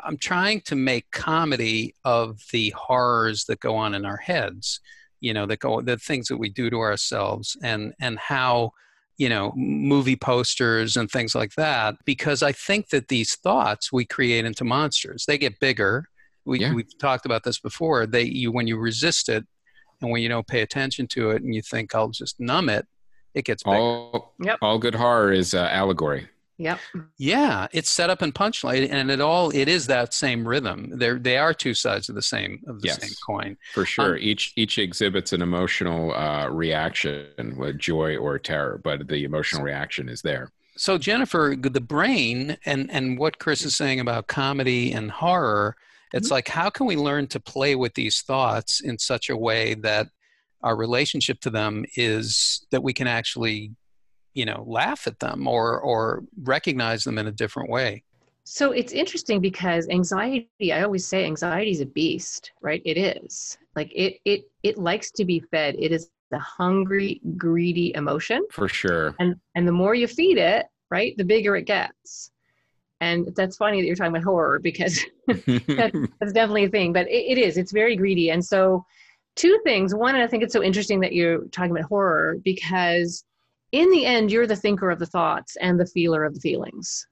I'm 0.04 0.16
trying 0.16 0.60
to 0.62 0.76
make 0.76 1.10
comedy 1.10 1.94
of 2.04 2.40
the 2.52 2.70
horrors 2.70 3.46
that 3.46 3.60
go 3.60 3.74
on 3.74 3.94
in 3.94 4.04
our 4.04 4.16
heads. 4.16 4.80
You 5.20 5.34
know, 5.34 5.46
that 5.46 5.58
go 5.58 5.80
the 5.80 5.96
things 5.96 6.28
that 6.28 6.36
we 6.36 6.50
do 6.50 6.70
to 6.70 6.76
ourselves, 6.76 7.56
and 7.62 7.94
and 8.00 8.18
how 8.18 8.72
you 9.16 9.28
know 9.28 9.52
movie 9.56 10.16
posters 10.16 10.96
and 10.96 11.10
things 11.10 11.34
like 11.34 11.52
that 11.56 11.96
because 12.04 12.40
i 12.40 12.52
think 12.52 12.90
that 12.90 13.08
these 13.08 13.34
thoughts 13.34 13.92
we 13.92 14.04
create 14.04 14.44
into 14.44 14.64
monsters 14.64 15.24
they 15.26 15.36
get 15.36 15.58
bigger 15.58 16.04
we, 16.48 16.60
yeah. 16.60 16.72
we've 16.72 16.98
talked 16.98 17.26
about 17.26 17.44
this 17.44 17.60
before 17.60 18.06
they 18.06 18.22
you 18.22 18.50
when 18.50 18.66
you 18.66 18.78
resist 18.78 19.28
it 19.28 19.46
and 20.00 20.10
when 20.10 20.22
you 20.22 20.28
don't 20.28 20.46
pay 20.46 20.62
attention 20.62 21.06
to 21.06 21.30
it 21.30 21.42
and 21.42 21.54
you 21.54 21.62
think 21.62 21.94
i'll 21.94 22.08
just 22.08 22.40
numb 22.40 22.68
it 22.68 22.86
it 23.34 23.44
gets 23.44 23.62
bigger. 23.62 23.76
all 23.76 24.34
yep. 24.42 24.58
all 24.62 24.78
good 24.78 24.94
horror 24.94 25.32
is 25.32 25.54
uh, 25.54 25.68
allegory 25.70 26.28
Yep. 26.60 26.80
Yeah, 27.18 27.68
it's 27.70 27.88
set 27.88 28.10
up 28.10 28.20
in 28.20 28.32
punchline, 28.32 28.90
and 28.90 29.12
it 29.12 29.20
all 29.20 29.50
it 29.50 29.68
is 29.68 29.86
that 29.86 30.12
same 30.12 30.46
rhythm. 30.46 30.90
They 30.92 31.12
they 31.12 31.38
are 31.38 31.54
two 31.54 31.72
sides 31.72 32.08
of 32.08 32.16
the 32.16 32.22
same 32.22 32.60
of 32.66 32.80
the 32.82 32.88
yes, 32.88 33.00
same 33.00 33.14
coin. 33.24 33.56
For 33.74 33.84
sure, 33.84 34.14
um, 34.14 34.18
each 34.20 34.54
each 34.56 34.76
exhibits 34.78 35.32
an 35.32 35.40
emotional 35.40 36.12
uh, 36.14 36.48
reaction 36.48 37.54
with 37.56 37.78
joy 37.78 38.16
or 38.16 38.40
terror, 38.40 38.80
but 38.82 39.06
the 39.06 39.22
emotional 39.22 39.62
reaction 39.62 40.08
is 40.08 40.20
there. 40.20 40.50
So 40.76 40.98
Jennifer, 40.98 41.54
the 41.56 41.80
brain, 41.80 42.56
and 42.64 42.90
and 42.90 43.18
what 43.20 43.38
Chris 43.38 43.64
is 43.64 43.76
saying 43.76 44.00
about 44.00 44.26
comedy 44.26 44.92
and 44.92 45.12
horror 45.12 45.76
it's 46.12 46.28
mm-hmm. 46.28 46.34
like, 46.34 46.48
how 46.48 46.70
can 46.70 46.86
we 46.86 46.96
learn 46.96 47.26
to 47.28 47.40
play 47.40 47.74
with 47.74 47.94
these 47.94 48.22
thoughts 48.22 48.80
in 48.80 48.98
such 48.98 49.30
a 49.30 49.36
way 49.36 49.74
that 49.74 50.08
our 50.62 50.76
relationship 50.76 51.40
to 51.40 51.50
them 51.50 51.84
is 51.96 52.66
that 52.70 52.82
we 52.82 52.92
can 52.92 53.06
actually, 53.06 53.72
you 54.34 54.44
know, 54.44 54.64
laugh 54.66 55.06
at 55.06 55.20
them 55.20 55.46
or 55.46 55.80
or 55.80 56.24
recognize 56.42 57.04
them 57.04 57.18
in 57.18 57.26
a 57.26 57.32
different 57.32 57.70
way? 57.70 58.02
So 58.44 58.72
it's 58.72 58.92
interesting 58.92 59.40
because 59.40 59.88
anxiety, 59.90 60.72
I 60.72 60.82
always 60.82 61.06
say 61.06 61.24
anxiety 61.24 61.70
is 61.70 61.80
a 61.80 61.86
beast, 61.86 62.52
right? 62.62 62.80
It 62.84 62.96
is. 62.96 63.58
Like 63.76 63.92
it 63.94 64.20
it 64.24 64.50
it 64.62 64.78
likes 64.78 65.10
to 65.12 65.24
be 65.24 65.40
fed. 65.40 65.76
It 65.78 65.92
is 65.92 66.10
the 66.30 66.38
hungry, 66.38 67.20
greedy 67.36 67.92
emotion. 67.94 68.46
For 68.50 68.68
sure. 68.68 69.14
And 69.20 69.36
and 69.54 69.68
the 69.68 69.72
more 69.72 69.94
you 69.94 70.06
feed 70.08 70.38
it, 70.38 70.66
right, 70.90 71.14
the 71.18 71.24
bigger 71.24 71.56
it 71.56 71.64
gets 71.64 72.30
and 73.00 73.28
that's 73.36 73.56
funny 73.56 73.80
that 73.80 73.86
you're 73.86 73.96
talking 73.96 74.12
about 74.12 74.24
horror 74.24 74.58
because 74.58 75.04
that, 75.26 76.08
that's 76.20 76.32
definitely 76.32 76.64
a 76.64 76.68
thing 76.68 76.92
but 76.92 77.06
it, 77.08 77.32
it 77.32 77.38
is 77.38 77.56
it's 77.56 77.72
very 77.72 77.96
greedy. 77.96 78.30
And 78.30 78.44
so 78.44 78.84
two 79.36 79.58
things 79.64 79.94
one 79.94 80.14
and 80.14 80.24
i 80.24 80.26
think 80.26 80.42
it's 80.42 80.52
so 80.52 80.62
interesting 80.62 80.98
that 81.00 81.12
you're 81.12 81.44
talking 81.46 81.70
about 81.70 81.84
horror 81.84 82.38
because 82.42 83.24
in 83.70 83.88
the 83.90 84.04
end 84.04 84.32
you're 84.32 84.48
the 84.48 84.56
thinker 84.56 84.90
of 84.90 84.98
the 84.98 85.06
thoughts 85.06 85.56
and 85.60 85.78
the 85.78 85.86
feeler 85.86 86.24
of 86.24 86.34
the 86.34 86.40
feelings 86.40 87.06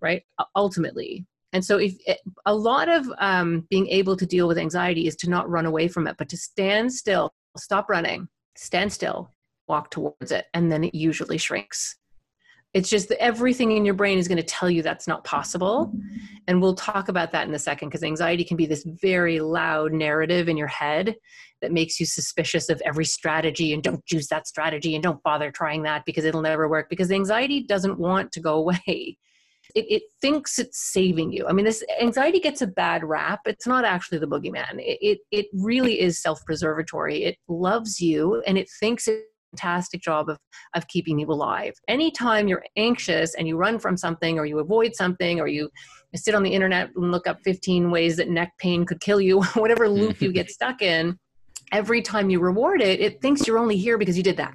right? 0.00 0.22
Ultimately. 0.56 1.26
And 1.52 1.64
so 1.64 1.76
if 1.76 1.94
it, 2.06 2.20
a 2.46 2.54
lot 2.54 2.88
of 2.88 3.06
um, 3.18 3.66
being 3.68 3.86
able 3.88 4.16
to 4.16 4.24
deal 4.24 4.48
with 4.48 4.56
anxiety 4.56 5.06
is 5.06 5.16
to 5.16 5.28
not 5.28 5.50
run 5.50 5.66
away 5.66 5.88
from 5.88 6.06
it 6.06 6.16
but 6.16 6.28
to 6.30 6.36
stand 6.36 6.92
still 6.92 7.30
stop 7.56 7.90
running 7.90 8.28
stand 8.56 8.92
still, 8.92 9.30
walk 9.68 9.90
towards 9.90 10.32
it, 10.32 10.46
and 10.54 10.70
then 10.70 10.84
it 10.84 10.94
usually 10.94 11.38
shrinks. 11.38 11.96
It's 12.72 12.88
just 12.88 13.08
that 13.08 13.20
everything 13.20 13.72
in 13.72 13.84
your 13.84 13.94
brain 13.94 14.18
is 14.18 14.28
going 14.28 14.38
to 14.38 14.44
tell 14.44 14.70
you 14.70 14.82
that's 14.82 15.08
not 15.08 15.24
possible. 15.24 15.86
Mm-hmm. 15.86 16.16
And 16.46 16.62
we'll 16.62 16.76
talk 16.76 17.08
about 17.08 17.32
that 17.32 17.48
in 17.48 17.54
a 17.54 17.58
second 17.58 17.88
because 17.88 18.04
anxiety 18.04 18.44
can 18.44 18.56
be 18.56 18.66
this 18.66 18.84
very 19.02 19.40
loud 19.40 19.92
narrative 19.92 20.48
in 20.48 20.56
your 20.56 20.68
head 20.68 21.16
that 21.62 21.72
makes 21.72 21.98
you 21.98 22.06
suspicious 22.06 22.68
of 22.68 22.80
every 22.84 23.04
strategy 23.04 23.72
and 23.72 23.82
don't 23.82 24.02
use 24.10 24.28
that 24.28 24.46
strategy 24.46 24.94
and 24.94 25.02
don't 25.02 25.22
bother 25.22 25.50
trying 25.50 25.82
that 25.82 26.04
because 26.04 26.24
it'll 26.24 26.42
never 26.42 26.68
work 26.68 26.88
because 26.88 27.10
anxiety 27.10 27.64
doesn't 27.64 27.98
want 27.98 28.30
to 28.32 28.40
go 28.40 28.54
away. 28.54 29.16
It, 29.74 29.86
it, 29.88 30.02
thinks 30.20 30.58
it's 30.58 30.92
saving 30.92 31.32
you. 31.32 31.46
I 31.46 31.52
mean, 31.52 31.64
this 31.64 31.84
anxiety 32.00 32.40
gets 32.40 32.60
a 32.60 32.66
bad 32.66 33.04
rap. 33.04 33.40
It's 33.46 33.68
not 33.68 33.84
actually 33.84 34.18
the 34.18 34.26
boogeyman. 34.26 34.80
It, 34.80 34.98
it, 35.00 35.18
it 35.30 35.46
really 35.52 36.00
is 36.00 36.20
self 36.20 36.44
preservatory. 36.44 37.22
It 37.22 37.36
loves 37.46 38.00
you 38.00 38.42
and 38.48 38.58
it 38.58 38.68
thinks 38.80 39.06
it 39.06 39.29
fantastic 39.50 40.00
job 40.00 40.28
of, 40.28 40.38
of 40.74 40.86
keeping 40.88 41.18
you 41.18 41.26
alive. 41.26 41.74
Anytime 41.88 42.48
you're 42.48 42.64
anxious 42.76 43.34
and 43.34 43.46
you 43.46 43.56
run 43.56 43.78
from 43.78 43.96
something 43.96 44.38
or 44.38 44.46
you 44.46 44.58
avoid 44.58 44.94
something 44.94 45.40
or 45.40 45.46
you 45.46 45.70
sit 46.14 46.34
on 46.34 46.42
the 46.42 46.50
internet 46.50 46.90
and 46.96 47.10
look 47.10 47.26
up 47.26 47.38
15 47.44 47.90
ways 47.90 48.16
that 48.16 48.28
neck 48.28 48.52
pain 48.58 48.84
could 48.84 49.00
kill 49.00 49.20
you, 49.20 49.42
whatever 49.54 49.88
loop 49.88 50.20
you 50.20 50.32
get 50.32 50.50
stuck 50.50 50.82
in, 50.82 51.18
every 51.72 52.02
time 52.02 52.30
you 52.30 52.40
reward 52.40 52.80
it, 52.80 53.00
it 53.00 53.20
thinks 53.20 53.46
you're 53.46 53.58
only 53.58 53.76
here 53.76 53.98
because 53.98 54.16
you 54.16 54.22
did 54.22 54.36
that 54.36 54.54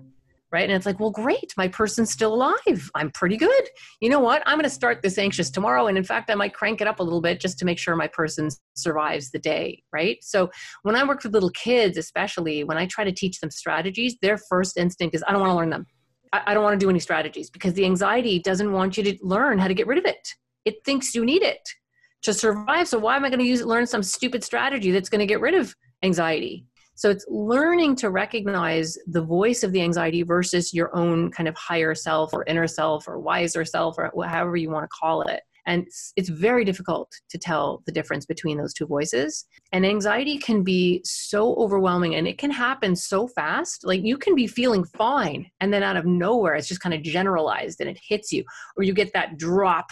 right? 0.51 0.63
And 0.63 0.73
it's 0.73 0.85
like, 0.85 0.99
well, 0.99 1.11
great, 1.11 1.53
my 1.57 1.67
person's 1.67 2.11
still 2.11 2.33
alive. 2.33 2.89
I'm 2.95 3.11
pretty 3.11 3.37
good. 3.37 3.63
You 3.99 4.09
know 4.09 4.19
what? 4.19 4.41
I'm 4.45 4.57
going 4.57 4.63
to 4.63 4.69
start 4.69 5.01
this 5.01 5.17
anxious 5.17 5.49
tomorrow. 5.49 5.87
And 5.87 5.97
in 5.97 6.03
fact, 6.03 6.29
I 6.29 6.35
might 6.35 6.53
crank 6.53 6.81
it 6.81 6.87
up 6.87 6.99
a 6.99 7.03
little 7.03 7.21
bit 7.21 7.39
just 7.39 7.59
to 7.59 7.65
make 7.65 7.77
sure 7.77 7.95
my 7.95 8.07
person 8.07 8.49
survives 8.75 9.31
the 9.31 9.39
day, 9.39 9.83
right? 9.91 10.17
So 10.21 10.49
when 10.83 10.95
I 10.95 11.03
work 11.03 11.23
with 11.23 11.33
little 11.33 11.49
kids, 11.51 11.97
especially 11.97 12.63
when 12.63 12.77
I 12.77 12.85
try 12.85 13.03
to 13.03 13.11
teach 13.11 13.39
them 13.39 13.51
strategies, 13.51 14.15
their 14.21 14.37
first 14.37 14.77
instinct 14.77 15.15
is, 15.15 15.23
I 15.27 15.31
don't 15.31 15.41
want 15.41 15.51
to 15.51 15.55
learn 15.55 15.69
them. 15.71 15.85
I, 16.33 16.53
don't 16.53 16.63
want 16.63 16.77
to 16.79 16.83
do 16.83 16.89
any 16.89 16.99
strategies 16.99 17.49
because 17.49 17.73
the 17.73 17.85
anxiety 17.85 18.39
doesn't 18.39 18.71
want 18.71 18.97
you 18.97 19.03
to 19.03 19.17
learn 19.21 19.57
how 19.57 19.67
to 19.67 19.73
get 19.73 19.87
rid 19.87 19.97
of 19.97 20.05
it. 20.05 20.27
It 20.65 20.83
thinks 20.83 21.15
you 21.15 21.23
need 21.23 21.43
it 21.43 21.61
to 22.23 22.33
survive. 22.33 22.87
So 22.87 22.99
why 22.99 23.15
am 23.15 23.23
I 23.23 23.29
going 23.29 23.39
to 23.39 23.45
use 23.45 23.63
learn 23.63 23.85
some 23.85 24.03
stupid 24.03 24.43
strategy 24.43 24.91
that's 24.91 25.09
going 25.09 25.19
to 25.19 25.25
get 25.25 25.39
rid 25.39 25.53
of 25.53 25.75
anxiety? 26.03 26.65
So 26.95 27.09
it's 27.09 27.25
learning 27.27 27.97
to 27.97 28.09
recognize 28.09 28.97
the 29.05 29.21
voice 29.21 29.63
of 29.63 29.73
the 29.73 29.81
anxiety 29.81 30.23
versus 30.23 30.73
your 30.73 30.95
own 30.95 31.29
kind 31.29 31.47
of 31.47 31.55
higher 31.55 31.93
self 31.93 32.33
or 32.33 32.45
inner 32.45 32.67
self 32.67 33.07
or 33.07 33.19
wiser 33.19 33.65
self 33.65 33.97
or 33.97 34.11
however 34.25 34.55
you 34.55 34.69
want 34.69 34.85
to 34.85 34.97
call 34.97 35.21
it. 35.23 35.41
And 35.67 35.83
it's, 35.87 36.13
it's, 36.15 36.29
very 36.29 36.63
difficult 36.63 37.11
to 37.29 37.39
tell 37.39 37.81
the 37.87 37.91
difference 37.91 38.27
between 38.27 38.57
those 38.57 38.71
two 38.71 38.85
voices. 38.85 39.45
And 39.71 39.83
anxiety 39.83 40.37
can 40.37 40.63
be 40.63 41.01
so 41.03 41.55
overwhelming 41.55 42.13
and 42.13 42.27
it 42.27 42.37
can 42.37 42.51
happen 42.51 42.95
so 42.95 43.27
fast. 43.27 43.83
Like 43.83 44.03
you 44.03 44.17
can 44.17 44.35
be 44.35 44.45
feeling 44.45 44.83
fine 44.83 45.49
and 45.59 45.73
then 45.73 45.81
out 45.81 45.97
of 45.97 46.05
nowhere, 46.05 46.53
it's 46.53 46.67
just 46.67 46.81
kind 46.81 46.93
of 46.93 47.01
generalized 47.01 47.81
and 47.81 47.89
it 47.89 47.97
hits 48.07 48.31
you, 48.31 48.43
or 48.77 48.83
you 48.83 48.93
get 48.93 49.11
that 49.13 49.37
drop. 49.37 49.89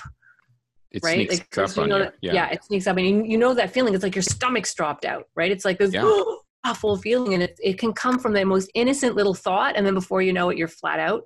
It 0.92 1.02
right? 1.04 1.28
Sneaks 1.28 1.58
like, 1.58 1.70
up 1.70 1.76
you 1.76 1.88
know 1.88 1.96
on 1.96 2.02
that, 2.02 2.16
yeah. 2.22 2.34
yeah. 2.34 2.50
it 2.52 2.63
sneaks 2.63 2.86
up. 2.86 2.98
And 2.98 3.30
you 3.30 3.39
know 3.39 3.56
that 3.56 3.74
feeling. 3.74 3.96
It's 3.96 4.04
like 4.04 4.16
your 4.16 4.22
stomach's 4.22 4.76
dropped 4.76 5.06
out, 5.06 5.24
right? 5.36 5.52
It's 5.52 5.66
like 5.66 5.80
this, 5.80 5.92
yeah. 5.92 6.04
awful 6.65 6.97
feeling 6.97 7.34
and 7.34 7.43
it, 7.43 7.60
it 7.62 7.78
can 7.78 7.93
come 7.93 8.19
from 8.19 8.34
the 8.34 8.45
most 8.45 8.71
innocent 8.73 9.15
little 9.15 9.34
thought 9.34 9.76
and 9.76 9.86
then 9.86 9.93
before 9.93 10.21
you 10.21 10.34
know 10.34 10.49
it 10.49 10.58
you're 10.58 10.67
flat 10.67 10.99
out. 10.99 11.23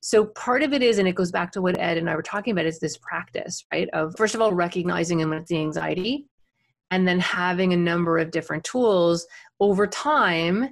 So 0.00 0.26
part 0.26 0.62
of 0.62 0.74
it 0.74 0.82
is 0.82 0.98
and 0.98 1.08
it 1.08 1.14
goes 1.14 1.32
back 1.32 1.50
to 1.52 1.62
what 1.62 1.78
ed 1.78 1.96
and 1.96 2.10
i 2.10 2.14
were 2.14 2.22
talking 2.22 2.52
about 2.52 2.66
is 2.66 2.78
this 2.78 2.98
practice 2.98 3.64
right 3.72 3.88
of 3.94 4.14
first 4.18 4.34
of 4.34 4.42
all 4.42 4.52
recognizing 4.52 5.22
and 5.22 5.32
it's 5.32 5.48
the 5.48 5.56
anxiety 5.56 6.26
and 6.90 7.08
then 7.08 7.18
having 7.18 7.72
a 7.72 7.76
number 7.76 8.18
of 8.18 8.30
different 8.30 8.62
tools 8.64 9.26
over 9.60 9.86
time 9.86 10.68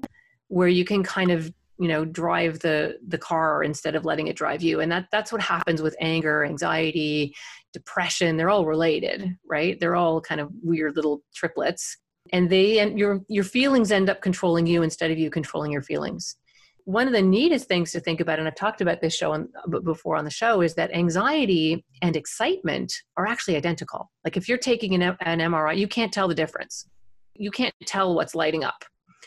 where 0.48 0.68
you 0.68 0.84
can 0.84 1.02
kind 1.02 1.30
of 1.30 1.50
you 1.78 1.88
know 1.88 2.04
drive 2.04 2.60
the 2.60 2.96
the 3.08 3.18
car 3.18 3.64
instead 3.64 3.96
of 3.96 4.04
letting 4.04 4.28
it 4.28 4.36
drive 4.36 4.62
you. 4.62 4.80
And 4.80 4.92
that 4.92 5.06
that's 5.10 5.32
what 5.32 5.40
happens 5.40 5.82
with 5.82 5.96
anger 6.00 6.44
anxiety 6.44 7.34
depression. 7.72 8.36
They're 8.36 8.50
all 8.50 8.66
related 8.66 9.36
right? 9.48 9.80
They're 9.80 9.96
all 9.96 10.20
kind 10.20 10.40
of 10.40 10.50
weird 10.62 10.94
little 10.94 11.22
triplets 11.34 11.96
and 12.32 12.48
they 12.48 12.78
and 12.78 12.98
your 12.98 13.20
your 13.28 13.44
feelings 13.44 13.92
end 13.92 14.10
up 14.10 14.22
controlling 14.22 14.66
you 14.66 14.82
instead 14.82 15.10
of 15.10 15.18
you 15.18 15.30
controlling 15.30 15.70
your 15.70 15.82
feelings. 15.82 16.36
One 16.84 17.06
of 17.06 17.12
the 17.12 17.22
neatest 17.22 17.68
things 17.68 17.92
to 17.92 18.00
think 18.00 18.20
about 18.20 18.38
and 18.38 18.48
i've 18.48 18.56
talked 18.56 18.80
about 18.80 19.00
this 19.00 19.14
show 19.14 19.32
on, 19.32 19.48
before 19.84 20.16
on 20.16 20.24
the 20.24 20.30
show 20.30 20.62
is 20.62 20.74
that 20.74 20.92
anxiety 20.92 21.84
and 22.00 22.16
excitement 22.16 22.92
are 23.16 23.26
actually 23.26 23.56
identical. 23.56 24.10
Like 24.24 24.36
if 24.36 24.48
you're 24.48 24.58
taking 24.58 24.94
an, 24.94 25.16
an 25.20 25.38
mri 25.38 25.76
you 25.76 25.86
can't 25.86 26.12
tell 26.12 26.26
the 26.26 26.34
difference. 26.34 26.88
You 27.34 27.50
can't 27.50 27.74
tell 27.86 28.14
what's 28.14 28.34
lighting 28.34 28.64
up. 28.64 28.84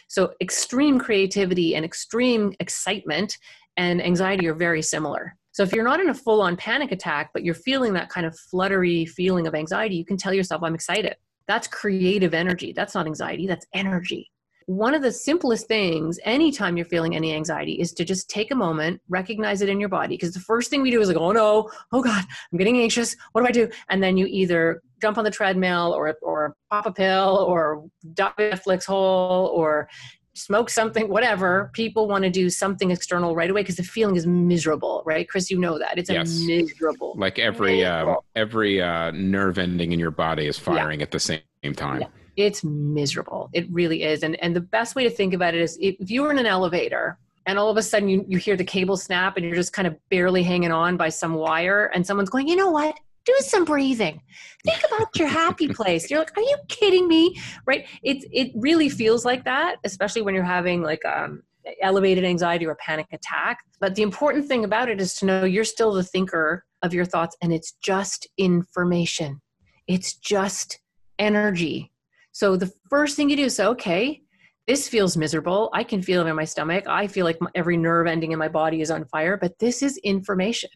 So 0.07 0.33
extreme 0.41 0.99
creativity 0.99 1.75
and 1.75 1.85
extreme 1.85 2.53
excitement 2.59 3.37
and 3.77 4.01
anxiety 4.01 4.47
are 4.47 4.53
very 4.53 4.81
similar. 4.81 5.35
So 5.51 5.63
if 5.63 5.71
you're 5.71 5.85
not 5.85 6.01
in 6.01 6.09
a 6.09 6.13
full 6.13 6.41
on 6.41 6.57
panic 6.57 6.91
attack 6.91 7.29
but 7.33 7.43
you're 7.45 7.55
feeling 7.55 7.93
that 7.93 8.09
kind 8.09 8.25
of 8.25 8.37
fluttery 8.37 9.05
feeling 9.05 9.47
of 9.47 9.55
anxiety 9.55 9.95
you 9.95 10.05
can 10.05 10.17
tell 10.17 10.33
yourself 10.33 10.61
i'm 10.63 10.75
excited 10.75 11.15
that's 11.47 11.67
creative 11.67 12.33
energy. 12.33 12.73
That's 12.73 12.95
not 12.95 13.05
anxiety, 13.05 13.47
that's 13.47 13.65
energy. 13.73 14.31
One 14.67 14.95
of 14.95 15.03
the 15.03 15.11
simplest 15.11 15.67
things 15.67 16.17
anytime 16.23 16.75
you're 16.75 16.87
feeling 16.87 17.15
any 17.15 17.35
anxiety 17.35 17.73
is 17.73 17.93
to 17.93 18.03
just 18.03 18.27
take 18.31 18.49
a 18.49 18.55
moment, 18.55 18.99
recognize 19.09 19.61
it 19.61 19.69
in 19.69 19.79
your 19.79 19.89
body. 19.89 20.15
Because 20.15 20.33
the 20.33 20.39
first 20.39 20.71
thing 20.71 20.81
we 20.81 20.89
do 20.89 20.99
is 21.01 21.07
like, 21.07 21.17
oh 21.17 21.31
no, 21.31 21.69
oh 21.91 22.01
God, 22.01 22.25
I'm 22.51 22.57
getting 22.57 22.79
anxious. 22.79 23.15
What 23.31 23.41
do 23.41 23.47
I 23.47 23.51
do? 23.51 23.69
And 23.89 24.01
then 24.01 24.17
you 24.17 24.25
either 24.25 24.81
jump 24.99 25.19
on 25.19 25.23
the 25.23 25.29
treadmill 25.29 25.93
or, 25.95 26.15
or 26.23 26.55
pop 26.71 26.87
a 26.87 26.91
pill 26.91 27.45
or 27.47 27.85
dive 28.15 28.33
Netflix 28.39 28.85
hole 28.85 29.51
or 29.53 29.87
smoke 30.35 30.69
something, 30.69 31.07
whatever. 31.09 31.71
People 31.73 32.07
want 32.07 32.23
to 32.23 32.29
do 32.29 32.49
something 32.49 32.91
external 32.91 33.35
right 33.35 33.49
away 33.49 33.61
because 33.61 33.77
the 33.77 33.83
feeling 33.83 34.15
is 34.15 34.27
miserable, 34.27 35.01
right? 35.05 35.27
Chris, 35.27 35.49
you 35.49 35.57
know 35.57 35.79
that 35.79 35.97
it's 35.97 36.09
yes. 36.09 36.43
a 36.43 36.45
miserable. 36.45 37.15
Like 37.17 37.39
every 37.39 37.83
uh, 37.83 38.15
every 38.35 38.81
uh, 38.81 39.11
nerve 39.11 39.57
ending 39.57 39.91
in 39.91 39.99
your 39.99 40.11
body 40.11 40.45
is 40.45 40.59
firing 40.59 40.99
yeah. 40.99 41.03
at 41.03 41.11
the 41.11 41.19
same 41.19 41.41
time. 41.75 42.01
Yeah. 42.01 42.07
It's 42.37 42.63
miserable. 42.63 43.49
It 43.53 43.65
really 43.71 44.03
is. 44.03 44.23
And 44.23 44.35
and 44.43 44.55
the 44.55 44.61
best 44.61 44.95
way 44.95 45.03
to 45.03 45.09
think 45.09 45.33
about 45.33 45.53
it 45.53 45.61
is 45.61 45.77
if 45.81 46.11
you 46.11 46.21
were 46.21 46.31
in 46.31 46.37
an 46.37 46.45
elevator 46.45 47.17
and 47.45 47.57
all 47.57 47.69
of 47.69 47.77
a 47.77 47.81
sudden 47.81 48.09
you, 48.09 48.25
you 48.27 48.37
hear 48.37 48.57
the 48.57 48.63
cable 48.63 48.97
snap 48.97 49.37
and 49.37 49.45
you're 49.45 49.55
just 49.55 49.71
kind 49.71 49.87
of 49.87 49.95
barely 50.09 50.43
hanging 50.43 50.71
on 50.71 50.97
by 50.97 51.09
some 51.09 51.35
wire 51.35 51.91
and 51.93 52.05
someone's 52.05 52.29
going, 52.29 52.47
you 52.47 52.55
know 52.55 52.71
what? 52.71 52.99
Do 53.25 53.35
some 53.39 53.65
breathing. 53.65 54.21
Think 54.63 54.81
about 54.91 55.15
your 55.17 55.27
happy 55.27 55.67
place. 55.67 56.09
You're 56.09 56.19
like 56.19 56.37
are 56.37 56.41
you 56.41 56.57
kidding 56.67 57.07
me? 57.07 57.35
Right? 57.65 57.85
It 58.03 58.25
it 58.31 58.51
really 58.55 58.89
feels 58.89 59.25
like 59.25 59.43
that 59.45 59.77
especially 59.83 60.21
when 60.21 60.35
you're 60.35 60.43
having 60.43 60.81
like 60.81 61.03
um 61.05 61.43
elevated 61.81 62.23
anxiety 62.23 62.65
or 62.65 62.75
panic 62.75 63.07
attack. 63.11 63.59
But 63.79 63.95
the 63.95 64.03
important 64.03 64.47
thing 64.47 64.63
about 64.63 64.89
it 64.89 65.01
is 65.01 65.15
to 65.15 65.25
know 65.25 65.45
you're 65.45 65.63
still 65.63 65.93
the 65.93 66.03
thinker 66.03 66.63
of 66.83 66.93
your 66.93 67.05
thoughts 67.05 67.35
and 67.41 67.51
it's 67.51 67.73
just 67.81 68.27
information. 68.37 69.41
It's 69.87 70.13
just 70.13 70.79
energy. 71.19 71.91
So 72.31 72.57
the 72.57 72.71
first 72.89 73.15
thing 73.15 73.29
you 73.29 73.35
do 73.35 73.45
is 73.45 73.55
say 73.55 73.65
okay 73.65 74.21
this 74.67 74.87
feels 74.87 75.15
miserable. 75.15 75.69
I 75.73 75.83
can 75.83 76.01
feel 76.01 76.25
it 76.25 76.27
in 76.27 76.35
my 76.35 76.43
stomach. 76.43 76.85
I 76.87 77.05
feel 77.05 77.23
like 77.23 77.37
every 77.53 77.77
nerve 77.77 78.07
ending 78.07 78.31
in 78.31 78.39
my 78.39 78.47
body 78.47 78.81
is 78.81 78.89
on 78.89 79.05
fire 79.05 79.37
but 79.37 79.59
this 79.59 79.83
is 79.83 79.97
information. 79.97 80.71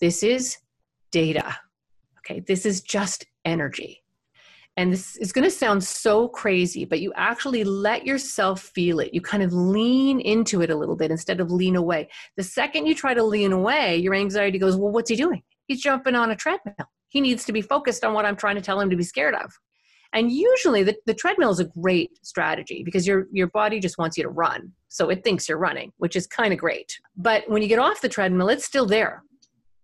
This 0.00 0.22
is 0.22 0.58
data 1.10 1.56
Okay, 2.28 2.40
this 2.40 2.66
is 2.66 2.80
just 2.80 3.24
energy. 3.44 4.02
And 4.76 4.92
this 4.92 5.16
is 5.16 5.32
going 5.32 5.44
to 5.44 5.50
sound 5.50 5.82
so 5.82 6.28
crazy, 6.28 6.84
but 6.84 7.00
you 7.00 7.12
actually 7.16 7.64
let 7.64 8.04
yourself 8.04 8.60
feel 8.60 9.00
it. 9.00 9.14
You 9.14 9.22
kind 9.22 9.42
of 9.42 9.52
lean 9.52 10.20
into 10.20 10.60
it 10.60 10.68
a 10.68 10.76
little 10.76 10.96
bit 10.96 11.10
instead 11.10 11.40
of 11.40 11.50
lean 11.50 11.76
away. 11.76 12.08
The 12.36 12.42
second 12.42 12.86
you 12.86 12.94
try 12.94 13.14
to 13.14 13.22
lean 13.22 13.52
away, 13.52 13.96
your 13.96 14.14
anxiety 14.14 14.58
goes, 14.58 14.76
Well, 14.76 14.92
what's 14.92 15.08
he 15.08 15.16
doing? 15.16 15.42
He's 15.66 15.80
jumping 15.80 16.14
on 16.14 16.30
a 16.30 16.36
treadmill. 16.36 16.74
He 17.08 17.20
needs 17.20 17.44
to 17.46 17.52
be 17.52 17.62
focused 17.62 18.04
on 18.04 18.12
what 18.12 18.26
I'm 18.26 18.36
trying 18.36 18.56
to 18.56 18.60
tell 18.60 18.78
him 18.78 18.90
to 18.90 18.96
be 18.96 19.04
scared 19.04 19.34
of. 19.34 19.50
And 20.12 20.30
usually 20.30 20.82
the, 20.82 20.96
the 21.06 21.14
treadmill 21.14 21.50
is 21.50 21.60
a 21.60 21.64
great 21.64 22.10
strategy 22.22 22.82
because 22.84 23.06
your, 23.06 23.26
your 23.32 23.48
body 23.48 23.80
just 23.80 23.98
wants 23.98 24.16
you 24.16 24.24
to 24.24 24.28
run. 24.28 24.72
So 24.88 25.08
it 25.10 25.24
thinks 25.24 25.48
you're 25.48 25.58
running, 25.58 25.92
which 25.98 26.16
is 26.16 26.26
kind 26.26 26.52
of 26.52 26.58
great. 26.58 26.98
But 27.16 27.48
when 27.48 27.62
you 27.62 27.68
get 27.68 27.78
off 27.78 28.00
the 28.00 28.08
treadmill, 28.08 28.48
it's 28.48 28.64
still 28.64 28.86
there 28.86 29.22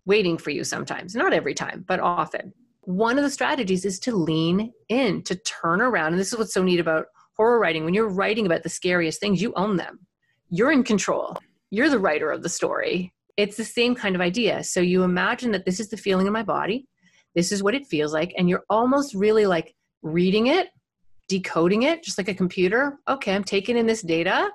waiting 0.06 0.38
for 0.38 0.50
you 0.50 0.64
sometimes, 0.64 1.14
not 1.14 1.32
every 1.32 1.54
time, 1.54 1.84
but 1.86 2.00
often. 2.00 2.52
One 2.82 3.18
of 3.18 3.24
the 3.24 3.30
strategies 3.30 3.84
is 3.84 3.98
to 4.00 4.16
lean 4.16 4.72
in, 4.88 5.22
to 5.22 5.36
turn 5.36 5.80
around. 5.80 6.12
And 6.12 6.18
this 6.18 6.32
is 6.32 6.38
what's 6.38 6.54
so 6.54 6.62
neat 6.62 6.80
about 6.80 7.06
horror 7.36 7.60
writing. 7.60 7.84
When 7.84 7.94
you're 7.94 8.08
writing 8.08 8.46
about 8.46 8.64
the 8.64 8.68
scariest 8.68 9.20
things, 9.20 9.40
you 9.40 9.52
own 9.54 9.76
them. 9.76 10.00
You're 10.50 10.72
in 10.72 10.82
control. 10.82 11.36
You're 11.70 11.88
the 11.88 11.98
writer 11.98 12.30
of 12.30 12.42
the 12.42 12.48
story. 12.48 13.12
It's 13.36 13.56
the 13.56 13.64
same 13.64 13.94
kind 13.94 14.14
of 14.14 14.20
idea. 14.20 14.64
So 14.64 14.80
you 14.80 15.04
imagine 15.04 15.52
that 15.52 15.64
this 15.64 15.80
is 15.80 15.88
the 15.88 15.96
feeling 15.96 16.26
in 16.26 16.32
my 16.32 16.42
body. 16.42 16.86
This 17.34 17.52
is 17.52 17.62
what 17.62 17.74
it 17.74 17.86
feels 17.86 18.12
like. 18.12 18.34
And 18.36 18.48
you're 18.48 18.64
almost 18.68 19.14
really 19.14 19.46
like 19.46 19.74
reading 20.02 20.48
it, 20.48 20.68
decoding 21.28 21.84
it, 21.84 22.02
just 22.02 22.18
like 22.18 22.28
a 22.28 22.34
computer. 22.34 22.98
Okay, 23.08 23.34
I'm 23.34 23.44
taking 23.44 23.76
in 23.76 23.86
this 23.86 24.02
data. 24.02 24.50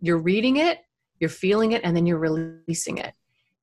You're 0.00 0.18
reading 0.18 0.56
it, 0.56 0.78
you're 1.20 1.30
feeling 1.30 1.72
it, 1.72 1.82
and 1.84 1.96
then 1.96 2.06
you're 2.06 2.18
releasing 2.18 2.98
it. 2.98 3.12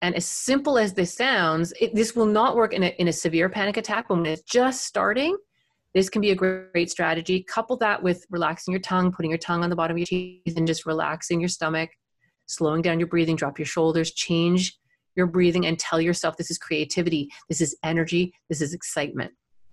And 0.05 0.13
as 0.13 0.25
simple 0.25 0.77
as 0.77 0.93
this 0.93 1.15
sounds, 1.15 1.73
it, 1.81 1.95
this 1.95 2.15
will 2.15 2.27
not 2.27 2.55
work 2.55 2.73
in 2.73 2.83
a, 2.83 2.95
in 2.99 3.07
a 3.07 3.11
severe 3.11 3.49
panic 3.49 3.77
attack, 3.77 4.07
when 4.11 4.23
it's 4.23 4.43
just 4.43 4.85
starting, 4.85 5.35
this 5.95 6.09
can 6.09 6.21
be 6.21 6.29
a 6.29 6.35
great 6.35 6.91
strategy. 6.91 7.41
Couple 7.41 7.75
that 7.77 8.03
with 8.03 8.23
relaxing 8.29 8.71
your 8.71 8.81
tongue, 8.81 9.11
putting 9.11 9.31
your 9.31 9.39
tongue 9.39 9.63
on 9.63 9.71
the 9.71 9.75
bottom 9.75 9.95
of 9.95 9.97
your 9.97 10.05
teeth, 10.05 10.55
and 10.57 10.67
just 10.67 10.85
relaxing 10.85 11.39
your 11.39 11.49
stomach, 11.49 11.89
slowing 12.45 12.83
down 12.83 12.99
your 12.99 13.07
breathing, 13.07 13.35
drop 13.35 13.57
your 13.57 13.65
shoulders, 13.65 14.11
change 14.11 14.77
your 15.15 15.25
breathing, 15.25 15.65
and 15.65 15.79
tell 15.79 15.99
yourself 15.99 16.37
this 16.37 16.51
is 16.51 16.59
creativity, 16.59 17.27
this 17.49 17.59
is 17.59 17.75
energy, 17.83 18.31
this 18.47 18.61
is 18.61 18.75
excitement. 18.75 19.31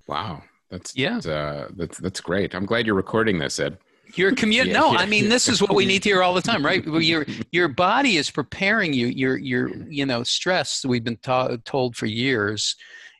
Wow. 0.08 0.42
That's 0.70 0.96
yeah. 0.96 1.18
Uh, 1.18 1.68
that's 1.76 1.98
that's 1.98 2.22
great. 2.22 2.54
I'm 2.54 2.64
glad 2.64 2.86
you're 2.86 2.94
recording 2.94 3.38
this, 3.38 3.60
Ed. 3.60 3.76
Your 4.14 4.34
commute. 4.34 4.66
yeah, 4.66 4.72
no, 4.74 4.92
yeah, 4.92 4.98
I 4.98 5.06
mean 5.06 5.28
this 5.28 5.48
is 5.48 5.60
what 5.60 5.74
we 5.74 5.86
need 5.86 6.02
to 6.02 6.10
hear 6.10 6.22
all 6.22 6.34
the 6.34 6.42
time, 6.42 6.64
right? 6.64 6.84
Your 6.84 7.26
your 7.50 7.68
body 7.68 8.16
is 8.16 8.30
preparing 8.30 8.92
you. 8.92 9.06
Your 9.06 9.36
your 9.36 9.68
you 9.88 10.06
know 10.06 10.22
stress. 10.22 10.84
We've 10.84 11.04
been 11.04 11.18
ta- 11.18 11.56
told 11.64 11.96
for 11.96 12.06
years 12.06 12.76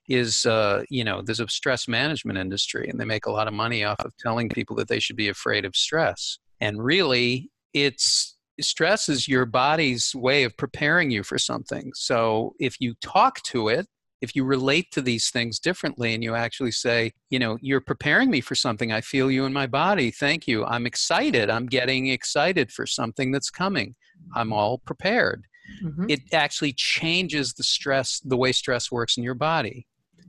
is 0.08 0.46
uh, 0.46 0.84
you 0.90 1.04
know 1.04 1.22
there's 1.22 1.40
a 1.40 1.48
stress 1.48 1.88
management 1.88 2.38
industry, 2.38 2.88
and 2.88 3.00
they 3.00 3.04
make 3.04 3.26
a 3.26 3.30
lot 3.30 3.48
of 3.48 3.54
money 3.54 3.84
off 3.84 4.00
of 4.00 4.12
telling 4.18 4.48
people 4.48 4.76
that 4.76 4.88
they 4.88 5.00
should 5.00 5.16
be 5.16 5.28
afraid 5.28 5.64
of 5.64 5.74
stress. 5.74 6.38
And 6.60 6.82
really, 6.82 7.50
it's 7.72 8.36
stress 8.60 9.08
is 9.08 9.26
your 9.26 9.46
body's 9.46 10.14
way 10.14 10.44
of 10.44 10.56
preparing 10.56 11.10
you 11.10 11.22
for 11.22 11.38
something. 11.38 11.90
So 11.94 12.54
if 12.60 12.76
you 12.80 12.94
talk 13.00 13.42
to 13.44 13.68
it 13.68 13.86
if 14.22 14.36
you 14.36 14.44
relate 14.44 14.90
to 14.92 15.02
these 15.02 15.30
things 15.30 15.58
differently 15.58 16.14
and 16.14 16.22
you 16.22 16.34
actually 16.34 16.70
say, 16.70 17.12
you 17.28 17.40
know, 17.40 17.58
you're 17.60 17.80
preparing 17.80 18.30
me 18.30 18.40
for 18.40 18.54
something, 18.54 18.92
I 18.92 19.00
feel 19.00 19.30
you 19.30 19.44
in 19.44 19.52
my 19.52 19.66
body. 19.66 20.12
Thank 20.12 20.46
you. 20.46 20.64
I'm 20.64 20.86
excited. 20.86 21.50
I'm 21.50 21.66
getting 21.66 22.06
excited 22.06 22.70
for 22.70 22.86
something 22.86 23.32
that's 23.32 23.50
coming. 23.50 23.96
I'm 24.34 24.52
all 24.52 24.78
prepared. 24.78 25.44
Mm-hmm. 25.84 26.06
It 26.08 26.20
actually 26.32 26.72
changes 26.72 27.52
the 27.54 27.64
stress, 27.64 28.20
the 28.24 28.36
way 28.36 28.52
stress 28.52 28.92
works 28.92 29.16
in 29.16 29.24
your 29.24 29.34
body. 29.34 29.88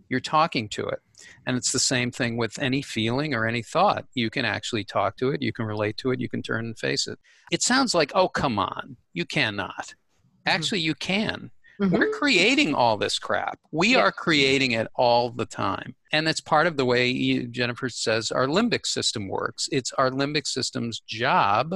You're 0.09 0.19
talking 0.19 0.67
to 0.69 0.87
it. 0.87 0.99
And 1.45 1.55
it's 1.55 1.71
the 1.71 1.79
same 1.79 2.11
thing 2.11 2.35
with 2.35 2.57
any 2.59 2.81
feeling 2.81 3.33
or 3.35 3.47
any 3.47 3.61
thought. 3.61 4.05
You 4.15 4.29
can 4.31 4.43
actually 4.43 4.83
talk 4.83 5.17
to 5.17 5.29
it, 5.29 5.41
you 5.41 5.53
can 5.53 5.65
relate 5.65 5.97
to 5.97 6.11
it, 6.11 6.19
you 6.19 6.27
can 6.27 6.41
turn 6.41 6.65
and 6.65 6.77
face 6.77 7.07
it. 7.07 7.19
It 7.51 7.61
sounds 7.61 7.93
like, 7.93 8.11
oh, 8.15 8.27
come 8.27 8.57
on, 8.57 8.97
you 9.13 9.25
cannot. 9.25 9.85
Mm-hmm. 9.85 10.49
Actually, 10.49 10.81
you 10.81 10.95
can 10.95 11.51
Mm-hmm. 11.81 11.95
We're 11.95 12.11
creating 12.11 12.75
all 12.75 12.97
this 12.97 13.17
crap. 13.17 13.59
We 13.71 13.95
are 13.95 14.11
creating 14.11 14.71
it 14.71 14.87
all 14.95 15.31
the 15.31 15.45
time. 15.45 15.95
And 16.11 16.25
that's 16.27 16.41
part 16.41 16.67
of 16.67 16.77
the 16.77 16.85
way 16.85 17.07
you, 17.07 17.47
Jennifer 17.47 17.89
says 17.89 18.31
our 18.31 18.45
limbic 18.45 18.85
system 18.85 19.27
works. 19.27 19.67
It's 19.71 19.91
our 19.93 20.11
limbic 20.11 20.45
system's 20.45 20.99
job 20.99 21.75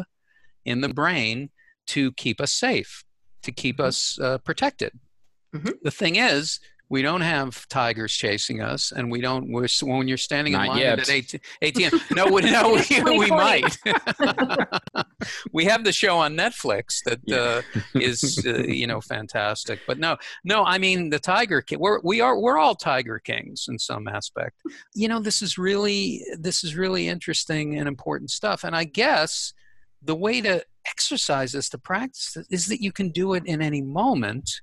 in 0.65 0.81
the 0.81 0.89
brain 0.89 1.49
to 1.87 2.11
keep 2.13 2.39
us 2.39 2.53
safe, 2.53 3.03
to 3.41 3.51
keep 3.51 3.77
mm-hmm. 3.77 3.87
us 3.87 4.19
uh, 4.19 4.37
protected. 4.39 4.91
Mm-hmm. 5.55 5.71
The 5.81 5.91
thing 5.91 6.17
is, 6.17 6.59
we 6.89 7.01
don't 7.01 7.21
have 7.21 7.67
tigers 7.67 8.13
chasing 8.13 8.61
us, 8.61 8.93
and 8.93 9.11
we 9.11 9.19
don't. 9.19 9.51
We're, 9.51 9.67
when 9.81 10.07
you're 10.07 10.17
standing 10.17 10.53
Not 10.53 10.63
in 10.63 10.67
line 10.69 10.79
yet. 10.79 10.99
at 10.99 11.07
ATM, 11.07 12.15
no, 12.15 12.27
we, 12.27 12.41
no, 12.49 12.79
we, 13.05 13.19
we 13.19 13.27
might. 13.27 13.77
we 15.51 15.65
have 15.65 15.83
the 15.83 15.91
show 15.91 16.17
on 16.17 16.35
Netflix 16.35 17.03
that 17.03 17.19
yeah. 17.25 17.37
uh, 17.37 17.61
is, 17.95 18.41
uh, 18.45 18.59
you 18.59 18.87
know, 18.87 19.01
fantastic. 19.01 19.81
But 19.85 19.99
no, 19.99 20.17
no, 20.45 20.63
I 20.63 20.77
mean 20.77 21.09
the 21.09 21.19
Tiger 21.19 21.61
King. 21.61 21.79
We're 21.79 21.99
we 22.03 22.21
are 22.21 22.39
we're 22.39 22.57
all 22.57 22.75
Tiger 22.75 23.19
Kings 23.19 23.65
in 23.67 23.77
some 23.77 24.07
aspect. 24.07 24.61
You 24.95 25.09
know, 25.09 25.19
this 25.19 25.41
is 25.41 25.57
really 25.57 26.23
this 26.39 26.63
is 26.63 26.75
really 26.75 27.09
interesting 27.09 27.77
and 27.77 27.87
important 27.87 28.31
stuff. 28.31 28.63
And 28.63 28.75
I 28.75 28.85
guess 28.85 29.51
the 30.01 30.15
way 30.15 30.39
to 30.39 30.63
exercise 30.87 31.51
this, 31.51 31.67
to 31.69 31.77
practice 31.77 32.33
this, 32.33 32.47
is 32.49 32.67
that 32.67 32.81
you 32.81 32.93
can 32.93 33.09
do 33.09 33.33
it 33.33 33.45
in 33.45 33.61
any 33.61 33.81
moment, 33.81 34.61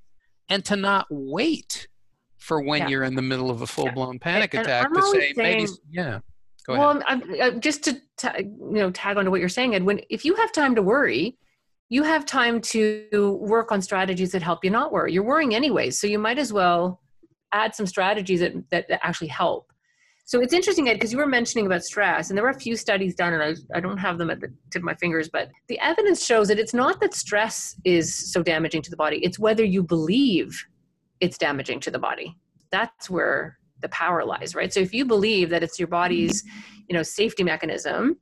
and 0.49 0.65
to 0.65 0.77
not 0.77 1.07
wait 1.11 1.89
for 2.45 2.61
when 2.61 2.83
yeah. 2.83 2.89
you're 2.89 3.05
in 3.05 3.15
the 3.15 3.23
middle 3.23 3.51
of 3.51 3.63
a 3.63 3.67
full 3.67 3.91
blown 3.93 4.19
panic 4.19 4.53
and, 4.53 4.67
attack 4.67 4.87
and 4.87 4.95
to 4.97 5.03
say 5.03 5.33
saying, 5.33 5.35
maybe 5.37 5.67
yeah. 5.91 6.21
Go 6.67 6.75
ahead. 6.75 6.87
well, 6.87 7.03
I'm, 7.07 7.41
I'm, 7.41 7.61
just 7.61 7.85
to 7.85 8.01
ta- 8.17 8.37
you 8.39 8.55
know 8.59 8.91
tag 8.91 9.17
onto 9.17 9.31
what 9.31 9.41
you're 9.41 9.49
saying, 9.49 9.75
Ed. 9.75 9.83
When 9.83 10.01
if 10.11 10.25
you 10.25 10.35
have 10.35 10.53
time 10.53 10.75
to 10.75 10.83
worry, 10.83 11.39
you 11.89 12.03
have 12.03 12.27
time 12.27 12.61
to 12.61 13.39
work 13.41 13.73
on 13.73 13.81
strategies 13.81 14.33
that 14.33 14.43
help 14.43 14.63
you 14.63 14.71
not 14.71 14.93
worry. 14.93 15.13
You're 15.13 15.25
worrying 15.25 15.55
anyways, 15.55 15.99
so 15.99 16.07
you 16.07 16.19
might 16.19 16.39
as 16.39 16.53
well 16.53 17.01
add 17.53 17.75
some 17.75 17.87
strategies 17.87 18.41
that, 18.41 18.53
that, 18.71 18.89
that 18.89 19.01
actually 19.03 19.29
help. 19.29 19.71
So 20.27 20.41
it's 20.41 20.55
interesting, 20.55 20.89
Ed, 20.89 20.95
because 20.95 21.13
you 21.13 21.19
were 21.19 21.27
mentioning 21.27 21.67
about 21.67 21.85
stress, 21.85 22.31
and 22.31 22.37
there 22.37 22.45
were 22.45 22.51
a 22.51 22.59
few 22.59 22.77
studies 22.77 23.15
done, 23.15 23.35
and 23.35 23.43
I, 23.43 23.77
I 23.77 23.81
don't 23.81 23.99
have 23.99 24.17
them 24.17 24.31
at 24.31 24.41
the 24.41 24.49
tip 24.71 24.81
of 24.81 24.85
my 24.85 24.95
fingers, 24.95 25.29
but 25.31 25.51
the 25.69 25.79
evidence 25.81 26.25
shows 26.25 26.49
that 26.49 26.59
it's 26.59 26.73
not 26.73 26.99
that 27.01 27.15
stress 27.15 27.77
is 27.85 28.33
so 28.33 28.43
damaging 28.43 28.81
to 28.83 28.91
the 28.91 28.97
body, 28.97 29.19
it's 29.23 29.39
whether 29.39 29.65
you 29.65 29.83
believe 29.83 30.65
it's 31.21 31.39
damaging 31.39 31.81
to 31.81 31.91
the 31.91 31.99
body. 31.99 32.37
That's 32.71 33.09
where 33.09 33.59
the 33.81 33.89
power 33.91 34.25
lies, 34.25 34.55
right? 34.55 34.73
So 34.73 34.81
if 34.81 34.95
you 34.95 35.05
believe 35.05 35.51
that 35.51 35.63
it's 35.63 35.79
your 35.79 35.89
body's, 35.89 36.45
you 36.89 36.95
know, 36.95 37.03
safety 37.03 37.43
mechanism, 37.43 38.17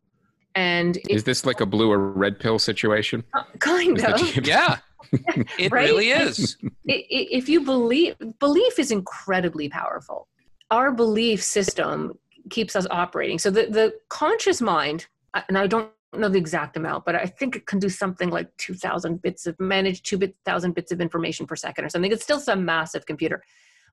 and 0.54 0.96
it, 0.98 1.10
is 1.10 1.24
this 1.24 1.46
like 1.46 1.60
a 1.60 1.66
blue 1.66 1.90
or 1.90 1.98
red 1.98 2.38
pill 2.38 2.58
situation? 2.58 3.24
Uh, 3.32 3.44
kind 3.58 3.98
is 3.98 4.04
of, 4.36 4.46
yeah. 4.46 4.78
it 5.58 5.72
right? 5.72 5.88
really 5.88 6.10
is. 6.10 6.56
If 6.84 7.48
you 7.48 7.64
believe, 7.64 8.16
belief 8.38 8.78
is 8.78 8.90
incredibly 8.90 9.68
powerful. 9.68 10.28
Our 10.70 10.92
belief 10.92 11.42
system 11.42 12.18
keeps 12.50 12.76
us 12.76 12.86
operating. 12.90 13.38
So 13.38 13.50
the, 13.50 13.66
the 13.66 13.94
conscious 14.08 14.60
mind, 14.60 15.06
and 15.48 15.56
I 15.56 15.66
don't 15.66 15.90
know 16.20 16.28
the 16.28 16.38
exact 16.38 16.76
amount, 16.76 17.04
but 17.04 17.14
I 17.14 17.26
think 17.26 17.56
it 17.56 17.66
can 17.66 17.78
do 17.78 17.88
something 17.88 18.30
like 18.30 18.54
2,000 18.58 19.22
bits 19.22 19.46
of 19.46 19.58
manage 19.58 20.02
2,000 20.02 20.74
bits 20.74 20.92
of 20.92 21.00
information 21.00 21.46
per 21.46 21.56
second 21.56 21.84
or 21.84 21.88
something. 21.88 22.12
It's 22.12 22.22
still 22.22 22.40
some 22.40 22.64
massive 22.64 23.06
computer. 23.06 23.42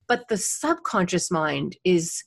But 0.08 0.28
the 0.28 0.38
subconscious 0.38 1.32
mind 1.32 1.78
is 1.84 2.24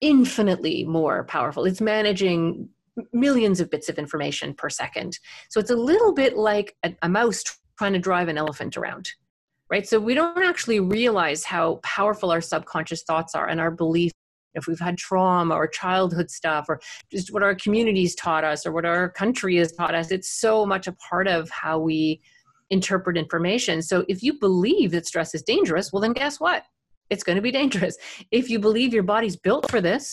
infinitely 0.00 0.84
more 0.84 1.24
powerful. 1.24 1.64
It's 1.64 1.80
managing 1.80 2.68
millions 3.12 3.60
of 3.60 3.70
bits 3.70 3.88
of 3.88 3.98
information 3.98 4.54
per 4.54 4.70
second. 4.70 5.18
So 5.50 5.60
it's 5.60 5.70
a 5.70 5.76
little 5.76 6.12
bit 6.12 6.36
like 6.36 6.76
a, 6.84 6.94
a 7.02 7.08
mouse 7.08 7.42
trying 7.76 7.92
to 7.92 7.98
drive 7.98 8.28
an 8.28 8.38
elephant 8.38 8.76
around 8.76 9.10
right? 9.70 9.86
So 9.86 10.00
we 10.00 10.14
don't 10.14 10.42
actually 10.42 10.80
realize 10.80 11.44
how 11.44 11.76
powerful 11.82 12.30
our 12.30 12.40
subconscious 12.40 13.02
thoughts 13.02 13.34
are 13.34 13.48
and 13.48 13.60
our 13.60 13.70
beliefs 13.70 14.14
if 14.58 14.66
we've 14.66 14.78
had 14.78 14.98
trauma 14.98 15.54
or 15.54 15.66
childhood 15.66 16.30
stuff 16.30 16.66
or 16.68 16.80
just 17.10 17.32
what 17.32 17.42
our 17.42 17.54
communities 17.54 18.14
taught 18.14 18.44
us 18.44 18.66
or 18.66 18.72
what 18.72 18.84
our 18.84 19.08
country 19.08 19.56
has 19.56 19.72
taught 19.72 19.94
us 19.94 20.10
it's 20.10 20.28
so 20.28 20.66
much 20.66 20.86
a 20.86 20.92
part 20.92 21.26
of 21.26 21.48
how 21.50 21.78
we 21.78 22.20
interpret 22.70 23.16
information. 23.16 23.80
So 23.80 24.04
if 24.08 24.22
you 24.22 24.38
believe 24.38 24.90
that 24.90 25.06
stress 25.06 25.34
is 25.34 25.42
dangerous 25.42 25.92
well 25.92 26.02
then 26.02 26.12
guess 26.12 26.38
what? 26.38 26.64
It's 27.10 27.22
going 27.22 27.36
to 27.36 27.42
be 27.42 27.50
dangerous. 27.50 27.96
If 28.30 28.50
you 28.50 28.58
believe 28.58 28.92
your 28.92 29.02
body's 29.02 29.36
built 29.36 29.70
for 29.70 29.80
this 29.80 30.12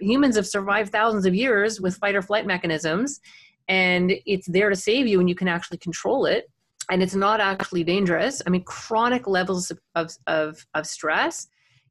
humans 0.00 0.36
have 0.36 0.46
survived 0.46 0.90
thousands 0.90 1.24
of 1.24 1.34
years 1.34 1.80
with 1.80 1.96
fight 1.96 2.16
or 2.16 2.22
flight 2.22 2.46
mechanisms 2.46 3.20
and 3.68 4.12
it's 4.26 4.48
there 4.48 4.68
to 4.68 4.76
save 4.76 5.06
you 5.06 5.20
and 5.20 5.28
you 5.28 5.34
can 5.34 5.48
actually 5.48 5.78
control 5.78 6.26
it 6.26 6.50
and 6.90 7.02
it's 7.02 7.14
not 7.14 7.40
actually 7.40 7.84
dangerous. 7.84 8.42
I 8.46 8.50
mean 8.50 8.64
chronic 8.64 9.26
levels 9.26 9.70
of, 9.94 10.16
of, 10.26 10.66
of 10.74 10.86
stress 10.86 11.46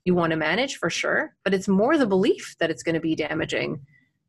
you 0.06 0.16
want 0.16 0.32
to 0.32 0.38
manage 0.38 0.78
for 0.78 0.90
sure 0.90 1.36
but 1.44 1.54
it's 1.54 1.68
more 1.68 1.98
the 1.98 2.06
belief 2.06 2.56
that 2.60 2.70
it's 2.70 2.84
going 2.84 2.96
to 2.96 3.02
be 3.02 3.16
damaging 3.16 3.80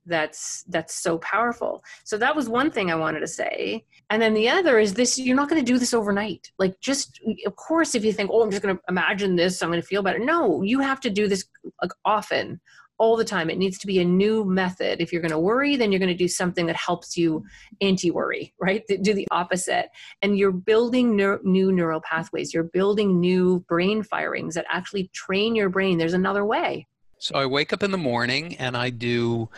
that's 0.06 0.64
that's 0.68 0.94
so 0.94 1.18
powerful. 1.18 1.82
So 2.04 2.18
that 2.18 2.34
was 2.36 2.48
one 2.48 2.70
thing 2.70 2.90
i 2.90 2.94
wanted 2.94 3.20
to 3.20 3.26
say. 3.26 3.84
And 4.10 4.20
then 4.20 4.34
the 4.34 4.48
other 4.48 4.78
is 4.78 4.94
this 4.94 5.18
you're 5.18 5.36
not 5.36 5.48
going 5.48 5.64
to 5.64 5.72
do 5.72 5.78
this 5.78 5.94
overnight. 5.94 6.50
Like 6.58 6.78
just 6.80 7.20
of 7.46 7.56
course 7.56 7.94
if 7.94 8.04
you 8.04 8.12
think 8.12 8.30
oh 8.32 8.42
i'm 8.42 8.50
just 8.50 8.62
going 8.62 8.76
to 8.76 8.82
imagine 8.88 9.36
this 9.36 9.62
i'm 9.62 9.70
going 9.70 9.80
to 9.80 9.86
feel 9.86 10.02
better. 10.02 10.18
No 10.18 10.62
you 10.62 10.80
have 10.80 11.00
to 11.00 11.10
do 11.10 11.28
this 11.28 11.44
like 11.82 11.92
often 12.04 12.60
all 12.98 13.16
the 13.16 13.24
time. 13.24 13.50
It 13.50 13.58
needs 13.58 13.78
to 13.78 13.86
be 13.86 13.98
a 13.98 14.04
new 14.04 14.44
method. 14.44 15.00
If 15.00 15.12
you're 15.12 15.22
going 15.22 15.32
to 15.32 15.38
worry, 15.38 15.76
then 15.76 15.90
you're 15.90 15.98
going 15.98 16.08
to 16.08 16.14
do 16.14 16.28
something 16.28 16.66
that 16.66 16.76
helps 16.76 17.16
you 17.16 17.44
anti 17.80 18.10
worry, 18.10 18.54
right? 18.60 18.82
Do 18.86 19.14
the 19.14 19.26
opposite. 19.30 19.90
And 20.22 20.38
you're 20.38 20.52
building 20.52 21.16
new 21.16 21.72
neural 21.72 22.00
pathways, 22.00 22.54
you're 22.54 22.64
building 22.64 23.20
new 23.20 23.60
brain 23.68 24.02
firings 24.02 24.54
that 24.54 24.66
actually 24.68 25.08
train 25.12 25.54
your 25.54 25.68
brain. 25.68 25.98
There's 25.98 26.14
another 26.14 26.44
way. 26.44 26.86
So 27.18 27.36
I 27.36 27.46
wake 27.46 27.72
up 27.72 27.82
in 27.82 27.90
the 27.90 27.98
morning 27.98 28.56
and 28.56 28.76
I 28.76 28.90
do. 28.90 29.48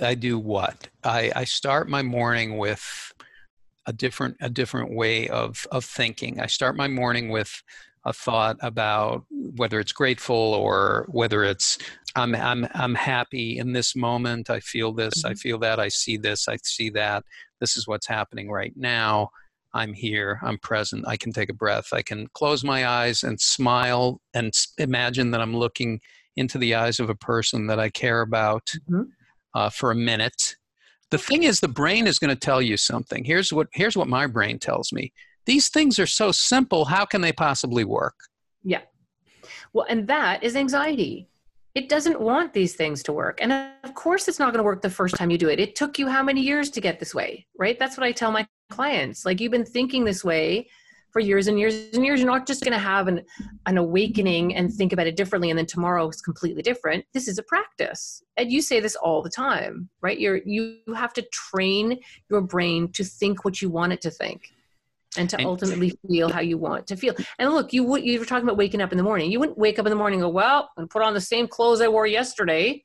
I 0.00 0.14
do 0.14 0.38
what? 0.38 0.88
I, 1.02 1.32
I 1.34 1.44
start 1.44 1.88
my 1.88 2.02
morning 2.02 2.56
with 2.56 3.12
a 3.86 3.92
different 3.92 4.36
a 4.40 4.48
different 4.48 4.92
way 4.92 5.28
of 5.28 5.66
of 5.72 5.84
thinking. 5.84 6.40
I 6.40 6.46
start 6.46 6.76
my 6.76 6.86
morning 6.86 7.30
with 7.30 7.62
a 8.04 8.12
thought 8.12 8.56
about 8.60 9.24
whether 9.30 9.80
it's 9.80 9.92
grateful 9.92 10.36
or 10.36 11.06
whether 11.10 11.42
it's 11.42 11.78
I'm 12.14 12.34
I'm 12.34 12.66
I'm 12.74 12.94
happy 12.94 13.58
in 13.58 13.72
this 13.72 13.94
moment. 13.94 14.50
I 14.50 14.60
feel 14.60 14.92
this. 14.92 15.24
I 15.24 15.30
mm-hmm. 15.30 15.36
feel 15.36 15.58
that. 15.60 15.78
I 15.78 15.88
see 15.88 16.16
this. 16.16 16.48
I 16.48 16.56
see 16.62 16.90
that. 16.90 17.24
This 17.60 17.76
is 17.76 17.86
what's 17.86 18.06
happening 18.06 18.50
right 18.50 18.72
now. 18.76 19.30
I'm 19.74 19.92
here. 19.92 20.40
I'm 20.42 20.58
present. 20.58 21.06
I 21.06 21.16
can 21.16 21.32
take 21.32 21.50
a 21.50 21.54
breath. 21.54 21.88
I 21.92 22.02
can 22.02 22.26
close 22.32 22.64
my 22.64 22.86
eyes 22.86 23.22
and 23.22 23.40
smile 23.40 24.20
and 24.32 24.52
imagine 24.78 25.30
that 25.32 25.40
I'm 25.40 25.54
looking 25.54 26.00
into 26.36 26.56
the 26.56 26.74
eyes 26.74 27.00
of 27.00 27.10
a 27.10 27.14
person 27.14 27.66
that 27.66 27.78
I 27.78 27.90
care 27.90 28.22
about 28.22 28.66
mm-hmm. 28.90 29.02
uh, 29.54 29.68
for 29.70 29.90
a 29.90 29.96
minute. 29.96 30.56
The 31.10 31.18
thing 31.18 31.42
is, 31.42 31.60
the 31.60 31.68
brain 31.68 32.06
is 32.06 32.18
going 32.18 32.34
to 32.34 32.40
tell 32.40 32.62
you 32.62 32.76
something. 32.76 33.24
Here's 33.24 33.52
what 33.52 33.68
here's 33.72 33.96
what 33.96 34.08
my 34.08 34.26
brain 34.26 34.58
tells 34.58 34.92
me. 34.92 35.12
These 35.46 35.68
things 35.68 35.98
are 35.98 36.06
so 36.06 36.32
simple. 36.32 36.84
How 36.84 37.04
can 37.04 37.20
they 37.20 37.32
possibly 37.32 37.84
work? 37.84 38.14
Yeah. 38.62 38.82
Well, 39.72 39.86
and 39.88 40.06
that 40.08 40.42
is 40.42 40.56
anxiety 40.56 41.28
it 41.74 41.88
doesn't 41.88 42.20
want 42.20 42.52
these 42.52 42.74
things 42.74 43.02
to 43.04 43.12
work. 43.12 43.38
And 43.40 43.52
of 43.84 43.94
course, 43.94 44.28
it's 44.28 44.38
not 44.38 44.52
going 44.52 44.58
to 44.58 44.64
work 44.64 44.82
the 44.82 44.90
first 44.90 45.16
time 45.16 45.30
you 45.30 45.38
do 45.38 45.48
it. 45.48 45.60
It 45.60 45.76
took 45.76 45.98
you 45.98 46.08
how 46.08 46.22
many 46.22 46.40
years 46.40 46.70
to 46.70 46.80
get 46.80 46.98
this 46.98 47.14
way, 47.14 47.46
right? 47.58 47.78
That's 47.78 47.96
what 47.96 48.04
I 48.04 48.12
tell 48.12 48.32
my 48.32 48.46
clients. 48.70 49.24
Like, 49.24 49.40
you've 49.40 49.52
been 49.52 49.64
thinking 49.64 50.04
this 50.04 50.24
way 50.24 50.68
for 51.12 51.20
years 51.20 51.46
and 51.46 51.58
years 51.58 51.74
and 51.94 52.04
years. 52.04 52.20
You're 52.20 52.30
not 52.30 52.46
just 52.46 52.62
going 52.64 52.72
to 52.72 52.78
have 52.78 53.08
an, 53.08 53.22
an 53.66 53.78
awakening 53.78 54.54
and 54.56 54.72
think 54.72 54.92
about 54.92 55.06
it 55.06 55.16
differently, 55.16 55.50
and 55.50 55.58
then 55.58 55.66
tomorrow 55.66 56.08
is 56.08 56.20
completely 56.20 56.62
different. 56.62 57.04
This 57.12 57.28
is 57.28 57.38
a 57.38 57.42
practice. 57.42 58.22
And 58.36 58.50
you 58.50 58.60
say 58.60 58.80
this 58.80 58.96
all 58.96 59.22
the 59.22 59.30
time, 59.30 59.88
right? 60.00 60.18
You're, 60.18 60.40
you 60.44 60.78
have 60.94 61.12
to 61.14 61.22
train 61.32 61.98
your 62.30 62.40
brain 62.40 62.92
to 62.92 63.04
think 63.04 63.44
what 63.44 63.62
you 63.62 63.70
want 63.70 63.92
it 63.92 64.00
to 64.02 64.10
think 64.10 64.52
and 65.16 65.30
to 65.30 65.36
and, 65.36 65.46
ultimately 65.46 65.92
feel 66.06 66.28
how 66.28 66.40
you 66.40 66.58
want 66.58 66.86
to 66.88 66.96
feel. 66.96 67.14
And 67.38 67.50
look, 67.52 67.72
you 67.72 67.84
would 67.84 68.04
you 68.04 68.18
were 68.18 68.26
talking 68.26 68.44
about 68.44 68.56
waking 68.56 68.80
up 68.80 68.92
in 68.92 68.98
the 68.98 69.04
morning. 69.04 69.30
You 69.30 69.40
wouldn't 69.40 69.58
wake 69.58 69.78
up 69.78 69.86
in 69.86 69.90
the 69.90 69.96
morning 69.96 70.20
and 70.20 70.28
go, 70.28 70.32
well, 70.32 70.70
and 70.76 70.90
put 70.90 71.02
on 71.02 71.14
the 71.14 71.20
same 71.20 71.48
clothes 71.48 71.80
I 71.80 71.88
wore 71.88 72.06
yesterday. 72.06 72.84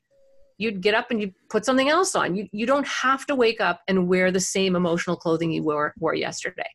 You'd 0.57 0.81
get 0.81 0.93
up 0.93 1.11
and 1.11 1.19
you 1.19 1.33
put 1.49 1.65
something 1.65 1.89
else 1.89 2.15
on. 2.15 2.35
You 2.35 2.47
you 2.51 2.65
don't 2.65 2.87
have 2.87 3.25
to 3.27 3.35
wake 3.35 3.59
up 3.59 3.81
and 3.87 4.07
wear 4.07 4.31
the 4.31 4.39
same 4.39 4.75
emotional 4.75 5.15
clothing 5.15 5.51
you 5.51 5.63
wore 5.63 5.93
wore 5.99 6.15
yesterday. 6.15 6.69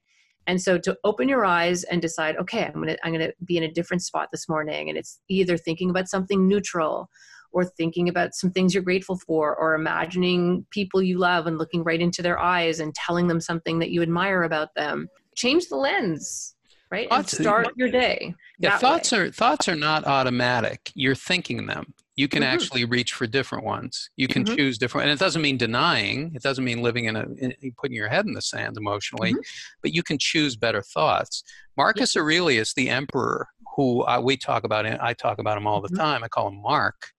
And 0.47 0.61
so 0.61 0.79
to 0.79 0.97
open 1.05 1.29
your 1.29 1.45
eyes 1.45 1.85
and 1.85 2.01
decide, 2.01 2.37
okay, 2.37 2.65
I'm 2.65 2.75
gonna 2.75 2.97
I'm 3.03 3.13
gonna 3.13 3.33
be 3.45 3.57
in 3.57 3.63
a 3.63 3.71
different 3.71 4.03
spot 4.03 4.29
this 4.33 4.49
morning, 4.49 4.89
and 4.89 4.99
it's 4.99 5.21
either 5.29 5.57
thinking 5.57 5.91
about 5.91 6.09
something 6.09 6.49
neutral 6.49 7.09
or 7.53 7.65
thinking 7.65 8.09
about 8.09 8.35
some 8.35 8.51
things 8.51 8.75
you're 8.75 8.83
grateful 8.83 9.17
for 9.17 9.57
or 9.57 9.75
imagining 9.75 10.67
people 10.71 11.03
you 11.03 11.19
love 11.19 11.47
and 11.47 11.57
looking 11.57 11.83
right 11.83 12.01
into 12.01 12.21
their 12.21 12.39
eyes 12.39 12.79
and 12.79 12.95
telling 12.95 13.27
them 13.27 13.41
something 13.41 13.79
that 13.79 13.91
you 13.91 14.03
admire 14.03 14.43
about 14.43 14.75
them 14.75 15.09
change 15.39 15.69
the 15.69 15.77
lens 15.77 16.55
right 16.91 17.09
thoughts, 17.09 17.35
and 17.35 17.45
start 17.45 17.69
your 17.77 17.91
day 17.91 18.35
yeah 18.59 18.77
thoughts 18.79 19.13
way. 19.13 19.19
are 19.19 19.31
thoughts 19.31 19.69
are 19.69 19.77
not 19.77 20.07
automatic 20.07 20.91
you're 20.95 21.15
thinking 21.15 21.67
them 21.67 21.95
you 22.17 22.27
can 22.27 22.43
mm-hmm. 22.43 22.53
actually 22.53 22.85
reach 22.85 23.13
for 23.13 23.27
different 23.27 23.65
ones 23.65 24.11
you 24.17 24.27
can 24.27 24.43
mm-hmm. 24.43 24.57
choose 24.57 24.79
different 24.79 25.05
and 25.05 25.13
it 25.13 25.23
doesn't 25.23 25.43
mean 25.43 25.57
denying 25.57 26.33
it 26.35 26.43
doesn't 26.43 26.65
mean 26.65 26.83
living 26.83 27.05
in 27.05 27.15
a 27.15 27.25
in, 27.39 27.55
putting 27.77 27.95
your 27.95 28.09
head 28.09 28.27
in 28.27 28.33
the 28.33 28.43
sand 28.43 28.77
emotionally 28.77 29.31
mm-hmm. 29.31 29.41
but 29.83 29.95
you 29.95 30.03
can 30.03 30.19
choose 30.19 30.57
better 30.57 30.83
thoughts 30.83 31.45
marcus 31.77 32.17
aurelius 32.17 32.75
the 32.75 32.89
emperor 32.89 33.47
who 33.77 34.03
uh, 34.07 34.21
we 34.21 34.37
talk 34.37 34.65
about 34.65 34.85
i 35.01 35.13
talk 35.13 35.39
about 35.39 35.57
him 35.57 35.67
all 35.67 35.81
the 35.81 35.89
mm-hmm. 35.89 35.99
time 35.99 36.25
i 36.25 36.29
call 36.29 36.49
him 36.49 36.61
mark 36.61 37.13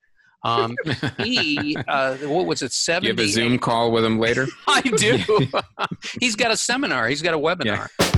um, 0.44 0.76
he, 1.18 1.76
uh, 1.88 2.16
what 2.18 2.46
was 2.46 2.62
it, 2.62 2.72
70? 2.72 3.08
You 3.08 3.14
have 3.14 3.20
a 3.20 3.32
Zoom 3.32 3.60
call 3.60 3.92
with 3.92 4.06
him 4.06 4.20
later? 4.20 4.48
I 4.68 4.82
do. 4.82 5.20
He's 6.20 6.36
got 6.36 6.52
a 6.52 6.58
seminar. 6.58 7.08
He's 7.08 7.22
got 7.22 7.34
a 7.34 7.38
webinar. 7.38 7.88
Yeah. 8.00 8.09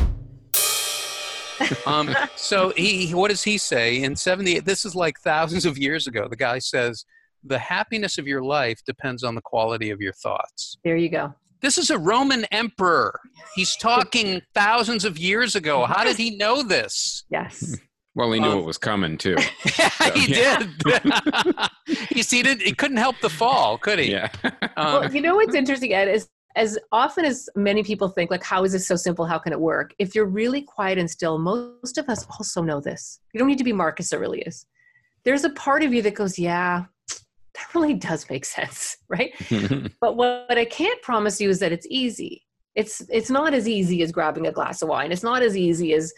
Um, 1.86 2.16
so 2.36 2.74
he, 2.76 3.14
what 3.14 3.30
does 3.30 3.44
he 3.44 3.58
say? 3.58 4.02
In 4.04 4.16
78, 4.16 4.66
this 4.66 4.86
is 4.86 4.96
like 4.96 5.20
thousands 5.20 5.66
of 5.66 5.78
years 5.78 6.08
ago. 6.08 6.28
The 6.28 6.36
guy 6.36 6.60
says, 6.60 7.06
the 7.44 7.60
happiness 7.60 8.18
of 8.18 8.28
your 8.28 8.44
life 8.44 8.82
depends 8.86 9.24
on 9.24 9.36
the 9.36 9.42
quality 9.42 9.90
of 9.90 10.02
your 10.02 10.14
thoughts. 10.14 10.78
There 10.84 10.98
you 10.98 11.10
go. 11.10 11.34
This 11.62 11.78
is 11.78 11.90
a 11.90 11.98
Roman 11.98 12.46
emperor. 12.46 13.20
He's 13.56 13.76
talking 13.76 14.42
thousands 14.54 15.06
of 15.06 15.18
years 15.18 15.56
ago. 15.56 15.86
How 15.86 16.04
did 16.04 16.18
he 16.18 16.38
know 16.38 16.64
this? 16.64 17.24
Yes. 17.30 17.78
Well, 18.14 18.30
he 18.34 18.42
knew 18.42 18.52
um, 18.52 18.58
it 18.58 18.66
was 18.66 18.78
coming 18.78 19.18
too. 19.18 19.38
yeah, 19.80 19.90
so, 19.90 20.12
he 20.16 20.28
did. 20.28 20.70
he 22.10 22.22
see, 22.24 22.42
it, 22.42 22.62
he 22.62 22.74
couldn't 22.74 22.98
help 22.98 23.16
the 23.22 23.30
fall, 23.30 23.78
could 23.78 24.00
he? 24.00 24.12
Yeah. 24.12 24.30
Um, 24.44 24.52
well, 24.76 25.16
you 25.16 25.22
know 25.22 25.36
what's 25.36 25.56
interesting, 25.56 25.94
Ed, 25.94 26.10
is 26.10 26.28
as 26.56 26.78
often 26.92 27.26
as 27.26 27.50
many 27.56 27.84
people 27.84 28.08
think, 28.10 28.32
like, 28.32 28.44
how 28.44 28.64
is 28.64 28.72
this 28.74 28.88
so 28.88 28.96
simple? 28.96 29.26
How 29.26 29.40
can 29.40 29.54
it 29.54 29.60
work? 29.60 29.94
If 30.00 30.16
you're 30.16 30.26
really 30.26 30.62
quiet 30.62 30.98
and 30.98 31.10
still, 31.10 31.38
most 31.38 31.98
of 31.98 32.10
us 32.10 32.26
also 32.30 32.62
know 32.62 32.80
this. 32.80 33.20
You 33.34 33.40
don't 33.40 33.48
need 33.48 33.58
to 33.58 33.64
be 33.64 33.74
Marcus 33.74 34.14
Aurelius. 34.14 34.66
There's 35.24 35.44
a 35.44 35.52
part 35.52 35.84
of 35.84 35.94
you 35.94 36.02
that 36.02 36.16
goes, 36.16 36.38
yeah, 36.40 36.86
that 37.56 37.76
really 37.76 37.94
does 37.94 38.30
make 38.30 38.46
sense, 38.46 38.98
right? 39.10 39.34
but 40.02 40.16
what, 40.16 40.46
what 40.50 40.58
I 40.58 40.66
can't 40.66 41.02
promise 41.02 41.40
you 41.40 41.50
is 41.50 41.60
that 41.60 41.72
it's 41.72 41.88
easy. 41.90 42.44
It's 42.74 43.02
it's 43.10 43.30
not 43.30 43.54
as 43.54 43.68
easy 43.68 44.02
as 44.02 44.14
grabbing 44.14 44.48
a 44.48 44.52
glass 44.52 44.82
of 44.82 44.88
wine. 44.88 45.12
It's 45.12 45.24
not 45.24 45.42
as 45.44 45.58
easy 45.58 45.94
as 45.94 46.14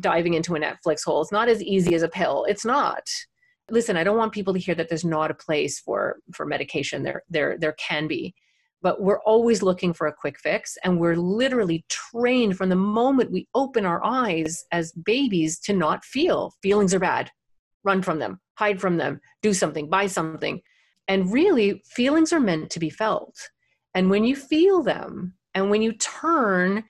diving 0.00 0.32
into 0.32 0.54
a 0.54 0.58
Netflix 0.58 1.04
hole. 1.04 1.20
It's 1.20 1.32
not 1.32 1.48
as 1.48 1.62
easy 1.62 1.94
as 1.94 2.02
a 2.02 2.08
pill. 2.08 2.46
It's 2.48 2.64
not. 2.64 3.02
Listen, 3.70 3.98
I 3.98 4.04
don't 4.04 4.16
want 4.16 4.32
people 4.32 4.54
to 4.54 4.58
hear 4.58 4.74
that 4.74 4.88
there's 4.88 5.04
not 5.04 5.30
a 5.30 5.34
place 5.34 5.80
for 5.80 6.16
for 6.32 6.46
medication. 6.46 7.02
There 7.02 7.22
there 7.28 7.58
there 7.58 7.74
can 7.74 8.06
be. 8.08 8.34
But 8.82 9.00
we're 9.00 9.20
always 9.20 9.62
looking 9.62 9.92
for 9.92 10.06
a 10.08 10.12
quick 10.12 10.38
fix 10.38 10.76
and 10.84 10.98
we're 10.98 11.16
literally 11.16 11.84
trained 11.88 12.56
from 12.56 12.68
the 12.68 12.76
moment 12.76 13.30
we 13.30 13.48
open 13.54 13.86
our 13.86 14.04
eyes 14.04 14.64
as 14.72 14.92
babies 14.92 15.58
to 15.60 15.72
not 15.72 16.04
feel. 16.04 16.52
Feelings 16.62 16.92
are 16.92 16.98
bad. 16.98 17.30
Run 17.84 18.02
from 18.02 18.18
them, 18.18 18.40
hide 18.54 18.80
from 18.80 18.96
them, 18.96 19.20
do 19.40 19.54
something, 19.54 19.88
buy 19.88 20.06
something. 20.06 20.60
And 21.08 21.32
really, 21.32 21.82
feelings 21.86 22.32
are 22.32 22.40
meant 22.40 22.70
to 22.70 22.80
be 22.80 22.90
felt. 22.90 23.36
And 23.94 24.10
when 24.10 24.24
you 24.24 24.36
feel 24.36 24.82
them 24.82 25.34
and 25.54 25.70
when 25.70 25.82
you 25.82 25.92
turn 25.94 26.84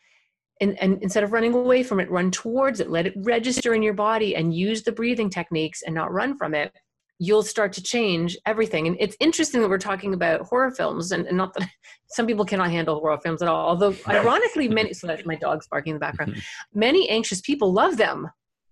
and, 0.61 0.79
and 0.81 1.03
instead 1.03 1.25
of 1.25 1.33
running 1.33 1.55
away 1.55 1.83
from 1.83 1.99
it, 1.99 2.11
run 2.11 2.31
towards 2.31 2.79
it, 2.79 2.89
let 2.89 3.07
it 3.07 3.15
register 3.17 3.75
in 3.75 3.83
your 3.83 3.95
body 3.95 4.37
and 4.37 4.55
use 4.55 4.83
the 4.83 4.93
breathing 4.93 5.29
techniques 5.29 5.83
and 5.83 5.93
not 5.93 6.13
run 6.13 6.37
from 6.37 6.55
it, 6.55 6.73
you'll 7.19 7.43
start 7.43 7.73
to 7.75 7.83
change 7.83 8.37
everything. 8.47 8.87
And 8.87 8.97
it's 8.99 9.17
interesting 9.21 9.61
that 9.61 9.69
we're 9.69 9.79
talking 9.79 10.15
about 10.15 10.43
horror 10.43 10.71
films 10.71 11.13
and, 11.13 11.27
and 11.27 11.37
not 11.37 11.55
that 11.55 11.69
some 12.09 12.27
people 12.27 12.45
cannot 12.45 12.71
handle 12.71 12.99
horror 12.99 13.19
films 13.23 13.43
at 13.43 13.49
all. 13.49 13.69
Although 13.69 13.95
ironically, 14.09 14.69
many, 14.69 14.93
so 14.93 15.07
that's 15.07 15.25
my 15.25 15.37
dog's 15.37 15.67
barking 15.69 15.93
in 15.93 15.97
the 15.97 16.01
background, 16.01 16.43
many 16.75 17.09
anxious 17.09 17.41
people 17.41 17.73
love 17.73 17.97
them, 17.97 18.29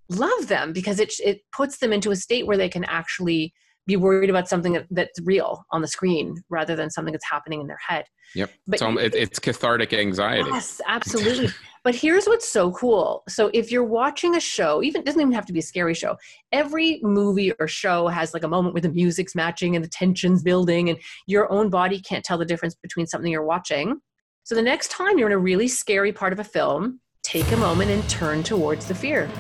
love 0.08 0.48
them 0.48 0.72
because 0.72 1.00
it, 1.00 1.12
it 1.24 1.40
puts 1.52 1.78
them 1.78 1.92
into 1.92 2.10
a 2.10 2.16
state 2.16 2.46
where 2.46 2.56
they 2.56 2.68
can 2.68 2.84
actually 2.84 3.52
be 3.86 3.96
worried 3.96 4.30
about 4.30 4.48
something 4.48 4.72
that, 4.74 4.86
that's 4.90 5.18
real 5.24 5.64
on 5.72 5.80
the 5.80 5.88
screen 5.88 6.36
rather 6.48 6.76
than 6.76 6.90
something 6.90 7.12
that's 7.12 7.28
happening 7.28 7.60
in 7.60 7.66
their 7.66 7.78
head. 7.88 8.04
Yep. 8.34 8.50
But 8.66 8.78
so 8.78 8.98
it, 8.98 9.14
it's 9.14 9.38
cathartic 9.38 9.92
anxiety. 9.92 10.48
Yes, 10.50 10.80
absolutely. 10.86 11.48
But 11.82 11.94
here's 11.94 12.26
what's 12.26 12.48
so 12.48 12.72
cool. 12.72 13.22
So 13.28 13.50
if 13.54 13.72
you're 13.72 13.84
watching 13.84 14.36
a 14.36 14.40
show, 14.40 14.82
even 14.82 15.02
doesn't 15.02 15.20
even 15.20 15.32
have 15.32 15.46
to 15.46 15.52
be 15.52 15.60
a 15.60 15.62
scary 15.62 15.94
show. 15.94 16.16
Every 16.52 17.00
movie 17.02 17.52
or 17.58 17.66
show 17.68 18.08
has 18.08 18.34
like 18.34 18.44
a 18.44 18.48
moment 18.48 18.74
where 18.74 18.82
the 18.82 18.90
music's 18.90 19.34
matching 19.34 19.76
and 19.76 19.84
the 19.84 19.88
tension's 19.88 20.42
building 20.42 20.90
and 20.90 20.98
your 21.26 21.50
own 21.50 21.70
body 21.70 22.00
can't 22.00 22.24
tell 22.24 22.36
the 22.36 22.44
difference 22.44 22.74
between 22.74 23.06
something 23.06 23.32
you're 23.32 23.44
watching. 23.44 24.00
So 24.44 24.54
the 24.54 24.62
next 24.62 24.90
time 24.90 25.18
you're 25.18 25.28
in 25.28 25.32
a 25.32 25.38
really 25.38 25.68
scary 25.68 26.12
part 26.12 26.32
of 26.32 26.38
a 26.38 26.44
film, 26.44 27.00
take 27.22 27.50
a 27.52 27.56
moment 27.56 27.90
and 27.90 28.06
turn 28.08 28.42
towards 28.42 28.86
the 28.86 28.94
fear 28.94 29.30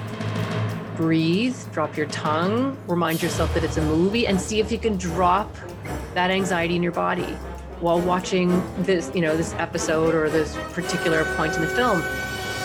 breathe, 0.96 1.56
drop 1.72 1.96
your 1.96 2.04
tongue, 2.08 2.76
remind 2.86 3.22
yourself 3.22 3.54
that 3.54 3.64
it's 3.64 3.78
a 3.78 3.82
movie, 3.82 4.26
and 4.26 4.38
see 4.38 4.60
if 4.60 4.70
you 4.70 4.76
can 4.76 4.98
drop 4.98 5.50
that 6.12 6.30
anxiety 6.30 6.76
in 6.76 6.82
your 6.82 6.92
body 6.92 7.34
while 7.80 8.00
watching 8.00 8.48
this, 8.82 9.10
you 9.14 9.20
know, 9.20 9.36
this 9.36 9.54
episode 9.54 10.14
or 10.14 10.28
this 10.28 10.56
particular 10.72 11.24
point 11.36 11.56
in 11.56 11.62
the 11.62 11.68
film. 11.68 12.02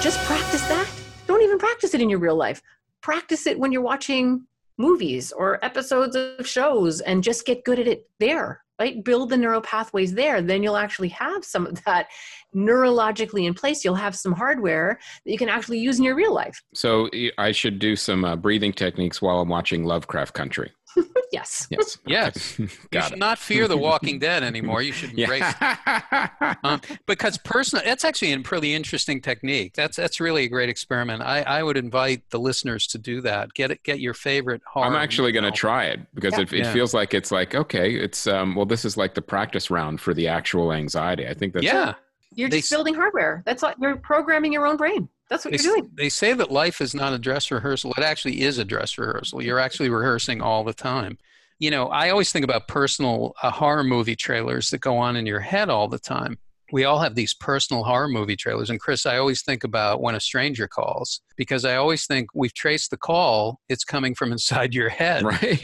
Just 0.01 0.19
practice 0.25 0.61
that. 0.67 0.89
Don't 1.27 1.41
even 1.41 1.57
practice 1.57 1.93
it 1.93 2.01
in 2.01 2.09
your 2.09 2.19
real 2.19 2.35
life. 2.35 2.61
Practice 3.01 3.47
it 3.47 3.57
when 3.57 3.71
you're 3.71 3.81
watching 3.81 4.45
movies 4.77 5.31
or 5.31 5.63
episodes 5.63 6.15
of 6.15 6.47
shows 6.47 7.01
and 7.01 7.23
just 7.23 7.45
get 7.45 7.63
good 7.63 7.79
at 7.79 7.87
it 7.87 8.09
there 8.19 8.61
right 8.79 9.03
build 9.03 9.29
the 9.29 9.37
neural 9.37 9.61
pathways 9.61 10.13
there 10.13 10.41
then 10.41 10.61
you'll 10.61 10.75
actually 10.75 11.07
have 11.07 11.45
some 11.45 11.65
of 11.65 11.81
that 11.85 12.07
neurologically 12.53 13.45
in 13.45 13.53
place 13.53 13.85
you'll 13.85 13.95
have 13.95 14.15
some 14.15 14.33
hardware 14.33 14.99
that 15.23 15.31
you 15.31 15.37
can 15.37 15.49
actually 15.49 15.79
use 15.79 15.97
in 15.97 16.03
your 16.03 16.15
real 16.15 16.33
life 16.33 16.61
so 16.73 17.09
i 17.37 17.51
should 17.51 17.79
do 17.79 17.95
some 17.95 18.25
uh, 18.25 18.35
breathing 18.35 18.73
techniques 18.73 19.21
while 19.21 19.39
i'm 19.39 19.49
watching 19.49 19.85
lovecraft 19.85 20.33
country 20.33 20.71
yes 21.31 21.67
yes 21.69 21.97
yes 22.07 22.59
you 22.59 22.67
should 22.67 23.13
it. 23.13 23.19
not 23.19 23.37
fear 23.37 23.67
the 23.67 23.77
walking 23.77 24.19
dead 24.19 24.43
anymore 24.43 24.81
you 24.81 24.91
should 24.91 25.17
embrace 25.17 25.41
yeah. 25.61 26.29
it 26.41 26.57
um, 26.63 26.81
because 27.05 27.37
personal 27.39 27.83
that's 27.83 28.05
actually 28.05 28.31
a 28.33 28.39
pretty 28.39 28.73
interesting 28.73 29.21
technique 29.21 29.73
that's 29.73 29.97
that's 29.97 30.19
really 30.19 30.43
a 30.43 30.49
great 30.49 30.69
experiment 30.69 31.21
i, 31.21 31.41
I 31.41 31.63
would 31.63 31.77
invite 31.77 32.29
the 32.29 32.39
listeners 32.39 32.87
to 32.87 32.97
do 32.97 33.21
that 33.21 33.53
get 33.53 33.71
it 33.71 33.83
get 33.83 33.99
your 33.99 34.13
favorite 34.13 34.61
horror 34.65 34.87
i'm 34.87 34.95
actually 34.95 35.31
going 35.31 35.45
to 35.45 35.51
try 35.51 35.85
it 35.85 35.99
because 36.13 36.33
yeah. 36.33 36.41
it, 36.41 36.53
it 36.53 36.59
yeah. 36.59 36.73
feels 36.73 36.93
like 36.93 37.13
it's 37.13 37.31
like 37.31 37.55
okay 37.55 37.93
it's 37.93 38.27
um, 38.27 38.55
well 38.55 38.65
this 38.65 38.85
is 38.85 38.97
like 38.97 39.13
the 39.13 39.21
practice 39.21 39.69
round 39.69 39.99
for 39.99 40.13
the 40.13 40.27
actual 40.27 40.71
anxiety 40.71 41.27
i 41.27 41.33
think 41.33 41.53
that's 41.53 41.65
yeah 41.65 41.93
you're 42.35 42.49
just 42.49 42.69
they, 42.69 42.75
building 42.75 42.95
hardware. 42.95 43.41
That's 43.45 43.63
what 43.63 43.77
you're 43.79 43.95
programming 43.95 44.51
your 44.51 44.65
own 44.65 44.77
brain. 44.77 45.09
That's 45.29 45.45
what 45.45 45.51
they, 45.51 45.63
you're 45.63 45.75
doing. 45.77 45.91
They 45.93 46.09
say 46.09 46.33
that 46.33 46.51
life 46.51 46.81
is 46.81 46.93
not 46.93 47.13
a 47.13 47.17
dress 47.17 47.49
rehearsal. 47.49 47.93
It 47.97 48.03
actually 48.03 48.41
is 48.41 48.57
a 48.57 48.65
dress 48.65 48.97
rehearsal. 48.97 49.41
You're 49.41 49.59
actually 49.59 49.89
rehearsing 49.89 50.41
all 50.41 50.63
the 50.63 50.73
time. 50.73 51.17
You 51.57 51.71
know, 51.71 51.87
I 51.87 52.09
always 52.09 52.31
think 52.31 52.43
about 52.43 52.67
personal 52.67 53.33
uh, 53.41 53.49
horror 53.49 53.83
movie 53.83 54.15
trailers 54.15 54.69
that 54.69 54.79
go 54.79 54.97
on 54.97 55.15
in 55.15 55.25
your 55.25 55.39
head 55.39 55.69
all 55.69 55.87
the 55.87 55.99
time. 55.99 56.37
We 56.71 56.83
all 56.83 56.99
have 56.99 57.15
these 57.15 57.33
personal 57.33 57.83
horror 57.83 58.07
movie 58.07 58.35
trailers. 58.35 58.69
And 58.69 58.79
Chris, 58.79 59.05
I 59.05 59.17
always 59.17 59.41
think 59.43 59.63
about 59.63 60.01
when 60.01 60.15
a 60.15 60.19
stranger 60.19 60.67
calls 60.67 61.21
because 61.37 61.63
I 61.63 61.75
always 61.75 62.05
think 62.05 62.29
we've 62.33 62.53
traced 62.53 62.91
the 62.91 62.97
call, 62.97 63.61
it's 63.69 63.83
coming 63.83 64.15
from 64.15 64.31
inside 64.31 64.73
your 64.73 64.89
head. 64.89 65.23
Right. 65.23 65.63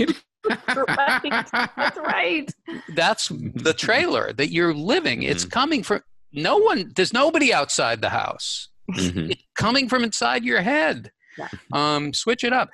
right. 0.87 1.35
That's 1.75 1.97
right. 1.97 2.51
That's 2.95 3.27
the 3.29 3.73
trailer 3.73 4.33
that 4.33 4.51
you're 4.51 4.73
living. 4.73 5.23
It's 5.23 5.45
mm. 5.45 5.51
coming 5.51 5.83
from 5.83 6.01
no 6.33 6.57
one 6.57 6.91
there's 6.95 7.13
nobody 7.13 7.53
outside 7.53 8.01
the 8.01 8.09
house 8.09 8.69
mm-hmm. 8.93 9.31
it's 9.31 9.43
coming 9.55 9.87
from 9.89 10.03
inside 10.03 10.43
your 10.43 10.61
head 10.61 11.11
yeah. 11.37 11.47
um, 11.73 12.13
switch 12.13 12.43
it 12.43 12.53
up 12.53 12.69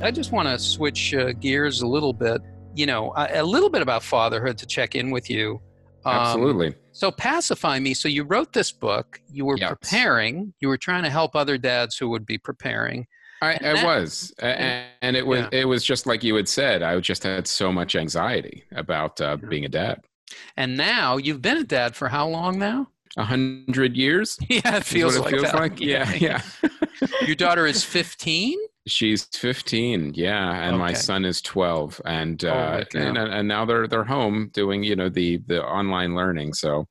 I 0.00 0.12
just 0.12 0.30
want 0.30 0.46
to 0.46 0.58
switch 0.58 1.12
uh, 1.12 1.32
gears 1.32 1.82
a 1.82 1.86
little 1.86 2.12
bit. 2.12 2.40
You 2.74 2.86
know, 2.86 3.12
a, 3.16 3.40
a, 3.40 3.42
little 3.42 3.68
bit 3.68 3.82
about 3.82 4.04
fatherhood 4.04 4.56
to 4.58 4.66
check 4.66 4.94
in 4.94 5.10
with 5.10 5.28
you. 5.28 5.60
Um, 6.04 6.14
Absolutely. 6.14 6.74
So, 6.92 7.10
pacify 7.10 7.80
me. 7.80 7.94
So, 7.94 8.08
you 8.08 8.22
wrote 8.22 8.52
this 8.52 8.70
book. 8.70 9.20
You 9.28 9.44
were 9.44 9.56
yes. 9.56 9.70
preparing. 9.70 10.54
You 10.60 10.68
were 10.68 10.76
trying 10.76 11.02
to 11.02 11.10
help 11.10 11.34
other 11.34 11.58
dads 11.58 11.96
who 11.96 12.08
would 12.10 12.24
be 12.24 12.38
preparing. 12.38 13.08
I, 13.42 13.54
I 13.54 13.58
that, 13.58 13.84
was, 13.84 14.32
and 14.40 15.16
it 15.16 15.26
was 15.26 15.40
yeah. 15.40 15.60
it 15.60 15.64
was 15.64 15.84
just 15.84 16.06
like 16.06 16.22
you 16.22 16.34
had 16.36 16.48
said. 16.48 16.82
I 16.82 16.98
just 17.00 17.24
had 17.24 17.46
so 17.46 17.72
much 17.72 17.96
anxiety 17.96 18.64
about 18.72 19.20
uh, 19.20 19.36
being 19.36 19.64
a 19.64 19.68
dad. 19.68 20.00
And 20.56 20.76
now 20.76 21.16
you've 21.16 21.42
been 21.42 21.56
a 21.58 21.64
dad 21.64 21.96
for 21.96 22.08
how 22.08 22.28
long 22.28 22.58
now? 22.58 22.88
A 23.16 23.24
hundred 23.24 23.96
years. 23.96 24.38
Yeah, 24.48 24.76
it 24.76 24.84
feels, 24.84 25.16
it 25.16 25.20
like, 25.20 25.34
feels 25.34 25.52
like. 25.52 25.80
Yeah, 25.80 26.12
yeah. 26.14 26.42
Your 27.26 27.36
daughter 27.36 27.66
is 27.66 27.84
fifteen. 27.84 28.58
She's 28.86 29.24
15, 29.36 30.14
yeah, 30.14 30.62
and 30.62 30.76
okay. 30.76 30.78
my 30.78 30.92
son 30.94 31.26
is 31.26 31.42
12, 31.42 32.00
and 32.06 32.42
uh, 32.42 32.84
and, 32.94 33.18
and 33.18 33.46
now 33.46 33.66
they're 33.66 33.86
they're 33.86 34.04
home 34.04 34.50
doing 34.54 34.82
you 34.82 34.96
know 34.96 35.10
the 35.10 35.38
the 35.46 35.62
online 35.62 36.14
learning. 36.14 36.54
So 36.54 36.88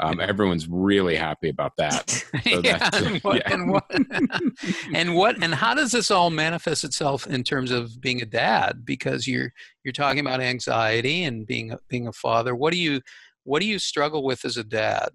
um, 0.00 0.20
everyone's 0.20 0.68
really 0.68 1.16
happy 1.16 1.48
about 1.48 1.76
that. 1.76 2.24
So 2.50 2.60
yeah, 2.64 2.88
and, 2.94 3.22
what, 3.22 3.36
yeah. 3.36 3.52
and, 3.52 3.70
what, 3.70 3.84
and 4.94 5.14
what 5.14 5.42
and 5.42 5.54
how 5.54 5.74
does 5.74 5.92
this 5.92 6.10
all 6.10 6.30
manifest 6.30 6.84
itself 6.84 7.26
in 7.26 7.44
terms 7.44 7.70
of 7.70 8.00
being 8.00 8.22
a 8.22 8.26
dad? 8.26 8.84
Because 8.84 9.26
you're 9.26 9.52
you're 9.84 9.92
talking 9.92 10.20
about 10.20 10.40
anxiety 10.40 11.24
and 11.24 11.46
being 11.46 11.76
being 11.88 12.08
a 12.08 12.12
father. 12.12 12.54
What 12.54 12.72
do 12.72 12.78
you 12.78 13.02
what 13.44 13.60
do 13.60 13.66
you 13.66 13.78
struggle 13.78 14.24
with 14.24 14.44
as 14.44 14.56
a 14.56 14.64
dad? 14.64 15.10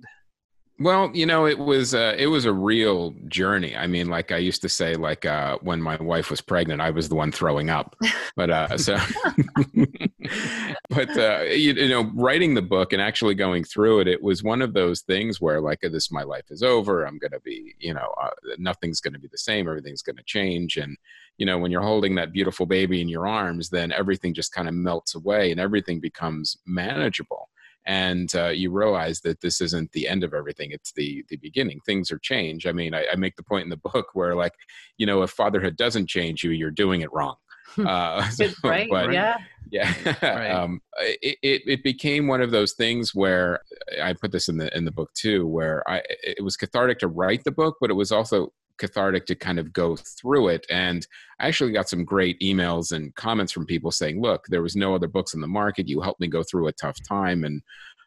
Well, 0.78 1.10
you 1.14 1.26
know, 1.26 1.48
it 1.48 1.58
was 1.58 1.96
uh, 1.96 2.16
it 2.18 2.28
was 2.28 2.44
a 2.44 2.52
real 2.52 3.12
journey. 3.30 3.78
I 3.78 3.88
mean, 3.88 4.10
like 4.10 4.34
I 4.34 4.38
used 4.38 4.62
to 4.64 4.68
say, 4.70 4.96
like 4.96 5.26
uh, 5.26 5.58
when 5.62 5.82
my 5.82 5.96
wife 5.96 6.30
was 6.30 6.42
pregnant, 6.42 6.82
I 6.82 6.90
was 6.90 7.08
the 7.08 7.16
one 7.16 7.32
throwing 7.32 7.70
up. 7.70 7.96
But 8.36 8.50
uh, 8.50 8.78
so, 8.78 8.98
but 10.90 11.18
uh, 11.18 11.44
you, 11.44 11.74
you, 11.74 11.88
know, 11.88 12.12
writing 12.14 12.54
the 12.54 12.62
book 12.62 12.92
and 12.92 13.02
actually 13.02 13.36
going 13.36 13.64
through 13.64 14.02
it, 14.02 14.10
it 14.10 14.22
was 14.22 14.44
one 14.44 14.62
of 14.62 14.74
those 14.74 15.02
things 15.02 15.40
where, 15.40 15.62
like, 15.62 15.80
this 15.80 16.12
my 16.12 16.24
life 16.24 16.52
is 16.52 16.62
over. 16.62 17.06
I'm 17.06 17.20
to 17.32 17.40
be, 17.40 17.74
you 17.80 17.94
know, 17.94 18.14
uh, 18.22 18.32
nothing's 18.58 19.00
to 19.14 19.20
be 19.20 19.30
the 19.32 19.38
same. 19.38 19.70
Everything's 19.70 20.04
to 20.18 20.24
change, 20.24 20.76
and 20.76 20.98
you 21.38 21.46
know, 21.46 21.58
when 21.58 21.72
you're 21.72 21.82
holding 21.82 22.16
that 22.16 22.34
beautiful 22.34 22.66
baby 22.66 23.00
in 23.00 23.08
your 23.08 23.28
arms, 23.28 23.70
then 23.70 23.94
everything 23.94 24.34
just 24.34 24.52
kind 24.52 24.68
of 24.68 24.74
melts 24.74 25.16
away, 25.16 25.52
and 25.52 25.60
everything 25.60 26.02
becomes 26.02 26.58
manageable 26.66 27.48
and 27.86 28.34
uh, 28.36 28.48
you 28.48 28.72
realize 28.72 29.22
that 29.22 29.42
this 29.42 29.62
isn't 29.62 29.92
the 29.92 30.08
end 30.08 30.24
of 30.24 30.34
everything 30.34 30.72
it's 30.72 30.92
the 30.94 31.24
the 31.30 31.38
beginning 31.38 31.80
things 31.86 32.12
are 32.12 32.20
change 32.20 32.66
i 32.66 32.72
mean 32.72 32.94
I, 32.94 33.06
I, 33.12 33.16
make 33.16 33.36
the 33.36 33.44
point 33.44 33.64
in 33.64 33.70
the 33.70 33.78
book 33.78 34.08
where 34.14 34.36
like 34.36 34.54
you 34.98 35.06
know 35.06 35.22
if 35.22 35.32
fatherhood 35.32 35.78
doesn't 35.78 36.08
change 36.08 36.44
you 36.44 36.52
you're 36.52 36.72
doing 36.72 37.02
it 37.02 37.12
wrong. 37.14 37.36
Uh, 37.78 38.28
so, 38.30 38.48
right 38.64 38.88
but, 38.90 39.12
yeah. 39.12 39.38
yeah 39.70 39.94
right. 40.22 40.52
um, 40.52 40.82
it, 41.00 41.38
it, 41.42 41.62
it 41.66 41.84
became 41.84 42.28
one 42.28 42.42
of 42.42 42.52
those 42.52 42.74
things 42.74 43.14
where 43.14 43.60
i 44.02 44.14
put 44.14 44.32
this 44.32 44.48
in 44.48 44.58
the 44.58 44.76
in 44.78 44.86
the 44.86 44.92
book 44.92 45.12
too 45.14 45.46
where 45.46 45.88
i 45.90 46.02
it 46.24 46.44
was 46.44 46.56
cathartic 46.56 47.00
to 47.00 47.08
write 47.08 47.44
the 47.44 47.52
book 47.52 47.76
but 47.82 47.90
it 47.90 47.96
was 47.96 48.12
also 48.12 48.54
cathartic 48.78 49.26
to 49.28 49.36
kind 49.36 49.60
of 49.60 49.74
go 49.74 49.96
through 49.96 50.50
it. 50.50 50.66
And 50.70 51.06
I 51.40 51.48
actually 51.48 51.72
got 51.72 51.90
some 51.90 52.06
great 52.06 52.40
emails 52.40 52.92
and 52.92 53.14
comments 53.16 53.52
from 53.52 53.66
people 53.66 53.92
saying, 53.92 54.22
look, 54.22 54.46
there 54.48 54.62
was 54.62 54.76
no 54.76 54.96
other 54.96 55.08
books 55.08 55.34
in 55.34 55.42
the 55.42 55.48
market. 55.48 55.88
You 55.88 56.02
helped 56.02 56.20
me 56.20 56.28
go 56.28 56.44
through 56.44 56.68
a 56.68 56.74
tough 56.74 56.98
time. 57.08 57.44
And 57.44 57.62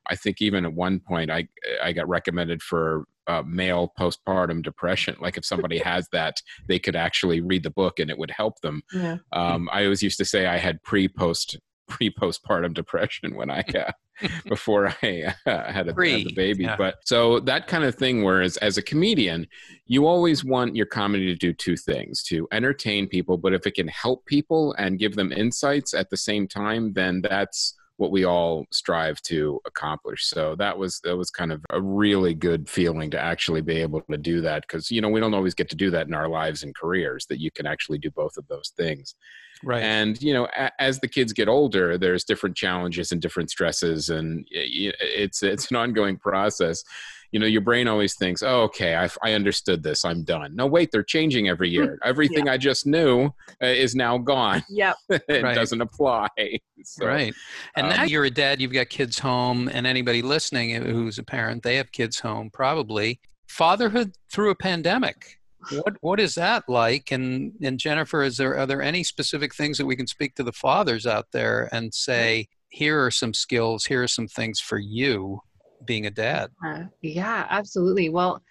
I 0.08 0.16
think 0.16 0.40
even 0.40 0.64
at 0.64 0.72
one 0.72 1.00
point 1.00 1.30
I, 1.30 1.48
I 1.82 1.92
got 1.92 2.08
recommended 2.08 2.62
for 2.62 3.04
uh, 3.26 3.42
male 3.46 3.92
postpartum 3.98 4.62
depression. 4.62 5.16
Like 5.20 5.36
if 5.36 5.44
somebody 5.44 5.78
has 5.84 6.08
that, 6.12 6.40
they 6.66 6.78
could 6.78 6.96
actually 6.96 7.40
read 7.40 7.62
the 7.62 7.70
book 7.70 8.00
and 8.00 8.10
it 8.10 8.18
would 8.18 8.30
help 8.30 8.60
them. 8.60 8.82
Yeah. 8.92 9.18
Um, 9.32 9.68
I 9.70 9.84
always 9.84 10.02
used 10.02 10.18
to 10.18 10.24
say 10.24 10.46
I 10.46 10.56
had 10.56 10.82
pre 10.82 11.08
post 11.08 11.58
pre 11.98 12.10
postpartum 12.10 12.74
depression 12.74 13.34
when 13.34 13.50
I 13.50 13.64
uh, 13.74 13.92
before 14.46 14.94
I 15.02 15.34
uh, 15.46 15.72
had, 15.72 15.88
a, 15.88 15.94
had 15.94 16.26
the 16.26 16.32
baby. 16.34 16.64
Yeah. 16.64 16.76
But 16.76 16.96
so 17.04 17.40
that 17.40 17.66
kind 17.66 17.84
of 17.84 17.94
thing, 17.94 18.24
whereas 18.24 18.56
as 18.58 18.76
a 18.76 18.82
comedian, 18.82 19.46
you 19.86 20.06
always 20.06 20.44
want 20.44 20.76
your 20.76 20.86
comedy 20.86 21.26
to 21.26 21.34
do 21.34 21.52
two 21.52 21.76
things 21.76 22.22
to 22.24 22.48
entertain 22.52 23.08
people, 23.08 23.38
but 23.38 23.54
if 23.54 23.66
it 23.66 23.74
can 23.74 23.88
help 23.88 24.24
people 24.26 24.74
and 24.78 24.98
give 24.98 25.14
them 25.14 25.32
insights 25.32 25.94
at 25.94 26.10
the 26.10 26.16
same 26.16 26.48
time, 26.48 26.92
then 26.92 27.22
that's 27.22 27.74
what 27.98 28.12
we 28.12 28.24
all 28.24 28.64
strive 28.70 29.20
to 29.22 29.60
accomplish. 29.66 30.26
So 30.26 30.54
that 30.56 30.78
was 30.78 31.00
that 31.02 31.16
was 31.16 31.30
kind 31.30 31.52
of 31.52 31.64
a 31.70 31.82
really 31.82 32.32
good 32.32 32.68
feeling 32.68 33.10
to 33.10 33.20
actually 33.20 33.60
be 33.60 33.82
able 33.82 34.00
to 34.02 34.16
do 34.16 34.40
that 34.40 34.62
because 34.62 34.90
you 34.90 35.00
know 35.00 35.08
we 35.08 35.20
don't 35.20 35.34
always 35.34 35.54
get 35.54 35.68
to 35.70 35.76
do 35.76 35.90
that 35.90 36.06
in 36.06 36.14
our 36.14 36.28
lives 36.28 36.62
and 36.62 36.74
careers 36.74 37.26
that 37.28 37.40
you 37.40 37.50
can 37.50 37.66
actually 37.66 37.98
do 37.98 38.10
both 38.12 38.36
of 38.36 38.46
those 38.46 38.72
things. 38.76 39.16
Right. 39.64 39.82
And 39.82 40.20
you 40.22 40.32
know, 40.32 40.48
a, 40.56 40.70
as 40.80 41.00
the 41.00 41.08
kids 41.08 41.32
get 41.32 41.48
older, 41.48 41.98
there's 41.98 42.24
different 42.24 42.56
challenges 42.56 43.12
and 43.12 43.20
different 43.20 43.50
stresses, 43.50 44.08
and 44.08 44.46
it's 44.50 45.42
it's 45.42 45.70
an 45.70 45.76
ongoing 45.76 46.16
process. 46.16 46.84
You 47.32 47.40
know, 47.40 47.46
your 47.46 47.60
brain 47.60 47.88
always 47.88 48.14
thinks, 48.14 48.42
"Oh, 48.42 48.62
okay, 48.62 48.96
I, 48.96 49.08
I 49.22 49.32
understood 49.34 49.82
this. 49.82 50.04
I'm 50.04 50.22
done." 50.22 50.54
No, 50.54 50.66
wait, 50.66 50.90
they're 50.92 51.02
changing 51.02 51.48
every 51.48 51.68
year. 51.68 51.98
Everything 52.04 52.46
yeah. 52.46 52.52
I 52.52 52.56
just 52.56 52.86
knew 52.86 53.26
uh, 53.62 53.66
is 53.66 53.94
now 53.94 54.16
gone. 54.16 54.62
Yep, 54.70 54.96
it 55.10 55.42
right. 55.42 55.54
doesn't 55.54 55.80
apply. 55.80 56.28
So, 56.84 57.06
right. 57.06 57.34
And 57.74 57.88
um, 57.88 57.92
now 57.92 58.04
you're 58.04 58.24
a 58.24 58.30
dad. 58.30 58.60
You've 58.60 58.72
got 58.72 58.88
kids 58.88 59.18
home, 59.18 59.68
and 59.68 59.84
anybody 59.84 60.22
listening 60.22 60.70
who's 60.80 61.18
a 61.18 61.24
parent, 61.24 61.64
they 61.64 61.74
have 61.74 61.90
kids 61.90 62.20
home. 62.20 62.50
Probably 62.50 63.18
fatherhood 63.48 64.12
through 64.30 64.50
a 64.50 64.54
pandemic 64.54 65.37
what 65.70 65.96
what 66.00 66.20
is 66.20 66.34
that 66.36 66.68
like? 66.68 67.10
And 67.10 67.52
and 67.62 67.78
Jennifer, 67.78 68.22
is 68.22 68.36
there 68.36 68.56
are 68.56 68.66
there 68.66 68.82
any 68.82 69.02
specific 69.04 69.54
things 69.54 69.78
that 69.78 69.86
we 69.86 69.96
can 69.96 70.06
speak 70.06 70.34
to 70.36 70.42
the 70.42 70.52
fathers 70.52 71.06
out 71.06 71.26
there 71.32 71.68
and 71.72 71.92
say, 71.92 72.48
here 72.68 73.04
are 73.04 73.10
some 73.10 73.34
skills, 73.34 73.84
here 73.84 74.02
are 74.02 74.08
some 74.08 74.28
things 74.28 74.60
for 74.60 74.78
you 74.78 75.40
being 75.84 76.06
a 76.06 76.10
dad? 76.10 76.50
Uh, 76.64 76.84
yeah, 77.02 77.46
absolutely. 77.50 78.08
Well, 78.08 78.42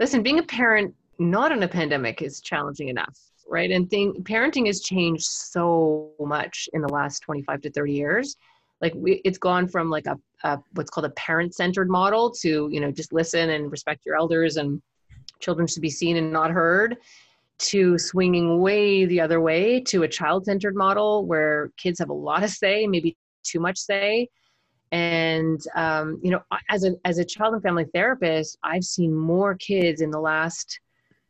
listen, 0.00 0.22
being 0.22 0.38
a 0.38 0.44
parent 0.44 0.94
not 1.18 1.52
in 1.52 1.62
a 1.62 1.68
pandemic 1.68 2.22
is 2.22 2.40
challenging 2.40 2.88
enough, 2.88 3.16
right? 3.48 3.70
And 3.70 3.88
thing, 3.88 4.14
parenting 4.22 4.66
has 4.66 4.80
changed 4.80 5.24
so 5.24 6.10
much 6.20 6.68
in 6.72 6.82
the 6.82 6.88
last 6.88 7.20
25 7.20 7.62
to 7.62 7.70
30 7.70 7.92
years. 7.92 8.36
Like 8.80 8.92
we, 8.96 9.20
it's 9.24 9.38
gone 9.38 9.68
from 9.68 9.88
like 9.88 10.06
a, 10.06 10.18
a 10.42 10.58
what's 10.72 10.90
called 10.90 11.06
a 11.06 11.10
parent-centered 11.10 11.88
model 11.88 12.30
to 12.42 12.68
you 12.70 12.80
know 12.80 12.90
just 12.90 13.12
listen 13.12 13.50
and 13.50 13.70
respect 13.70 14.04
your 14.04 14.16
elders 14.16 14.56
and 14.56 14.82
children 15.40 15.66
should 15.66 15.82
be 15.82 15.90
seen 15.90 16.16
and 16.16 16.32
not 16.32 16.50
heard 16.50 16.96
to 17.58 17.98
swinging 17.98 18.60
way 18.60 19.04
the 19.04 19.20
other 19.20 19.40
way 19.40 19.80
to 19.80 20.02
a 20.02 20.08
child 20.08 20.44
centered 20.44 20.74
model 20.74 21.24
where 21.26 21.70
kids 21.76 21.98
have 21.98 22.10
a 22.10 22.14
lot 22.14 22.42
of 22.42 22.50
say, 22.50 22.86
maybe 22.86 23.16
too 23.44 23.60
much 23.60 23.78
say. 23.78 24.28
And 24.92 25.60
um, 25.74 26.20
you 26.22 26.30
know, 26.30 26.40
as 26.68 26.84
a 26.84 26.92
as 27.04 27.18
a 27.18 27.24
child 27.24 27.54
and 27.54 27.62
family 27.62 27.86
therapist, 27.94 28.58
I've 28.62 28.84
seen 28.84 29.14
more 29.14 29.56
kids 29.56 30.00
in 30.00 30.10
the 30.10 30.20
last 30.20 30.78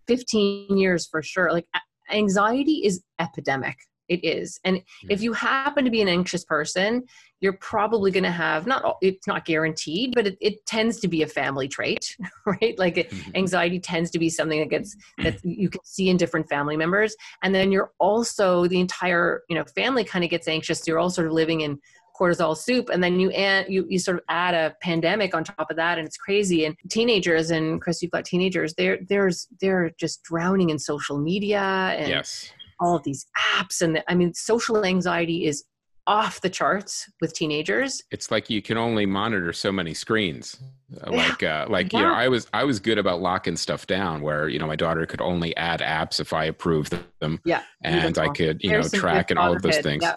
15 0.06 0.76
years 0.76 1.06
for 1.06 1.22
sure. 1.22 1.52
Like 1.52 1.66
anxiety 2.10 2.82
is 2.84 3.02
epidemic 3.18 3.76
it 4.08 4.24
is. 4.24 4.60
And 4.64 4.82
if 5.08 5.22
you 5.22 5.32
happen 5.32 5.84
to 5.84 5.90
be 5.90 6.02
an 6.02 6.08
anxious 6.08 6.44
person 6.44 7.04
you're 7.44 7.52
probably 7.52 8.10
going 8.10 8.24
to 8.24 8.30
have 8.30 8.66
not 8.66 8.96
it's 9.02 9.26
not 9.26 9.44
guaranteed 9.44 10.14
but 10.14 10.26
it, 10.26 10.38
it, 10.40 10.64
tends 10.64 10.98
to 10.98 11.08
be 11.08 11.22
a 11.22 11.26
family 11.26 11.68
trait 11.68 12.16
right? 12.46 12.78
Like 12.78 12.94
mm-hmm. 12.94 13.30
anxiety 13.34 13.78
tends 13.78 14.10
to 14.12 14.18
be 14.18 14.30
something 14.30 14.60
that 14.60 14.70
gets 14.70 14.96
that 15.18 15.44
you 15.44 15.68
can 15.68 15.84
see 15.84 16.08
in 16.08 16.16
different 16.16 16.48
family 16.48 16.76
members. 16.76 17.14
And 17.42 17.54
then 17.54 17.70
you're 17.70 17.92
also 17.98 18.66
the 18.66 18.80
entire 18.80 19.42
you 19.50 19.56
know 19.56 19.64
family 19.76 20.04
kind 20.04 20.24
of 20.24 20.30
gets 20.30 20.48
anxious. 20.48 20.86
You're 20.86 20.98
all 20.98 21.10
sort 21.10 21.26
of 21.26 21.34
living 21.34 21.60
in 21.60 21.78
cortisol 22.18 22.56
soup 22.56 22.88
and 22.90 23.02
then 23.02 23.18
you 23.18 23.30
add 23.32 23.66
you, 23.68 23.84
you 23.90 23.98
sort 23.98 24.16
of 24.16 24.22
add 24.28 24.54
a 24.54 24.74
pandemic 24.80 25.34
on 25.34 25.42
top 25.44 25.68
of 25.68 25.76
that 25.76 25.98
and 25.98 26.06
it's 26.06 26.16
crazy. 26.16 26.64
And 26.64 26.76
teenagers 26.88 27.50
and 27.50 27.80
chris 27.80 28.00
you've 28.00 28.12
got 28.12 28.24
teenagers 28.24 28.72
they're 28.74 28.98
there's 29.08 29.48
they're 29.60 29.90
just 29.98 30.22
drowning 30.22 30.70
in 30.70 30.78
social 30.78 31.18
media 31.18 31.60
and 31.60 32.08
yes 32.08 32.52
all 32.80 32.96
of 32.96 33.02
these 33.02 33.26
apps 33.56 33.80
and 33.80 33.96
the, 33.96 34.10
i 34.10 34.14
mean 34.14 34.32
social 34.34 34.84
anxiety 34.84 35.46
is 35.46 35.64
off 36.06 36.42
the 36.42 36.50
charts 36.50 37.10
with 37.22 37.32
teenagers 37.32 38.02
it's 38.10 38.30
like 38.30 38.50
you 38.50 38.60
can 38.60 38.76
only 38.76 39.06
monitor 39.06 39.52
so 39.54 39.72
many 39.72 39.94
screens 39.94 40.58
uh, 41.02 41.10
yeah. 41.10 41.16
like 41.16 41.42
uh, 41.42 41.66
like 41.68 41.92
yeah. 41.92 41.98
you 41.98 42.04
know 42.04 42.12
i 42.12 42.28
was 42.28 42.46
i 42.52 42.62
was 42.62 42.78
good 42.78 42.98
about 42.98 43.20
locking 43.22 43.56
stuff 43.56 43.86
down 43.86 44.20
where 44.20 44.48
you 44.48 44.58
know 44.58 44.66
my 44.66 44.76
daughter 44.76 45.06
could 45.06 45.22
only 45.22 45.56
add 45.56 45.80
apps 45.80 46.20
if 46.20 46.34
i 46.34 46.44
approved 46.44 46.98
them 47.20 47.40
yeah 47.46 47.62
and 47.82 48.18
i 48.18 48.28
could 48.28 48.62
you 48.62 48.68
There's 48.68 48.92
know 48.92 48.98
track 48.98 49.30
and 49.30 49.38
all 49.38 49.54
of 49.54 49.62
those 49.62 49.78
things 49.78 50.02
yeah. 50.02 50.16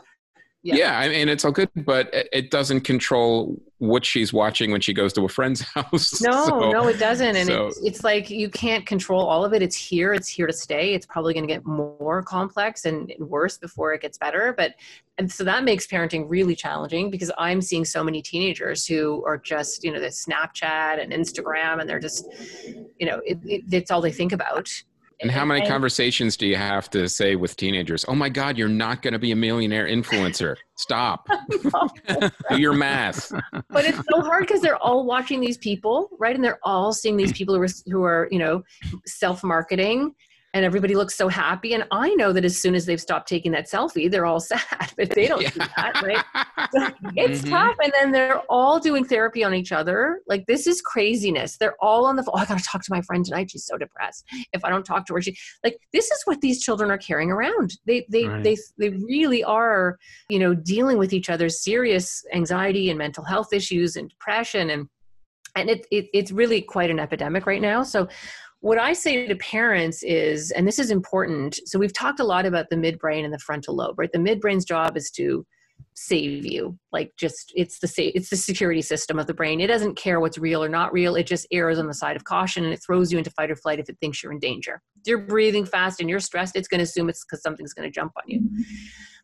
Yeah. 0.68 0.76
yeah, 0.76 1.00
I 1.00 1.08
mean 1.08 1.30
it's 1.30 1.46
all 1.46 1.54
good, 1.54 1.70
but 1.78 2.10
it 2.12 2.52
doesn't 2.52 2.82
control 2.82 3.56
what 3.78 4.04
she's 4.04 4.34
watching 4.34 4.70
when 4.70 4.82
she 4.82 4.94
goes 4.94 5.14
to 5.14 5.24
a 5.24 5.30
friend's 5.30 5.62
house. 5.76 6.22
No, 6.22 6.46
so, 6.46 6.72
no, 6.72 6.90
it 6.90 7.00
doesn't, 7.00 7.38
and 7.38 7.48
so. 7.48 7.68
it's, 7.68 7.80
it's 7.82 8.04
like 8.04 8.30
you 8.30 8.50
can't 8.50 8.86
control 8.86 9.26
all 9.26 9.46
of 9.46 9.54
it. 9.54 9.62
It's 9.62 9.78
here, 9.78 10.14
it's 10.14 10.28
here 10.28 10.46
to 10.46 10.52
stay. 10.52 10.94
It's 10.94 11.06
probably 11.06 11.34
going 11.34 11.48
to 11.48 11.54
get 11.54 11.66
more 11.66 12.22
complex 12.22 12.84
and 12.84 13.14
worse 13.18 13.58
before 13.58 13.94
it 13.94 14.02
gets 14.02 14.18
better. 14.18 14.54
But 14.58 14.74
and 15.18 15.32
so 15.32 15.46
that 15.46 15.64
makes 15.64 15.88
parenting 15.88 16.26
really 16.28 16.56
challenging 16.56 17.10
because 17.10 17.32
I'm 17.38 17.62
seeing 17.62 17.86
so 17.86 18.04
many 18.04 18.22
teenagers 18.22 18.86
who 18.86 19.24
are 19.26 19.38
just 19.38 19.86
you 19.86 19.94
know 19.94 20.02
the 20.02 20.08
Snapchat 20.08 21.02
and 21.02 21.14
Instagram, 21.14 21.80
and 21.80 21.90
they're 21.90 21.98
just 21.98 22.28
you 23.00 23.06
know 23.06 23.22
it, 23.26 23.38
it, 23.46 23.64
it's 23.72 23.90
all 23.90 24.02
they 24.02 24.12
think 24.12 24.34
about 24.34 24.70
And 25.22 25.32
how 25.32 25.46
many 25.46 25.66
conversations 25.66 26.38
do 26.38 26.46
you 26.46 26.56
have 26.56 26.90
to 26.92 27.10
say 27.10 27.36
with 27.36 27.56
teenagers? 27.56 28.06
Oh 28.08 28.14
my 28.14 28.30
God, 28.30 28.58
you're 28.58 28.70
not 28.70 29.02
going 29.02 29.14
to 29.14 29.20
be 29.20 29.32
a 29.32 29.36
millionaire 29.36 29.88
influencer. 29.88 30.56
Stop. 30.76 31.28
do 32.50 32.58
your 32.58 32.74
math. 32.74 33.32
But 33.70 33.86
it's 33.86 33.98
so 33.98 34.22
hard 34.22 34.46
because 34.46 34.62
they're 34.62 34.78
all 34.78 35.06
watching 35.06 35.40
these 35.40 35.58
people, 35.58 36.10
right? 36.20 36.36
And 36.36 36.44
they're 36.44 36.60
all 36.62 36.94
seeing 36.94 37.18
these 37.18 37.32
people 37.38 37.56
who 37.56 37.64
are, 37.64 37.68
who 37.88 38.04
are 38.04 38.28
you 38.32 38.38
know, 38.38 38.62
self 39.06 39.44
marketing 39.44 40.14
and 40.58 40.66
everybody 40.66 40.96
looks 40.96 41.16
so 41.16 41.28
happy. 41.28 41.74
And 41.74 41.86
I 41.92 42.16
know 42.16 42.34
that 42.34 42.44
as 42.44 42.60
soon 42.60 42.74
as 42.74 42.88
they've 42.88 43.00
stopped 43.00 43.30
taking 43.30 43.52
that 43.52 43.70
selfie, 43.70 44.10
they're 44.10 44.26
all 44.26 44.40
sad, 44.54 44.92
but 44.98 45.12
they 45.12 45.28
don't 45.28 45.44
yeah. 45.44 45.50
do 45.52 45.60
that, 45.60 46.02
right? 46.04 46.26
So 46.74 46.86
it's 47.16 47.42
mm-hmm. 47.42 47.52
tough. 47.52 47.76
And 47.82 47.94
then 47.94 48.12
they're 48.12 48.40
all 48.50 48.80
doing 48.80 49.06
therapy 49.06 49.42
on 49.44 49.54
each 49.54 49.72
other. 49.72 50.20
Like 50.28 50.46
this 50.48 50.68
is 50.68 50.82
craziness. 50.82 51.56
They're 51.58 51.78
all 51.80 52.06
on 52.06 52.18
the 52.18 52.24
phone. 52.24 52.34
Oh, 52.36 52.40
I 52.40 52.46
got 52.46 52.58
to 52.58 52.64
talk 52.64 52.84
to 52.84 52.92
my 52.92 53.02
friend 53.02 53.24
tonight. 53.24 53.52
She's 53.52 53.66
so 53.66 53.78
depressed. 53.78 54.26
If 54.52 54.66
I 54.66 54.70
don't 54.70 54.84
talk 54.84 55.06
to 55.06 55.14
her, 55.14 55.22
she 55.22 55.38
like 55.64 55.78
this 55.94 56.12
is 56.12 56.20
what 56.26 56.42
these 56.42 56.62
children 56.62 56.92
are 56.92 56.98
carrying 56.98 57.32
around. 57.32 57.78
They 57.86 58.06
they 58.10 58.26
right. 58.26 58.44
they 58.44 58.58
they 58.78 58.90
really 58.90 59.46
are, 59.46 59.98
you 60.30 60.40
know, 60.40 60.56
dealing 60.56 60.98
with 60.98 61.14
each 61.14 61.30
other's 61.30 61.64
serious 61.64 62.26
anxiety 62.34 62.90
and 62.90 62.98
mental 62.98 63.24
health 63.24 63.54
issues 63.54 63.96
and 63.96 64.10
depression 64.10 64.72
and 64.72 64.90
and 65.58 65.70
it, 65.70 65.88
it 65.92 66.08
it's 66.14 66.32
really 66.32 66.62
quite 66.62 66.90
an 66.90 67.00
epidemic 67.00 67.46
right 67.46 67.62
now. 67.62 67.84
So 67.84 68.08
what 68.62 68.80
I 68.80 68.94
say 68.94 69.28
to 69.28 69.36
parents 69.36 70.04
is, 70.04 70.52
and 70.52 70.68
this 70.68 70.80
is 70.80 70.90
important. 70.90 71.60
So 71.66 71.78
we've 71.78 71.94
talked 71.94 72.20
a 72.20 72.24
lot 72.24 72.46
about 72.46 72.70
the 72.70 72.76
midbrain 72.76 73.24
and 73.24 73.34
the 73.34 73.40
frontal 73.40 73.76
lobe, 73.76 74.00
right? 74.00 74.12
The 74.12 74.20
midbrain's 74.20 74.66
job 74.66 74.98
is 74.98 75.12
to 75.12 75.46
save 75.94 76.46
you 76.46 76.78
like 76.92 77.12
just 77.18 77.52
it's 77.56 77.80
the 77.80 78.12
it's 78.16 78.30
the 78.30 78.36
security 78.36 78.82
system 78.82 79.18
of 79.18 79.26
the 79.26 79.34
brain 79.34 79.60
it 79.60 79.68
doesn't 79.68 79.96
care 79.96 80.20
what's 80.20 80.38
real 80.38 80.64
or 80.64 80.70
not 80.70 80.94
real 80.94 81.16
it 81.16 81.26
just 81.26 81.48
errs 81.52 81.80
on 81.80 81.88
the 81.88 81.94
side 81.94 82.16
of 82.16 82.24
caution 82.24 82.64
and 82.64 82.74
it 82.74 82.80
throws 82.86 83.12
you 83.12 83.18
into 83.18 83.32
fight 83.32 83.50
or 83.50 83.56
flight 83.56 83.80
if 83.80 83.90
it 83.90 83.98
thinks 84.00 84.22
you're 84.22 84.32
in 84.32 84.40
danger 84.40 84.82
if 85.00 85.08
you're 85.08 85.18
breathing 85.18 85.66
fast 85.66 86.00
and 86.00 86.10
you're 86.10 86.20
stressed 86.20 86.56
it's 86.56 86.68
going 86.68 86.80
to 86.80 86.84
assume 86.84 87.10
it's 87.10 87.24
because 87.26 87.42
something's 87.42 87.74
going 87.74 87.88
to 87.88 87.94
jump 87.94 88.12
on 88.16 88.24
you 88.28 88.42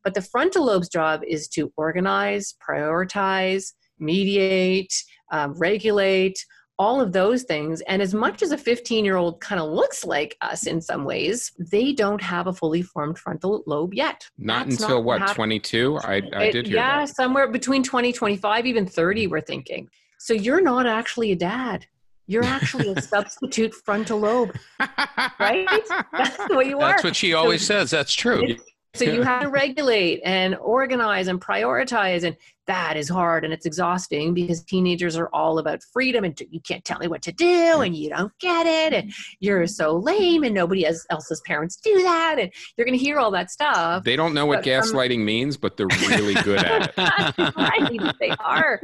but 0.03 0.15
the 0.15 0.21
frontal 0.21 0.65
lobe's 0.65 0.89
job 0.89 1.21
is 1.27 1.47
to 1.47 1.71
organize 1.77 2.55
prioritize 2.67 3.73
mediate 3.99 4.93
um, 5.31 5.53
regulate 5.57 6.43
all 6.79 6.99
of 6.99 7.11
those 7.11 7.43
things. 7.43 7.81
And 7.81 8.01
as 8.01 8.13
much 8.13 8.41
as 8.41 8.51
a 8.51 8.57
15 8.57 9.05
year 9.05 9.17
old 9.17 9.39
kind 9.39 9.61
of 9.61 9.69
looks 9.69 10.05
like 10.05 10.37
us 10.41 10.65
in 10.65 10.81
some 10.81 11.05
ways, 11.05 11.51
they 11.57 11.93
don't 11.93 12.21
have 12.21 12.47
a 12.47 12.53
fully 12.53 12.81
formed 12.81 13.17
frontal 13.17 13.63
lobe 13.67 13.93
yet. 13.93 14.27
Not 14.37 14.67
That's 14.67 14.81
until 14.81 15.03
not 15.03 15.05
what, 15.05 15.35
22? 15.35 15.99
I, 16.03 16.21
I 16.33 16.51
did 16.51 16.67
hear 16.67 16.77
Yeah, 16.77 17.05
that. 17.05 17.15
somewhere 17.15 17.47
between 17.47 17.83
20, 17.83 18.11
25, 18.11 18.65
even 18.65 18.85
30, 18.85 19.27
we're 19.27 19.41
thinking. 19.41 19.87
So 20.17 20.33
you're 20.33 20.61
not 20.61 20.87
actually 20.87 21.31
a 21.31 21.35
dad. 21.35 21.85
You're 22.27 22.43
actually 22.43 22.89
a 22.89 23.01
substitute 23.01 23.73
frontal 23.73 24.19
lobe, 24.19 24.55
right? 24.79 25.67
That's 26.11 26.37
what 26.49 26.65
you 26.65 26.79
are. 26.79 26.91
That's 26.91 27.03
what 27.03 27.15
she 27.15 27.33
always 27.33 27.61
so 27.61 27.73
says. 27.73 27.91
That's 27.91 28.13
true. 28.13 28.55
So 28.95 29.05
you 29.05 29.23
have 29.23 29.41
to 29.41 29.49
regulate 29.49 30.21
and 30.23 30.55
organize 30.55 31.27
and 31.27 31.41
prioritize. 31.41 32.23
And 32.23 32.37
that 32.67 32.95
is 32.95 33.09
hard 33.09 33.43
and 33.43 33.53
it's 33.53 33.65
exhausting 33.65 34.33
because 34.33 34.61
teenagers 34.63 35.17
are 35.17 35.29
all 35.33 35.59
about 35.59 35.83
freedom 35.83 36.23
and 36.23 36.39
you 36.49 36.61
can't 36.61 36.85
tell 36.85 36.99
me 36.99 37.07
what 37.07 37.21
to 37.21 37.31
do 37.31 37.81
and 37.81 37.95
you 37.95 38.09
don't 38.09 38.31
get 38.39 38.65
it 38.65 38.93
and 38.93 39.13
you're 39.39 39.67
so 39.67 39.97
lame 39.97 40.43
and 40.43 40.55
nobody 40.55 40.85
else's 40.85 41.41
parents 41.45 41.75
do 41.77 42.01
that 42.03 42.37
and 42.39 42.51
you're 42.77 42.85
going 42.85 42.97
to 42.97 43.03
hear 43.03 43.19
all 43.19 43.31
that 43.31 43.51
stuff. 43.51 44.03
They 44.03 44.15
don't 44.15 44.33
know 44.33 44.45
what 44.45 44.63
gaslighting 44.63 45.15
from, 45.15 45.25
means, 45.25 45.57
but 45.57 45.77
they're 45.77 45.87
really 46.07 46.35
good 46.35 46.63
at 46.63 46.93
it. 46.97 47.55
right, 47.57 48.13
they 48.19 48.29
are. 48.39 48.81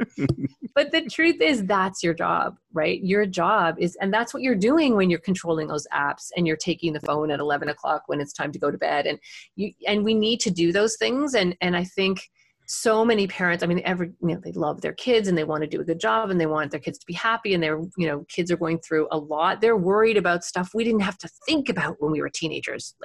but 0.75 0.91
the 0.91 1.05
truth 1.09 1.41
is 1.41 1.65
that's 1.65 2.03
your 2.03 2.13
job, 2.13 2.57
right? 2.73 3.01
Your 3.03 3.25
job 3.25 3.75
is, 3.79 3.95
and 4.01 4.13
that's 4.13 4.33
what 4.33 4.43
you're 4.43 4.55
doing 4.55 4.95
when 4.95 5.09
you're 5.09 5.19
controlling 5.19 5.67
those 5.67 5.87
apps 5.93 6.31
and 6.35 6.45
you're 6.45 6.57
taking 6.57 6.93
the 6.93 6.99
phone 7.01 7.31
at 7.31 7.39
11 7.39 7.69
o'clock 7.69 8.03
when 8.07 8.19
it's 8.19 8.33
time 8.33 8.51
to 8.51 8.59
go 8.59 8.71
to 8.71 8.77
bed. 8.77 9.05
And 9.05 9.19
you, 9.55 9.71
and 9.87 10.03
we 10.03 10.13
need 10.13 10.39
to 10.41 10.51
do 10.51 10.71
those 10.71 10.97
things. 10.97 11.33
And, 11.33 11.55
and 11.61 11.77
I 11.77 11.85
think, 11.85 12.29
so 12.71 13.03
many 13.03 13.25
parents 13.25 13.63
i 13.63 13.67
mean 13.67 13.81
every 13.83 14.11
you 14.21 14.27
know 14.27 14.39
they 14.43 14.51
love 14.51 14.79
their 14.79 14.93
kids 14.93 15.27
and 15.27 15.35
they 15.35 15.43
want 15.43 15.63
to 15.63 15.67
do 15.67 15.81
a 15.81 15.83
good 15.83 15.99
job 15.99 16.29
and 16.29 16.39
they 16.39 16.45
want 16.45 16.69
their 16.69 16.79
kids 16.79 16.99
to 16.99 17.05
be 17.07 17.13
happy 17.13 17.55
and 17.55 17.63
their 17.63 17.81
you 17.97 18.07
know 18.07 18.23
kids 18.29 18.51
are 18.51 18.57
going 18.57 18.77
through 18.77 19.07
a 19.11 19.17
lot. 19.17 19.59
They're 19.59 19.75
worried 19.75 20.17
about 20.17 20.43
stuff 20.43 20.69
we 20.75 20.83
didn't 20.83 20.99
have 21.01 21.17
to 21.17 21.29
think 21.47 21.67
about 21.67 21.95
when 21.99 22.11
we 22.11 22.21
were 22.21 22.29
teenagers 22.29 22.95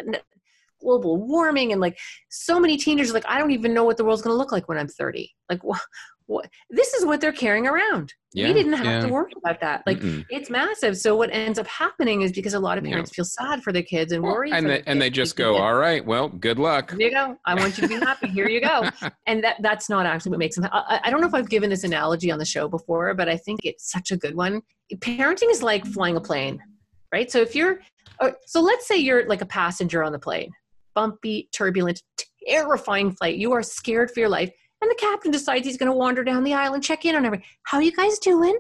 global 0.80 1.16
warming 1.16 1.72
and 1.72 1.80
like 1.80 1.98
so 2.28 2.60
many 2.60 2.76
teenagers 2.76 3.14
like 3.14 3.24
i 3.26 3.38
don't 3.38 3.52
even 3.52 3.72
know 3.72 3.84
what 3.84 3.96
the 3.96 4.04
world's 4.04 4.20
going 4.20 4.34
to 4.34 4.36
look 4.36 4.52
like 4.52 4.68
when 4.68 4.76
i'm 4.76 4.88
30 4.88 5.32
like 5.48 5.60
wh- 5.66 5.80
what 6.26 6.48
this 6.70 6.94
is 6.94 7.04
what 7.04 7.20
they're 7.20 7.32
carrying 7.32 7.66
around. 7.66 8.12
Yeah, 8.32 8.48
we 8.48 8.54
didn't 8.54 8.72
have 8.72 8.86
yeah. 8.86 9.00
to 9.00 9.08
worry 9.08 9.32
about 9.36 9.60
that. 9.60 9.82
Like 9.86 10.00
Mm-mm. 10.00 10.24
it's 10.30 10.50
massive. 10.50 10.96
So 10.96 11.14
what 11.14 11.30
ends 11.32 11.58
up 11.58 11.66
happening 11.66 12.22
is 12.22 12.32
because 12.32 12.54
a 12.54 12.58
lot 12.58 12.78
of 12.78 12.84
parents 12.84 13.10
yeah. 13.12 13.16
feel 13.16 13.24
sad 13.24 13.62
for 13.62 13.72
their 13.72 13.82
kids 13.82 14.12
and 14.12 14.22
worry 14.22 14.50
and 14.50 14.68
they, 14.68 14.82
and 14.86 15.00
they 15.00 15.10
just 15.10 15.36
go 15.36 15.56
all 15.56 15.74
right 15.74 16.04
well 16.04 16.28
good 16.28 16.58
luck. 16.58 16.90
Here 16.92 17.08
you 17.08 17.10
go. 17.10 17.36
I 17.46 17.54
want 17.54 17.76
you 17.78 17.82
to 17.82 17.88
be 17.88 18.04
happy. 18.04 18.28
Here 18.28 18.48
you 18.48 18.60
go. 18.60 18.88
And 19.26 19.42
that 19.42 19.56
that's 19.60 19.88
not 19.88 20.06
actually 20.06 20.30
what 20.30 20.38
makes 20.38 20.56
them 20.56 20.68
I, 20.70 21.00
I 21.04 21.10
don't 21.10 21.20
know 21.20 21.26
if 21.26 21.34
i've 21.34 21.48
given 21.48 21.70
this 21.70 21.82
analogy 21.84 22.30
on 22.30 22.38
the 22.38 22.44
show 22.44 22.68
before 22.68 23.14
but 23.14 23.28
i 23.28 23.36
think 23.36 23.60
it's 23.64 23.90
such 23.90 24.10
a 24.10 24.16
good 24.16 24.34
one. 24.34 24.60
Parenting 24.96 25.50
is 25.50 25.62
like 25.62 25.84
flying 25.86 26.16
a 26.16 26.20
plane 26.20 26.60
right? 27.14 27.30
So 27.30 27.40
if 27.40 27.54
you're 27.54 27.78
so 28.46 28.60
let's 28.60 28.86
say 28.86 28.96
you're 28.96 29.26
like 29.28 29.40
a 29.40 29.46
passenger 29.46 30.02
on 30.02 30.12
the 30.12 30.18
plane. 30.18 30.50
Bumpy 30.94 31.48
turbulent 31.52 32.02
terrifying 32.46 33.12
flight. 33.12 33.36
You 33.36 33.52
are 33.52 33.62
scared 33.62 34.10
for 34.10 34.20
your 34.20 34.28
life 34.28 34.52
and 34.85 34.91
the 34.91 35.01
captain 35.01 35.30
decides 35.30 35.66
he's 35.66 35.78
going 35.78 35.91
to 35.91 35.97
wander 35.97 36.22
down 36.22 36.45
the 36.45 36.53
aisle 36.53 36.74
and 36.74 36.85
check 36.85 37.05
in 37.05 37.16
on 37.16 37.24
everyone. 37.24 37.45
How 37.62 37.78
are 37.78 37.82
you 37.82 37.93
guys 37.93 38.18
doing? 38.18 38.59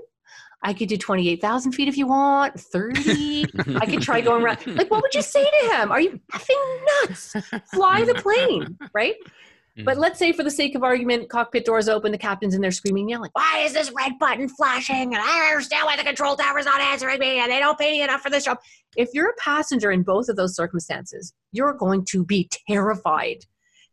I 0.62 0.72
could 0.72 0.88
do 0.88 0.96
28,000 0.96 1.72
feet 1.72 1.88
if 1.88 1.98
you 1.98 2.06
want, 2.06 2.58
30. 2.58 3.44
I 3.76 3.84
could 3.84 4.00
try 4.00 4.22
going 4.22 4.42
around. 4.42 4.66
Like, 4.66 4.90
what 4.90 5.02
would 5.02 5.14
you 5.14 5.20
say 5.20 5.44
to 5.44 5.76
him? 5.76 5.92
Are 5.92 6.00
you 6.00 6.18
effing 6.32 6.86
nuts? 7.02 7.36
Fly 7.70 8.04
the 8.04 8.14
plane, 8.14 8.78
right? 8.94 9.16
Mm-hmm. 9.76 9.84
But 9.84 9.98
let's 9.98 10.18
say, 10.18 10.32
for 10.32 10.42
the 10.42 10.50
sake 10.50 10.74
of 10.74 10.82
argument, 10.82 11.28
cockpit 11.28 11.66
doors 11.66 11.88
open, 11.88 12.12
the 12.12 12.18
captain's 12.18 12.54
in 12.54 12.62
there 12.62 12.70
screaming, 12.70 13.10
yelling, 13.10 13.30
Why 13.34 13.62
is 13.66 13.74
this 13.74 13.92
red 13.94 14.12
button 14.18 14.48
flashing? 14.48 15.14
And 15.14 15.16
I 15.16 15.26
don't 15.26 15.50
understand 15.50 15.84
why 15.84 15.96
the 15.96 16.04
control 16.04 16.36
tower's 16.36 16.64
not 16.64 16.80
answering 16.80 17.18
me, 17.18 17.40
and 17.40 17.52
they 17.52 17.58
don't 17.58 17.78
pay 17.78 17.90
me 17.90 18.02
enough 18.02 18.22
for 18.22 18.30
this 18.30 18.44
job. 18.44 18.58
If 18.96 19.10
you're 19.12 19.28
a 19.28 19.34
passenger 19.36 19.90
in 19.90 20.02
both 20.02 20.30
of 20.30 20.36
those 20.36 20.54
circumstances, 20.54 21.34
you're 21.52 21.74
going 21.74 22.06
to 22.06 22.24
be 22.24 22.48
terrified 22.68 23.44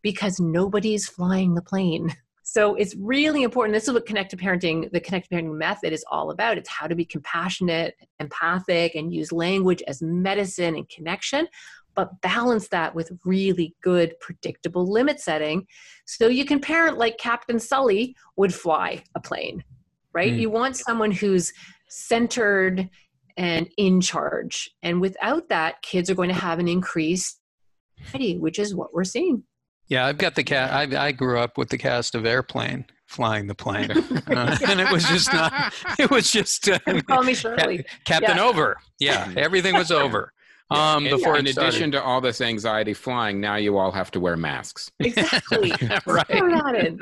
because 0.02 0.40
nobody's 0.40 1.08
flying 1.08 1.56
the 1.56 1.62
plane. 1.62 2.16
So 2.44 2.76
it's 2.76 2.96
really 2.98 3.44
important. 3.44 3.74
This 3.74 3.88
is 3.88 3.94
what 3.94 4.06
connected 4.06 4.38
parenting, 4.38 4.92
the 4.92 5.00
connected 5.00 5.34
parenting 5.34 5.58
method 5.58 5.94
is 5.94 6.04
all 6.12 6.32
about. 6.32 6.58
It's 6.58 6.68
how 6.68 6.86
to 6.86 6.96
be 6.96 7.06
compassionate, 7.06 7.96
empathic, 8.20 8.94
and 8.94 9.14
use 9.14 9.32
language 9.32 9.82
as 9.88 10.02
medicine 10.02 10.76
and 10.76 10.90
connection, 10.90 11.48
but 11.96 12.20
balance 12.20 12.68
that 12.70 12.94
with 12.94 13.12
really 13.24 13.74
good, 13.82 14.20
predictable 14.20 14.92
limit 14.92 15.22
setting. 15.22 15.66
So 16.06 16.28
you 16.28 16.44
can 16.44 16.60
parent 16.60 16.98
like 16.98 17.18
Captain 17.18 17.58
Sully 17.58 18.18
would 18.36 18.54
fly 18.54 19.04
a 19.16 19.22
plane, 19.22 19.64
right? 20.12 20.34
Mm. 20.34 20.40
You 20.40 20.50
want 20.50 20.76
someone 20.76 21.12
who's 21.12 21.54
centered 21.88 22.90
and 23.38 23.70
in 23.78 24.02
charge. 24.02 24.70
And 24.84 25.00
without 25.00 25.48
that, 25.50 25.82
kids 25.84 26.10
are 26.10 26.16
going 26.16 26.30
to 26.30 26.36
have 26.36 26.60
an 26.60 26.68
increase, 26.68 27.40
which 28.14 28.60
is 28.60 28.76
what 28.76 28.94
we're 28.94 29.04
seeing. 29.04 29.44
Yeah, 29.92 30.06
I've 30.06 30.18
got 30.18 30.36
the 30.36 30.44
cat. 30.46 30.72
I, 30.72 31.08
I 31.08 31.12
grew 31.12 31.38
up 31.38 31.58
with 31.58 31.68
the 31.68 31.78
cast 31.78 32.16
of 32.16 32.26
Airplane 32.26 32.86
flying 33.08 33.46
the 33.48 33.56
plane, 33.56 33.92
uh, 34.28 34.58
and 34.66 34.80
it 34.80 34.90
was 34.90 35.04
just 35.04 35.34
not. 35.34 35.74
It 36.00 36.10
was 36.10 36.32
just 36.32 36.70
uh, 36.70 36.80
call 37.10 37.24
me 37.24 37.34
Shirley. 37.34 37.84
Captain 38.06 38.38
yeah. 38.38 38.44
Over. 38.44 38.78
Yeah, 39.00 39.34
everything 39.38 39.76
was 39.76 39.92
over. 39.92 40.32
Um, 40.70 41.04
before 41.04 41.38
in 41.38 41.46
addition 41.46 41.92
to 41.92 42.02
all 42.02 42.22
this 42.22 42.40
anxiety 42.40 42.94
flying, 42.94 43.42
now 43.42 43.58
you 43.58 43.78
all 43.78 43.92
have 43.92 44.12
to 44.12 44.22
wear 44.22 44.38
masks. 44.38 44.90
Exactly. 45.02 45.74
right. 46.08 46.96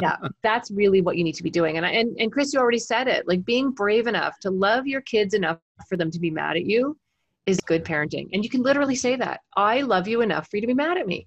yeah, 0.00 0.16
that's 0.42 0.70
really 0.70 1.02
what 1.02 1.18
you 1.18 1.24
need 1.24 1.34
to 1.34 1.42
be 1.42 1.50
doing. 1.50 1.76
And 1.76 1.84
I, 1.84 1.90
and 1.90 2.16
and 2.18 2.32
Chris, 2.32 2.54
you 2.54 2.60
already 2.60 2.78
said 2.78 3.08
it. 3.08 3.28
Like 3.28 3.44
being 3.44 3.72
brave 3.72 4.06
enough 4.06 4.38
to 4.40 4.50
love 4.50 4.86
your 4.86 5.02
kids 5.02 5.34
enough 5.34 5.58
for 5.86 5.98
them 5.98 6.10
to 6.10 6.18
be 6.18 6.30
mad 6.30 6.56
at 6.56 6.64
you 6.64 6.96
is 7.44 7.60
good 7.60 7.84
parenting. 7.84 8.30
And 8.32 8.42
you 8.42 8.48
can 8.48 8.62
literally 8.62 8.96
say 8.96 9.16
that. 9.16 9.40
I 9.54 9.82
love 9.82 10.08
you 10.08 10.22
enough 10.22 10.48
for 10.48 10.56
you 10.56 10.62
to 10.62 10.66
be 10.66 10.72
mad 10.72 10.96
at 10.96 11.06
me 11.06 11.26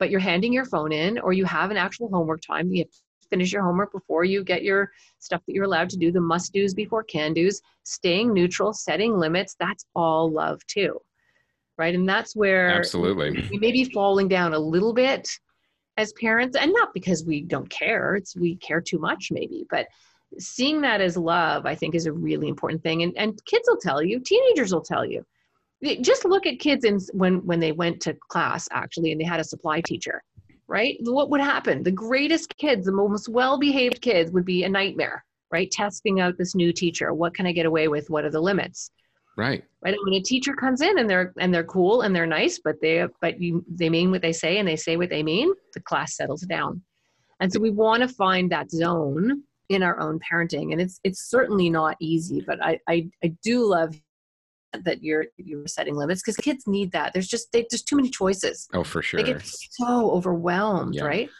but 0.00 0.10
you're 0.10 0.18
handing 0.18 0.52
your 0.52 0.64
phone 0.64 0.90
in 0.90 1.18
or 1.20 1.32
you 1.32 1.44
have 1.44 1.70
an 1.70 1.76
actual 1.76 2.08
homework 2.08 2.40
time 2.42 2.72
you 2.72 2.84
finish 3.30 3.52
your 3.52 3.62
homework 3.62 3.92
before 3.92 4.24
you 4.24 4.42
get 4.42 4.64
your 4.64 4.90
stuff 5.20 5.40
that 5.46 5.52
you're 5.54 5.64
allowed 5.64 5.88
to 5.88 5.96
do 5.96 6.10
the 6.10 6.20
must 6.20 6.52
do's 6.52 6.74
before 6.74 7.04
can 7.04 7.32
do's 7.32 7.62
staying 7.84 8.34
neutral 8.34 8.72
setting 8.72 9.16
limits 9.16 9.54
that's 9.60 9.84
all 9.94 10.28
love 10.28 10.60
too 10.66 11.00
right? 11.80 11.94
And 11.94 12.06
that's 12.06 12.36
where 12.36 12.78
absolutely. 12.78 13.48
we 13.50 13.58
may 13.58 13.72
be 13.72 13.84
falling 13.84 14.28
down 14.28 14.52
a 14.52 14.58
little 14.58 14.92
bit 14.92 15.26
as 15.96 16.12
parents 16.12 16.54
and 16.54 16.72
not 16.74 16.92
because 16.92 17.24
we 17.24 17.40
don't 17.40 17.68
care 17.70 18.16
it's 18.16 18.36
we 18.36 18.56
care 18.56 18.80
too 18.80 18.98
much 18.98 19.28
maybe 19.30 19.66
but 19.70 19.86
seeing 20.38 20.80
that 20.82 21.00
as 21.00 21.16
love 21.16 21.66
i 21.66 21.74
think 21.74 21.94
is 21.94 22.06
a 22.06 22.12
really 22.12 22.48
important 22.48 22.82
thing. 22.82 23.02
And, 23.02 23.16
and 23.16 23.44
kids 23.46 23.64
will 23.66 23.78
tell 23.78 24.02
you 24.02 24.20
teenagers 24.20 24.72
will 24.72 24.82
tell 24.82 25.04
you 25.04 25.24
just 26.00 26.24
look 26.24 26.46
at 26.46 26.58
kids 26.58 26.84
in 26.84 26.98
when 27.12 27.44
when 27.46 27.60
they 27.60 27.72
went 27.72 28.00
to 28.00 28.16
class 28.28 28.68
actually 28.72 29.12
and 29.12 29.20
they 29.20 29.24
had 29.24 29.40
a 29.40 29.44
supply 29.44 29.80
teacher 29.80 30.22
right 30.68 30.96
what 31.00 31.30
would 31.30 31.40
happen 31.40 31.82
the 31.82 31.90
greatest 31.90 32.56
kids 32.58 32.86
the 32.86 32.92
most 32.92 33.28
well 33.28 33.58
behaved 33.58 34.00
kids 34.00 34.30
would 34.30 34.44
be 34.44 34.64
a 34.64 34.68
nightmare 34.68 35.24
right 35.50 35.70
testing 35.70 36.20
out 36.20 36.36
this 36.36 36.54
new 36.54 36.72
teacher 36.72 37.14
what 37.14 37.34
can 37.34 37.46
i 37.46 37.52
get 37.52 37.66
away 37.66 37.88
with 37.88 38.08
what 38.10 38.24
are 38.24 38.30
the 38.30 38.40
limits 38.40 38.90
Right. 39.36 39.64
Right. 39.82 39.96
When 40.04 40.14
a 40.14 40.20
teacher 40.20 40.52
comes 40.52 40.82
in 40.82 40.98
and 40.98 41.08
they're 41.08 41.32
and 41.38 41.54
they're 41.54 41.64
cool 41.64 42.02
and 42.02 42.14
they're 42.14 42.26
nice, 42.26 42.60
but 42.62 42.76
they 42.82 43.06
but 43.22 43.40
you 43.40 43.64
they 43.68 43.88
mean 43.88 44.10
what 44.10 44.20
they 44.20 44.32
say 44.32 44.58
and 44.58 44.68
they 44.68 44.76
say 44.76 44.98
what 44.98 45.08
they 45.08 45.22
mean, 45.22 45.52
the 45.72 45.80
class 45.80 46.16
settles 46.16 46.42
down. 46.42 46.82
And 47.40 47.50
so 47.50 47.58
we 47.58 47.70
want 47.70 48.02
to 48.02 48.08
find 48.08 48.52
that 48.52 48.70
zone 48.70 49.42
in 49.70 49.82
our 49.82 49.98
own 49.98 50.20
parenting. 50.20 50.72
And 50.72 50.80
it's 50.80 51.00
it's 51.04 51.30
certainly 51.30 51.70
not 51.70 51.96
easy, 52.00 52.42
but 52.46 52.62
I 52.62 52.78
I, 52.86 53.08
I 53.24 53.34
do 53.42 53.64
love 53.64 53.98
that 54.84 55.02
you're 55.02 55.26
you're 55.36 55.66
setting 55.66 55.96
limits 55.96 56.22
because 56.22 56.36
kids 56.36 56.66
need 56.66 56.92
that. 56.92 57.12
There's 57.12 57.28
just 57.28 57.52
they, 57.52 57.66
there's 57.70 57.82
too 57.82 57.96
many 57.96 58.10
choices. 58.10 58.68
Oh, 58.72 58.84
for 58.84 59.02
sure. 59.02 59.22
They 59.22 59.32
get 59.32 59.42
so 59.44 60.10
overwhelmed, 60.10 60.94
yeah. 60.94 61.04
right? 61.04 61.30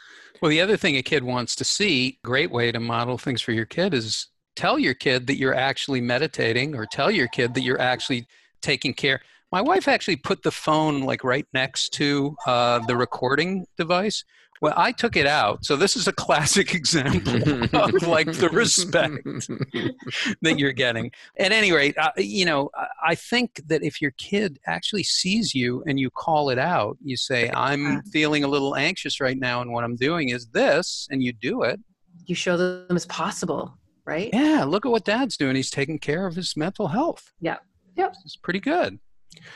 Well, 0.40 0.50
the 0.50 0.60
other 0.60 0.76
thing 0.76 0.96
a 0.96 1.02
kid 1.02 1.22
wants 1.22 1.54
to 1.56 1.64
see, 1.64 2.18
great 2.24 2.50
way 2.50 2.72
to 2.72 2.80
model 2.80 3.18
things 3.18 3.42
for 3.42 3.52
your 3.52 3.66
kid 3.66 3.92
is 3.92 4.28
tell 4.56 4.78
your 4.78 4.94
kid 4.94 5.26
that 5.26 5.36
you're 5.36 5.54
actually 5.54 6.00
meditating 6.00 6.74
or 6.74 6.86
tell 6.86 7.10
your 7.10 7.28
kid 7.28 7.54
that 7.54 7.62
you're 7.62 7.80
actually 7.80 8.26
taking 8.62 8.94
care. 8.94 9.20
My 9.52 9.60
wife 9.60 9.88
actually 9.88 10.16
put 10.16 10.42
the 10.42 10.50
phone 10.50 11.02
like 11.02 11.24
right 11.24 11.46
next 11.52 11.90
to 11.94 12.36
uh, 12.46 12.78
the 12.86 12.96
recording 12.96 13.66
device 13.76 14.24
well, 14.60 14.74
I 14.76 14.92
took 14.92 15.16
it 15.16 15.26
out. 15.26 15.64
So 15.64 15.76
this 15.76 15.96
is 15.96 16.06
a 16.06 16.12
classic 16.12 16.74
example 16.80 17.34
of 17.76 18.02
like 18.06 18.32
the 18.32 18.50
respect 18.52 19.24
that 20.42 20.58
you're 20.58 20.72
getting. 20.72 21.10
At 21.38 21.52
any 21.52 21.72
rate, 21.72 21.96
uh, 21.96 22.10
you 22.16 22.44
know, 22.44 22.70
I 23.02 23.14
think 23.14 23.62
that 23.66 23.82
if 23.82 24.02
your 24.02 24.10
kid 24.12 24.58
actually 24.66 25.04
sees 25.04 25.54
you 25.54 25.82
and 25.86 25.98
you 25.98 26.10
call 26.10 26.50
it 26.50 26.58
out, 26.58 26.98
you 27.02 27.16
say, 27.16 27.50
I'm 27.50 28.02
feeling 28.04 28.44
a 28.44 28.48
little 28.48 28.76
anxious 28.76 29.20
right 29.20 29.38
now, 29.38 29.62
and 29.62 29.72
what 29.72 29.84
I'm 29.84 29.96
doing 29.96 30.28
is 30.28 30.46
this, 30.48 31.08
and 31.10 31.22
you 31.22 31.32
do 31.32 31.62
it. 31.62 31.80
You 32.26 32.34
show 32.34 32.56
them 32.56 32.96
it's 32.96 33.06
possible, 33.06 33.78
right? 34.04 34.30
Yeah, 34.32 34.64
look 34.64 34.84
at 34.84 34.92
what 34.92 35.04
dad's 35.04 35.36
doing. 35.36 35.56
He's 35.56 35.70
taking 35.70 35.98
care 35.98 36.26
of 36.26 36.36
his 36.36 36.56
mental 36.56 36.88
health. 36.88 37.32
Yeah. 37.40 37.56
Yep. 37.96 38.14
It's 38.24 38.36
pretty 38.36 38.60
good. 38.60 38.98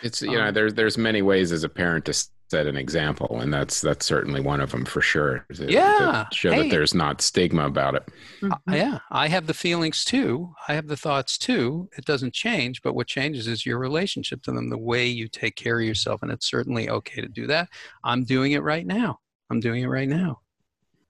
It's 0.03 0.23
you 0.23 0.33
know, 0.33 0.47
um, 0.47 0.55
there's 0.55 0.75
there's 0.75 0.97
many 0.97 1.23
ways 1.23 1.53
as 1.53 1.65
a 1.65 1.69
parent 1.69 2.05
to 2.07 2.15
set 2.51 2.67
an 2.67 2.77
example 2.77 3.41
and 3.41 3.53
that's 3.53 3.81
that's 3.81 4.05
certainly 4.05 4.41
one 4.41 4.61
of 4.61 4.71
them 4.71 4.85
for 4.85 5.01
sure 5.01 5.47
to, 5.55 5.71
yeah 5.71 6.27
to 6.31 6.37
show 6.37 6.53
hey. 6.53 6.63
that 6.63 6.71
there's 6.71 6.95
not 6.95 7.21
stigma 7.21 7.67
about 7.67 7.95
it 7.95 8.05
uh, 8.43 8.47
mm-hmm. 8.47 8.75
yeah 8.75 8.99
i 9.11 9.29
have 9.29 9.47
the 9.47 9.55
feelings 9.55 10.05
too 10.05 10.53
i 10.69 10.75
have 10.75 10.87
the 10.87 10.97
thoughts 10.97 11.39
too 11.39 11.89
it 11.97 12.05
doesn't 12.05 12.35
change 12.35 12.83
but 12.83 12.95
what 12.95 13.07
changes 13.07 13.49
is 13.49 13.65
your 13.65 13.79
relationship 13.79 14.43
to 14.43 14.53
them 14.53 14.69
the 14.71 14.79
way 14.79 15.07
you 15.07 15.27
take 15.29 15.57
care 15.57 15.81
of 15.81 15.87
yourself 15.87 16.23
and 16.23 16.31
it's 16.31 16.49
certainly 16.49 16.89
okay 16.91 17.21
to 17.21 17.29
do 17.29 17.47
that 17.47 17.69
i'm 18.05 18.25
doing 18.25 18.53
it 18.53 18.63
right 18.63 18.87
now 18.87 19.19
i'm 19.51 19.61
doing 19.61 19.83
it 19.83 19.89
right 19.89 20.09
now 20.09 20.39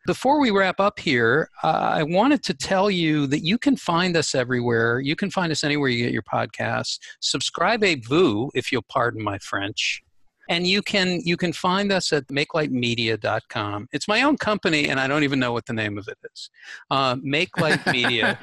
before 0.07 0.39
we 0.39 0.51
wrap 0.51 0.81
up 0.81 0.99
here, 0.99 1.49
uh, 1.63 1.69
I 1.69 2.03
wanted 2.03 2.43
to 2.45 2.55
tell 2.55 2.91
you 2.91 3.27
that 3.29 3.43
you 3.43 3.57
can 3.57 3.75
find 3.75 4.19
us 4.19 4.35
everywhere. 4.35 5.01
You 5.01 5.17
can 5.17 5.31
find 5.31 5.51
us 5.51 5.65
anywhere 5.65 5.89
you 5.89 6.05
get 6.05 6.13
your 6.13 6.23
podcasts. 6.23 6.99
Subscribe 7.21 7.83
a 7.83 7.95
vous, 7.95 8.51
if 8.55 8.71
you'll 8.71 8.83
pardon 8.83 9.23
my 9.23 9.39
French. 9.39 10.04
And 10.49 10.67
you 10.67 10.83
can 10.83 11.21
you 11.25 11.37
can 11.37 11.53
find 11.53 11.93
us 11.93 12.13
at 12.13 12.27
makelightmedia.com. 12.29 13.89
It's 13.93 14.09
my 14.09 14.23
own 14.23 14.37
company, 14.37 14.89
and 14.89 15.01
I 15.01 15.07
don't 15.07 15.25
even 15.25 15.39
know 15.39 15.53
what 15.53 15.67
the 15.67 15.73
name 15.73 15.99
of 15.99 16.09
it 16.09 16.19
is. 16.33 16.51
Uh, 16.91 17.17
Make 17.23 17.59
Light 17.59 17.85
Media, 17.87 18.39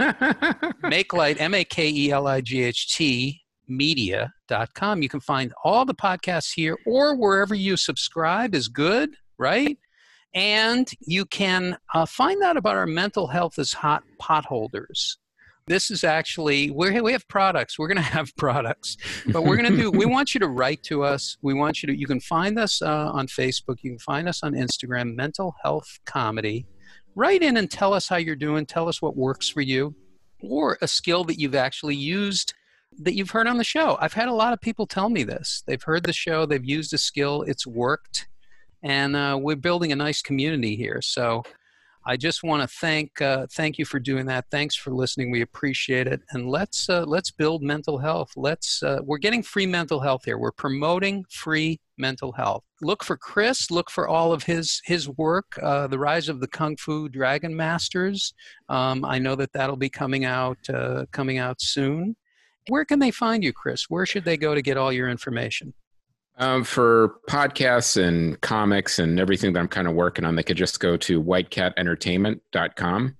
Make 0.83 1.13
Light 1.13 1.39
M 1.39 1.53
A 1.53 1.63
K 1.63 1.89
E 1.89 2.11
L 2.11 2.27
I 2.27 2.41
G 2.41 2.63
H 2.63 2.95
T 2.95 3.41
media.com. 3.67 5.01
You 5.01 5.09
can 5.09 5.21
find 5.21 5.53
all 5.63 5.85
the 5.85 5.95
podcasts 5.95 6.53
here 6.53 6.77
or 6.85 7.15
wherever 7.15 7.55
you 7.55 7.77
subscribe 7.77 8.53
is 8.53 8.67
good, 8.67 9.15
right? 9.37 9.77
And 10.33 10.89
you 10.99 11.25
can 11.25 11.77
uh, 11.93 12.05
find 12.05 12.41
out 12.43 12.57
about 12.57 12.75
our 12.75 12.85
mental 12.85 13.27
health 13.27 13.59
as 13.59 13.73
hot 13.73 14.03
potholders 14.21 15.17
this 15.67 15.91
is 15.91 16.03
actually 16.03 16.71
we 16.71 16.99
we 17.01 17.11
have 17.11 17.27
products. 17.27 17.77
We're 17.77 17.87
going 17.87 17.97
to 18.03 18.03
have 18.03 18.35
products. 18.37 18.97
But 19.27 19.43
we're 19.43 19.57
going 19.57 19.71
to 19.71 19.77
do 19.77 19.91
we 20.03 20.05
want 20.05 20.33
you 20.33 20.39
to 20.39 20.47
write 20.47 20.83
to 20.83 21.03
us. 21.03 21.37
We 21.41 21.53
want 21.53 21.81
you 21.81 21.87
to 21.87 21.97
you 21.97 22.07
can 22.07 22.19
find 22.19 22.57
us 22.59 22.81
uh, 22.81 23.11
on 23.11 23.27
facebook. 23.27 23.77
You 23.81 23.91
can 23.91 23.99
find 23.99 24.27
us 24.27 24.43
on 24.43 24.53
instagram 24.53 25.15
mental 25.15 25.55
health 25.63 25.99
comedy. 26.05 26.65
Write 27.15 27.41
in 27.41 27.57
and 27.57 27.69
tell 27.69 27.93
us 27.93 28.07
how 28.07 28.17
you're 28.17 28.35
doing. 28.35 28.65
Tell 28.65 28.87
us 28.87 29.01
what 29.01 29.17
works 29.17 29.49
for 29.49 29.61
you 29.61 29.95
or 30.41 30.77
a 30.81 30.87
skill 30.87 31.23
that 31.25 31.39
you've 31.39 31.55
actually 31.55 31.95
used 31.95 32.53
that 32.99 33.15
you've 33.15 33.31
heard 33.31 33.47
on 33.47 33.57
the 33.57 33.63
show. 33.63 33.97
I've 34.01 34.13
had 34.13 34.27
a 34.27 34.33
lot 34.33 34.53
of 34.53 34.59
people 34.59 34.85
tell 34.85 35.09
me 35.09 35.23
this. 35.23 35.63
They've 35.65 35.81
heard 35.81 36.03
the 36.03 36.13
show. 36.13 36.45
They've 36.45 36.63
used 36.63 36.93
a 36.93 36.97
skill. 36.97 37.43
It's 37.43 37.65
worked. 37.65 38.27
And 38.83 39.15
uh, 39.15 39.39
we're 39.41 39.55
building 39.55 39.91
a 39.91 39.95
nice 39.95 40.21
community 40.21 40.75
here. 40.75 41.01
So 41.01 41.43
I 42.05 42.17
just 42.17 42.43
want 42.43 42.61
to 42.63 42.67
thank 42.67 43.21
uh, 43.21 43.45
thank 43.51 43.77
you 43.77 43.85
for 43.85 43.99
doing 43.99 44.25
that. 44.25 44.45
Thanks 44.49 44.75
for 44.75 44.91
listening. 44.91 45.29
We 45.29 45.41
appreciate 45.41 46.07
it. 46.07 46.21
And 46.31 46.49
let's 46.49 46.89
uh, 46.89 47.03
let's 47.03 47.29
build 47.29 47.61
mental 47.61 47.97
health. 47.97 48.31
Let's 48.35 48.81
uh, 48.81 48.99
we're 49.03 49.19
getting 49.19 49.43
free 49.43 49.67
mental 49.67 49.99
health 49.99 50.23
here. 50.25 50.37
We're 50.37 50.51
promoting 50.51 51.25
free 51.29 51.79
mental 51.97 52.31
health. 52.31 52.63
Look 52.81 53.03
for 53.03 53.17
Chris. 53.17 53.69
Look 53.69 53.91
for 53.91 54.07
all 54.07 54.33
of 54.33 54.43
his 54.43 54.81
his 54.83 55.07
work. 55.09 55.59
Uh, 55.61 55.87
the 55.87 55.99
rise 55.99 56.27
of 56.27 56.39
the 56.39 56.47
Kung 56.47 56.75
Fu 56.77 57.07
Dragon 57.07 57.55
Masters. 57.55 58.33
Um, 58.67 59.05
I 59.05 59.19
know 59.19 59.35
that 59.35 59.53
that'll 59.53 59.77
be 59.77 59.89
coming 59.89 60.25
out 60.25 60.57
uh, 60.73 61.05
coming 61.11 61.37
out 61.37 61.61
soon. 61.61 62.15
Where 62.67 62.85
can 62.85 62.99
they 62.99 63.11
find 63.11 63.43
you, 63.43 63.53
Chris? 63.53 63.89
Where 63.89 64.05
should 64.05 64.25
they 64.25 64.37
go 64.37 64.55
to 64.55 64.61
get 64.61 64.77
all 64.77 64.91
your 64.91 65.09
information? 65.09 65.73
Um, 66.41 66.63
for 66.63 67.19
podcasts 67.29 68.01
and 68.01 68.41
comics 68.41 68.97
and 68.97 69.19
everything 69.19 69.53
that 69.53 69.59
I'm 69.59 69.67
kind 69.67 69.87
of 69.87 69.93
working 69.93 70.25
on, 70.25 70.35
they 70.35 70.41
could 70.41 70.57
just 70.57 70.79
go 70.79 70.97
to 70.97 71.21
whitecatentertainment.com. 71.21 73.15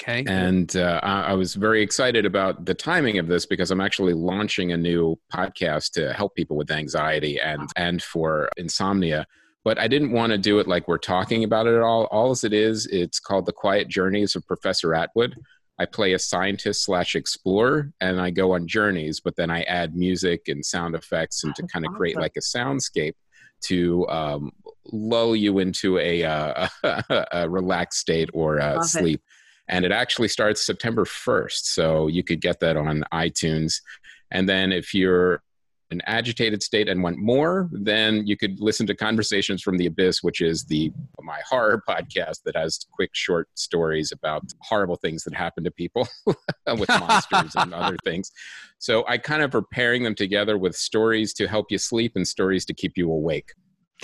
Okay. 0.00 0.22
And 0.28 0.76
uh, 0.76 1.00
I 1.02 1.32
was 1.32 1.54
very 1.54 1.82
excited 1.82 2.26
about 2.26 2.66
the 2.66 2.74
timing 2.74 3.18
of 3.18 3.26
this 3.26 3.46
because 3.46 3.70
I'm 3.70 3.80
actually 3.80 4.12
launching 4.12 4.72
a 4.72 4.76
new 4.76 5.18
podcast 5.32 5.92
to 5.92 6.12
help 6.12 6.34
people 6.34 6.58
with 6.58 6.70
anxiety 6.70 7.40
and 7.40 7.68
and 7.74 8.02
for 8.02 8.50
insomnia. 8.58 9.26
But 9.64 9.78
I 9.78 9.88
didn't 9.88 10.12
want 10.12 10.32
to 10.32 10.38
do 10.38 10.58
it 10.60 10.68
like 10.68 10.86
we're 10.88 10.98
talking 10.98 11.44
about 11.44 11.66
it 11.66 11.74
at 11.74 11.82
all. 11.82 12.04
All 12.12 12.30
as 12.30 12.44
it 12.44 12.52
is, 12.52 12.86
it's 12.86 13.18
called 13.18 13.46
The 13.46 13.52
Quiet 13.52 13.88
Journeys 13.88 14.36
of 14.36 14.46
Professor 14.46 14.94
Atwood. 14.94 15.34
I 15.78 15.86
play 15.86 16.12
a 16.12 16.18
scientist 16.18 16.84
slash 16.84 17.14
explorer 17.14 17.92
and 18.00 18.20
I 18.20 18.30
go 18.30 18.52
on 18.54 18.66
journeys, 18.66 19.20
but 19.20 19.36
then 19.36 19.50
I 19.50 19.62
add 19.62 19.94
music 19.94 20.48
and 20.48 20.64
sound 20.64 20.94
effects 20.94 21.44
and 21.44 21.54
to 21.54 21.62
kind 21.68 21.86
of 21.86 21.92
create 21.92 22.16
like 22.16 22.36
a 22.36 22.40
soundscape 22.40 23.14
to 23.62 24.08
um, 24.08 24.52
lull 24.92 25.36
you 25.36 25.58
into 25.60 25.98
a, 25.98 26.24
uh, 26.24 26.68
a 27.32 27.48
relaxed 27.48 28.00
state 28.00 28.30
or 28.32 28.60
uh, 28.60 28.82
sleep. 28.82 29.20
It. 29.20 29.74
And 29.74 29.84
it 29.84 29.92
actually 29.92 30.28
starts 30.28 30.64
September 30.64 31.04
1st. 31.04 31.64
So 31.64 32.08
you 32.08 32.24
could 32.24 32.40
get 32.40 32.60
that 32.60 32.76
on 32.76 33.04
iTunes. 33.12 33.80
And 34.30 34.48
then 34.48 34.72
if 34.72 34.94
you're 34.94 35.42
an 35.90 36.02
agitated 36.06 36.62
state 36.62 36.88
and 36.88 37.02
want 37.02 37.18
more, 37.18 37.68
then 37.72 38.26
you 38.26 38.36
could 38.36 38.60
listen 38.60 38.86
to 38.86 38.94
Conversations 38.94 39.62
from 39.62 39.78
the 39.78 39.86
Abyss, 39.86 40.22
which 40.22 40.40
is 40.40 40.64
the 40.64 40.92
my 41.22 41.40
horror 41.48 41.82
podcast 41.88 42.42
that 42.44 42.56
has 42.56 42.86
quick 42.92 43.10
short 43.12 43.48
stories 43.54 44.12
about 44.12 44.42
horrible 44.60 44.96
things 44.96 45.24
that 45.24 45.34
happen 45.34 45.64
to 45.64 45.70
people 45.70 46.08
with 46.26 46.88
monsters 46.88 47.54
and 47.56 47.74
other 47.74 47.96
things. 48.04 48.30
So 48.78 49.04
I 49.08 49.18
kind 49.18 49.42
of 49.42 49.54
are 49.54 49.62
pairing 49.62 50.02
them 50.02 50.14
together 50.14 50.56
with 50.56 50.76
stories 50.76 51.32
to 51.34 51.48
help 51.48 51.66
you 51.70 51.78
sleep 51.78 52.12
and 52.16 52.26
stories 52.26 52.64
to 52.66 52.74
keep 52.74 52.96
you 52.96 53.10
awake. 53.10 53.52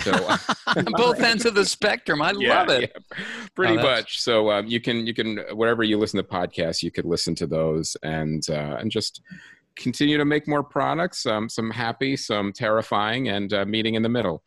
So 0.01 0.11
both 0.97 1.21
ends 1.21 1.45
of 1.45 1.55
the 1.55 1.65
spectrum. 1.65 2.21
I 2.21 2.33
yeah, 2.37 2.59
love 2.59 2.69
it. 2.69 2.91
Yeah, 2.93 3.23
pretty 3.55 3.77
oh, 3.77 3.81
much. 3.81 4.21
So 4.21 4.51
um, 4.51 4.67
you 4.67 4.81
can 4.81 5.07
you 5.07 5.13
can 5.13 5.37
wherever 5.53 5.83
you 5.83 5.97
listen 5.97 6.17
to 6.17 6.23
podcasts, 6.23 6.83
you 6.83 6.91
could 6.91 7.05
listen 7.05 7.33
to 7.35 7.47
those 7.47 7.95
and 8.03 8.47
uh, 8.49 8.77
and 8.79 8.91
just 8.91 9.21
continue 9.75 10.17
to 10.17 10.25
make 10.25 10.47
more 10.47 10.63
products. 10.63 11.25
Um, 11.25 11.49
some 11.49 11.69
happy, 11.69 12.15
some 12.15 12.53
terrifying, 12.53 13.27
and 13.29 13.53
uh, 13.53 13.65
meeting 13.65 13.95
in 13.95 14.03
the 14.03 14.09
middle. 14.09 14.43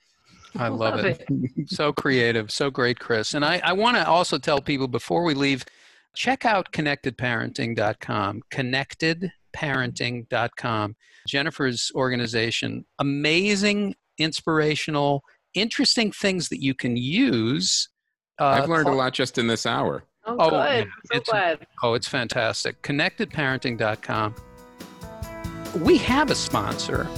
I 0.57 0.68
love, 0.68 0.97
love 0.97 1.05
it. 1.05 1.22
it. 1.29 1.68
so 1.70 1.93
creative, 1.93 2.51
so 2.51 2.70
great, 2.70 2.99
Chris. 2.99 3.35
And 3.35 3.45
I, 3.45 3.61
I 3.62 3.74
want 3.74 3.99
to 3.99 4.09
also 4.09 4.39
tell 4.39 4.61
people 4.61 4.89
before 4.89 5.24
we 5.24 5.35
leave, 5.35 5.66
check 6.14 6.47
out 6.47 6.72
connectedparenting.com. 6.72 8.43
Connectedparenting.com. 8.51 10.97
Jennifer's 11.26 11.93
organization. 11.95 12.87
Amazing, 12.99 13.95
inspirational, 14.18 15.22
interesting 15.55 16.12
things 16.12 16.49
that 16.49 16.62
you 16.62 16.74
can 16.74 16.97
use. 16.97 17.89
Uh, 18.41 18.47
I've 18.47 18.68
learned 18.68 18.89
a 18.89 18.93
lot 18.93 19.12
just 19.12 19.39
in 19.39 19.47
this 19.47 19.66
hour. 19.66 20.05
Oh, 20.24 20.37
oh 20.39 20.51
good. 20.51 20.89
so 21.07 21.18
it's, 21.18 21.29
glad. 21.29 21.66
Oh, 21.83 21.95
it's 21.95 22.09
fantastic. 22.09 22.81
Connectedparenting.com 22.83 24.35
we 25.77 25.97
have 25.99 26.31
a 26.31 26.35
sponsor, 26.35 27.09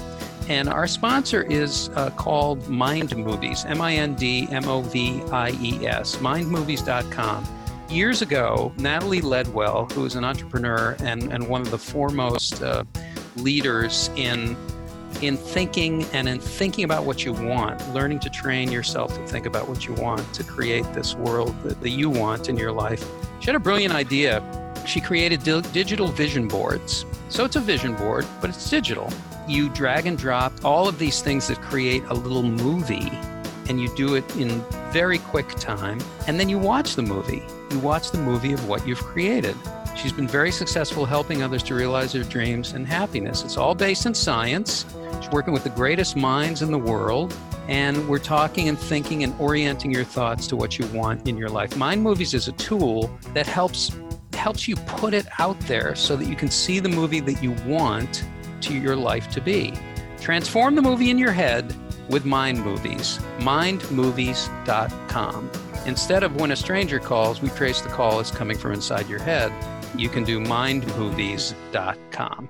and 0.49 0.69
our 0.69 0.87
sponsor 0.87 1.43
is 1.43 1.91
uh, 1.91 2.11
called 2.11 2.69
Mind 2.69 3.17
Movies, 3.17 3.65
M 3.65 3.81
I 3.81 3.95
N 3.95 4.15
D 4.15 4.49
M 4.51 4.69
O 4.69 4.83
V 4.83 5.23
I 5.31 5.51
E 5.61 5.87
S, 5.87 6.17
mindmovies.com. 6.17 7.47
Years 7.89 8.23
ago, 8.23 8.73
Natalie 8.77 9.21
Ledwell, 9.21 9.91
who 9.93 10.05
is 10.05 10.15
an 10.15 10.25
entrepreneur 10.25 10.97
and, 11.01 11.33
and 11.33 11.49
one 11.49 11.61
of 11.61 11.71
the 11.71 11.79
foremost 11.79 12.63
uh, 12.63 12.85
leaders 13.37 14.11
in 14.17 14.57
in 15.23 15.37
thinking 15.37 16.05
and 16.13 16.29
in 16.29 16.39
thinking 16.39 16.85
about 16.85 17.05
what 17.05 17.25
you 17.25 17.33
want, 17.33 17.93
learning 17.93 18.21
to 18.21 18.31
train 18.31 18.71
yourself 18.71 19.13
to 19.15 19.27
think 19.27 19.45
about 19.45 19.69
what 19.69 19.87
you 19.87 19.93
want 19.95 20.33
to 20.33 20.45
create 20.45 20.85
this 20.95 21.15
world 21.15 21.55
that, 21.63 21.81
that 21.81 21.91
you 21.91 22.09
want 22.09 22.49
in 22.49 22.57
your 22.57 22.73
life. 22.73 23.05
She 23.41 23.47
had 23.47 23.57
a 23.57 23.61
brilliant 23.61 23.93
idea 23.93 24.41
She 24.87 25.01
created 25.01 25.43
di- 25.43 25.61
digital 25.73 26.09
vision 26.09 26.49
boards. 26.49 27.05
So 27.29 27.45
it's 27.45 27.57
a 27.57 27.61
vision 27.61 27.95
board, 27.95 28.27
but 28.41 28.51
it's 28.51 28.69
digital. 28.69 29.13
You 29.47 29.69
drag 29.69 30.07
and 30.07 30.19
drop 30.19 30.53
all 30.65 30.89
of 30.89 30.99
these 30.99 31.23
things 31.23 31.49
that 31.49 31.61
create 31.61 32.03
a 32.05 32.15
little 32.15 32.43
movie, 32.43 33.11
and 33.69 33.81
you 33.81 33.95
do 33.97 34.15
it 34.15 34.37
in 34.37 34.65
very 34.91 35.19
quick 35.19 35.49
time. 35.51 36.01
And 36.27 36.39
then 36.41 36.49
you 36.49 36.59
watch 36.59 36.97
the 36.97 37.03
movie. 37.03 37.43
You 37.71 37.79
watch 37.79 38.11
the 38.11 38.19
movie 38.19 38.53
of 38.53 38.69
what 38.69 38.87
you've 38.87 39.03
created. 39.03 39.55
She's 39.97 40.13
been 40.13 40.29
very 40.29 40.51
successful 40.51 41.05
helping 41.05 41.43
others 41.43 41.63
to 41.65 41.75
realize 41.75 42.13
their 42.13 42.25
dreams 42.25 42.73
and 42.73 42.87
happiness. 42.87 43.45
It's 43.45 43.57
all 43.57 43.75
based 43.75 44.07
in 44.07 44.15
science. 44.15 44.87
She's 45.21 45.31
working 45.31 45.53
with 45.53 45.65
the 45.65 45.71
greatest 45.71 46.17
minds 46.17 46.63
in 46.63 46.71
the 46.71 46.79
world. 46.79 47.37
And 47.69 48.09
we're 48.09 48.19
talking 48.19 48.69
and 48.69 48.79
thinking 48.79 49.23
and 49.23 49.39
orienting 49.39 49.93
your 49.93 50.05
thoughts 50.05 50.47
to 50.49 50.57
what 50.57 50.79
you 50.79 50.87
want 50.87 51.29
in 51.29 51.37
your 51.37 51.49
life. 51.51 51.77
Mind 51.77 52.03
Movies 52.03 52.35
is 52.35 52.49
a 52.49 52.53
tool 52.53 53.11
that 53.35 53.47
helps 53.47 53.93
helps 54.41 54.67
you 54.67 54.75
put 54.77 55.15
it 55.15 55.27
out 55.39 55.59
there 55.61 55.95
so 55.95 56.17
that 56.17 56.27
you 56.27 56.35
can 56.35 56.51
see 56.51 56.81
the 56.81 56.89
movie 56.89 57.21
that 57.21 57.41
you 57.43 57.53
want 57.67 58.25
to 58.63 58.75
your 58.75 58.97
life 58.97 59.31
to 59.31 59.41
be. 59.41 59.73
Transform 60.21 60.75
the 60.75 60.83
movie 60.83 61.11
in 61.11 61.19
your 61.19 61.33
head 61.33 61.73
with 62.09 62.25
Mind 62.25 62.65
Movies. 62.65 63.19
Mindmovies.com. 63.39 65.51
Instead 65.87 66.23
of 66.23 66.37
when 66.37 66.51
a 66.51 66.57
stranger 66.57 66.99
calls, 66.99 67.41
we 67.41 67.49
trace 67.51 67.81
the 67.81 67.89
call 67.89 68.21
as 68.21 68.31
coming 68.31 68.59
from 68.59 68.73
inside 68.73 69.09
your 69.09 69.23
head 69.23 69.51
you 69.97 70.09
can 70.09 70.25
do 70.25 70.41
mindmovies.com. 70.41 72.49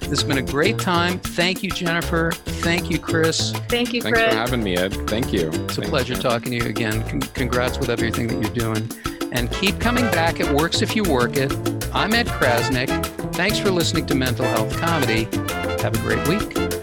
This 0.00 0.20
has 0.20 0.24
been 0.24 0.38
a 0.38 0.42
great 0.42 0.78
time. 0.78 1.18
Thank 1.20 1.62
you, 1.62 1.70
Jennifer. 1.70 2.32
Thank 2.32 2.90
you, 2.90 2.98
Chris. 2.98 3.52
Thank 3.68 3.94
you, 3.94 4.02
Chris. 4.02 4.12
Thanks 4.12 4.30
for 4.30 4.36
having 4.36 4.62
me, 4.62 4.76
Ed. 4.76 4.92
Thank 5.08 5.32
you. 5.32 5.48
It's 5.48 5.76
Thank 5.76 5.86
a 5.86 5.90
pleasure 5.90 6.12
you. 6.14 6.20
talking 6.20 6.50
to 6.50 6.56
you 6.56 6.66
again. 6.66 7.02
Congrats 7.32 7.78
with 7.78 7.88
everything 7.88 8.26
that 8.28 8.42
you're 8.42 8.52
doing. 8.52 8.90
And 9.34 9.50
keep 9.50 9.80
coming 9.80 10.04
back. 10.10 10.40
It 10.40 10.50
works 10.52 10.82
if 10.82 10.94
you 10.94 11.02
work 11.04 11.36
it. 11.36 11.52
I'm 11.94 12.12
Ed 12.12 12.26
Crasnick. 12.26 12.88
Thanks 13.34 13.58
for 13.58 13.70
listening 13.70 14.06
to 14.06 14.14
Mental 14.14 14.44
Health 14.44 14.76
Comedy. 14.76 15.24
Have 15.82 15.94
a 15.94 15.98
great 15.98 16.28
week. 16.28 16.81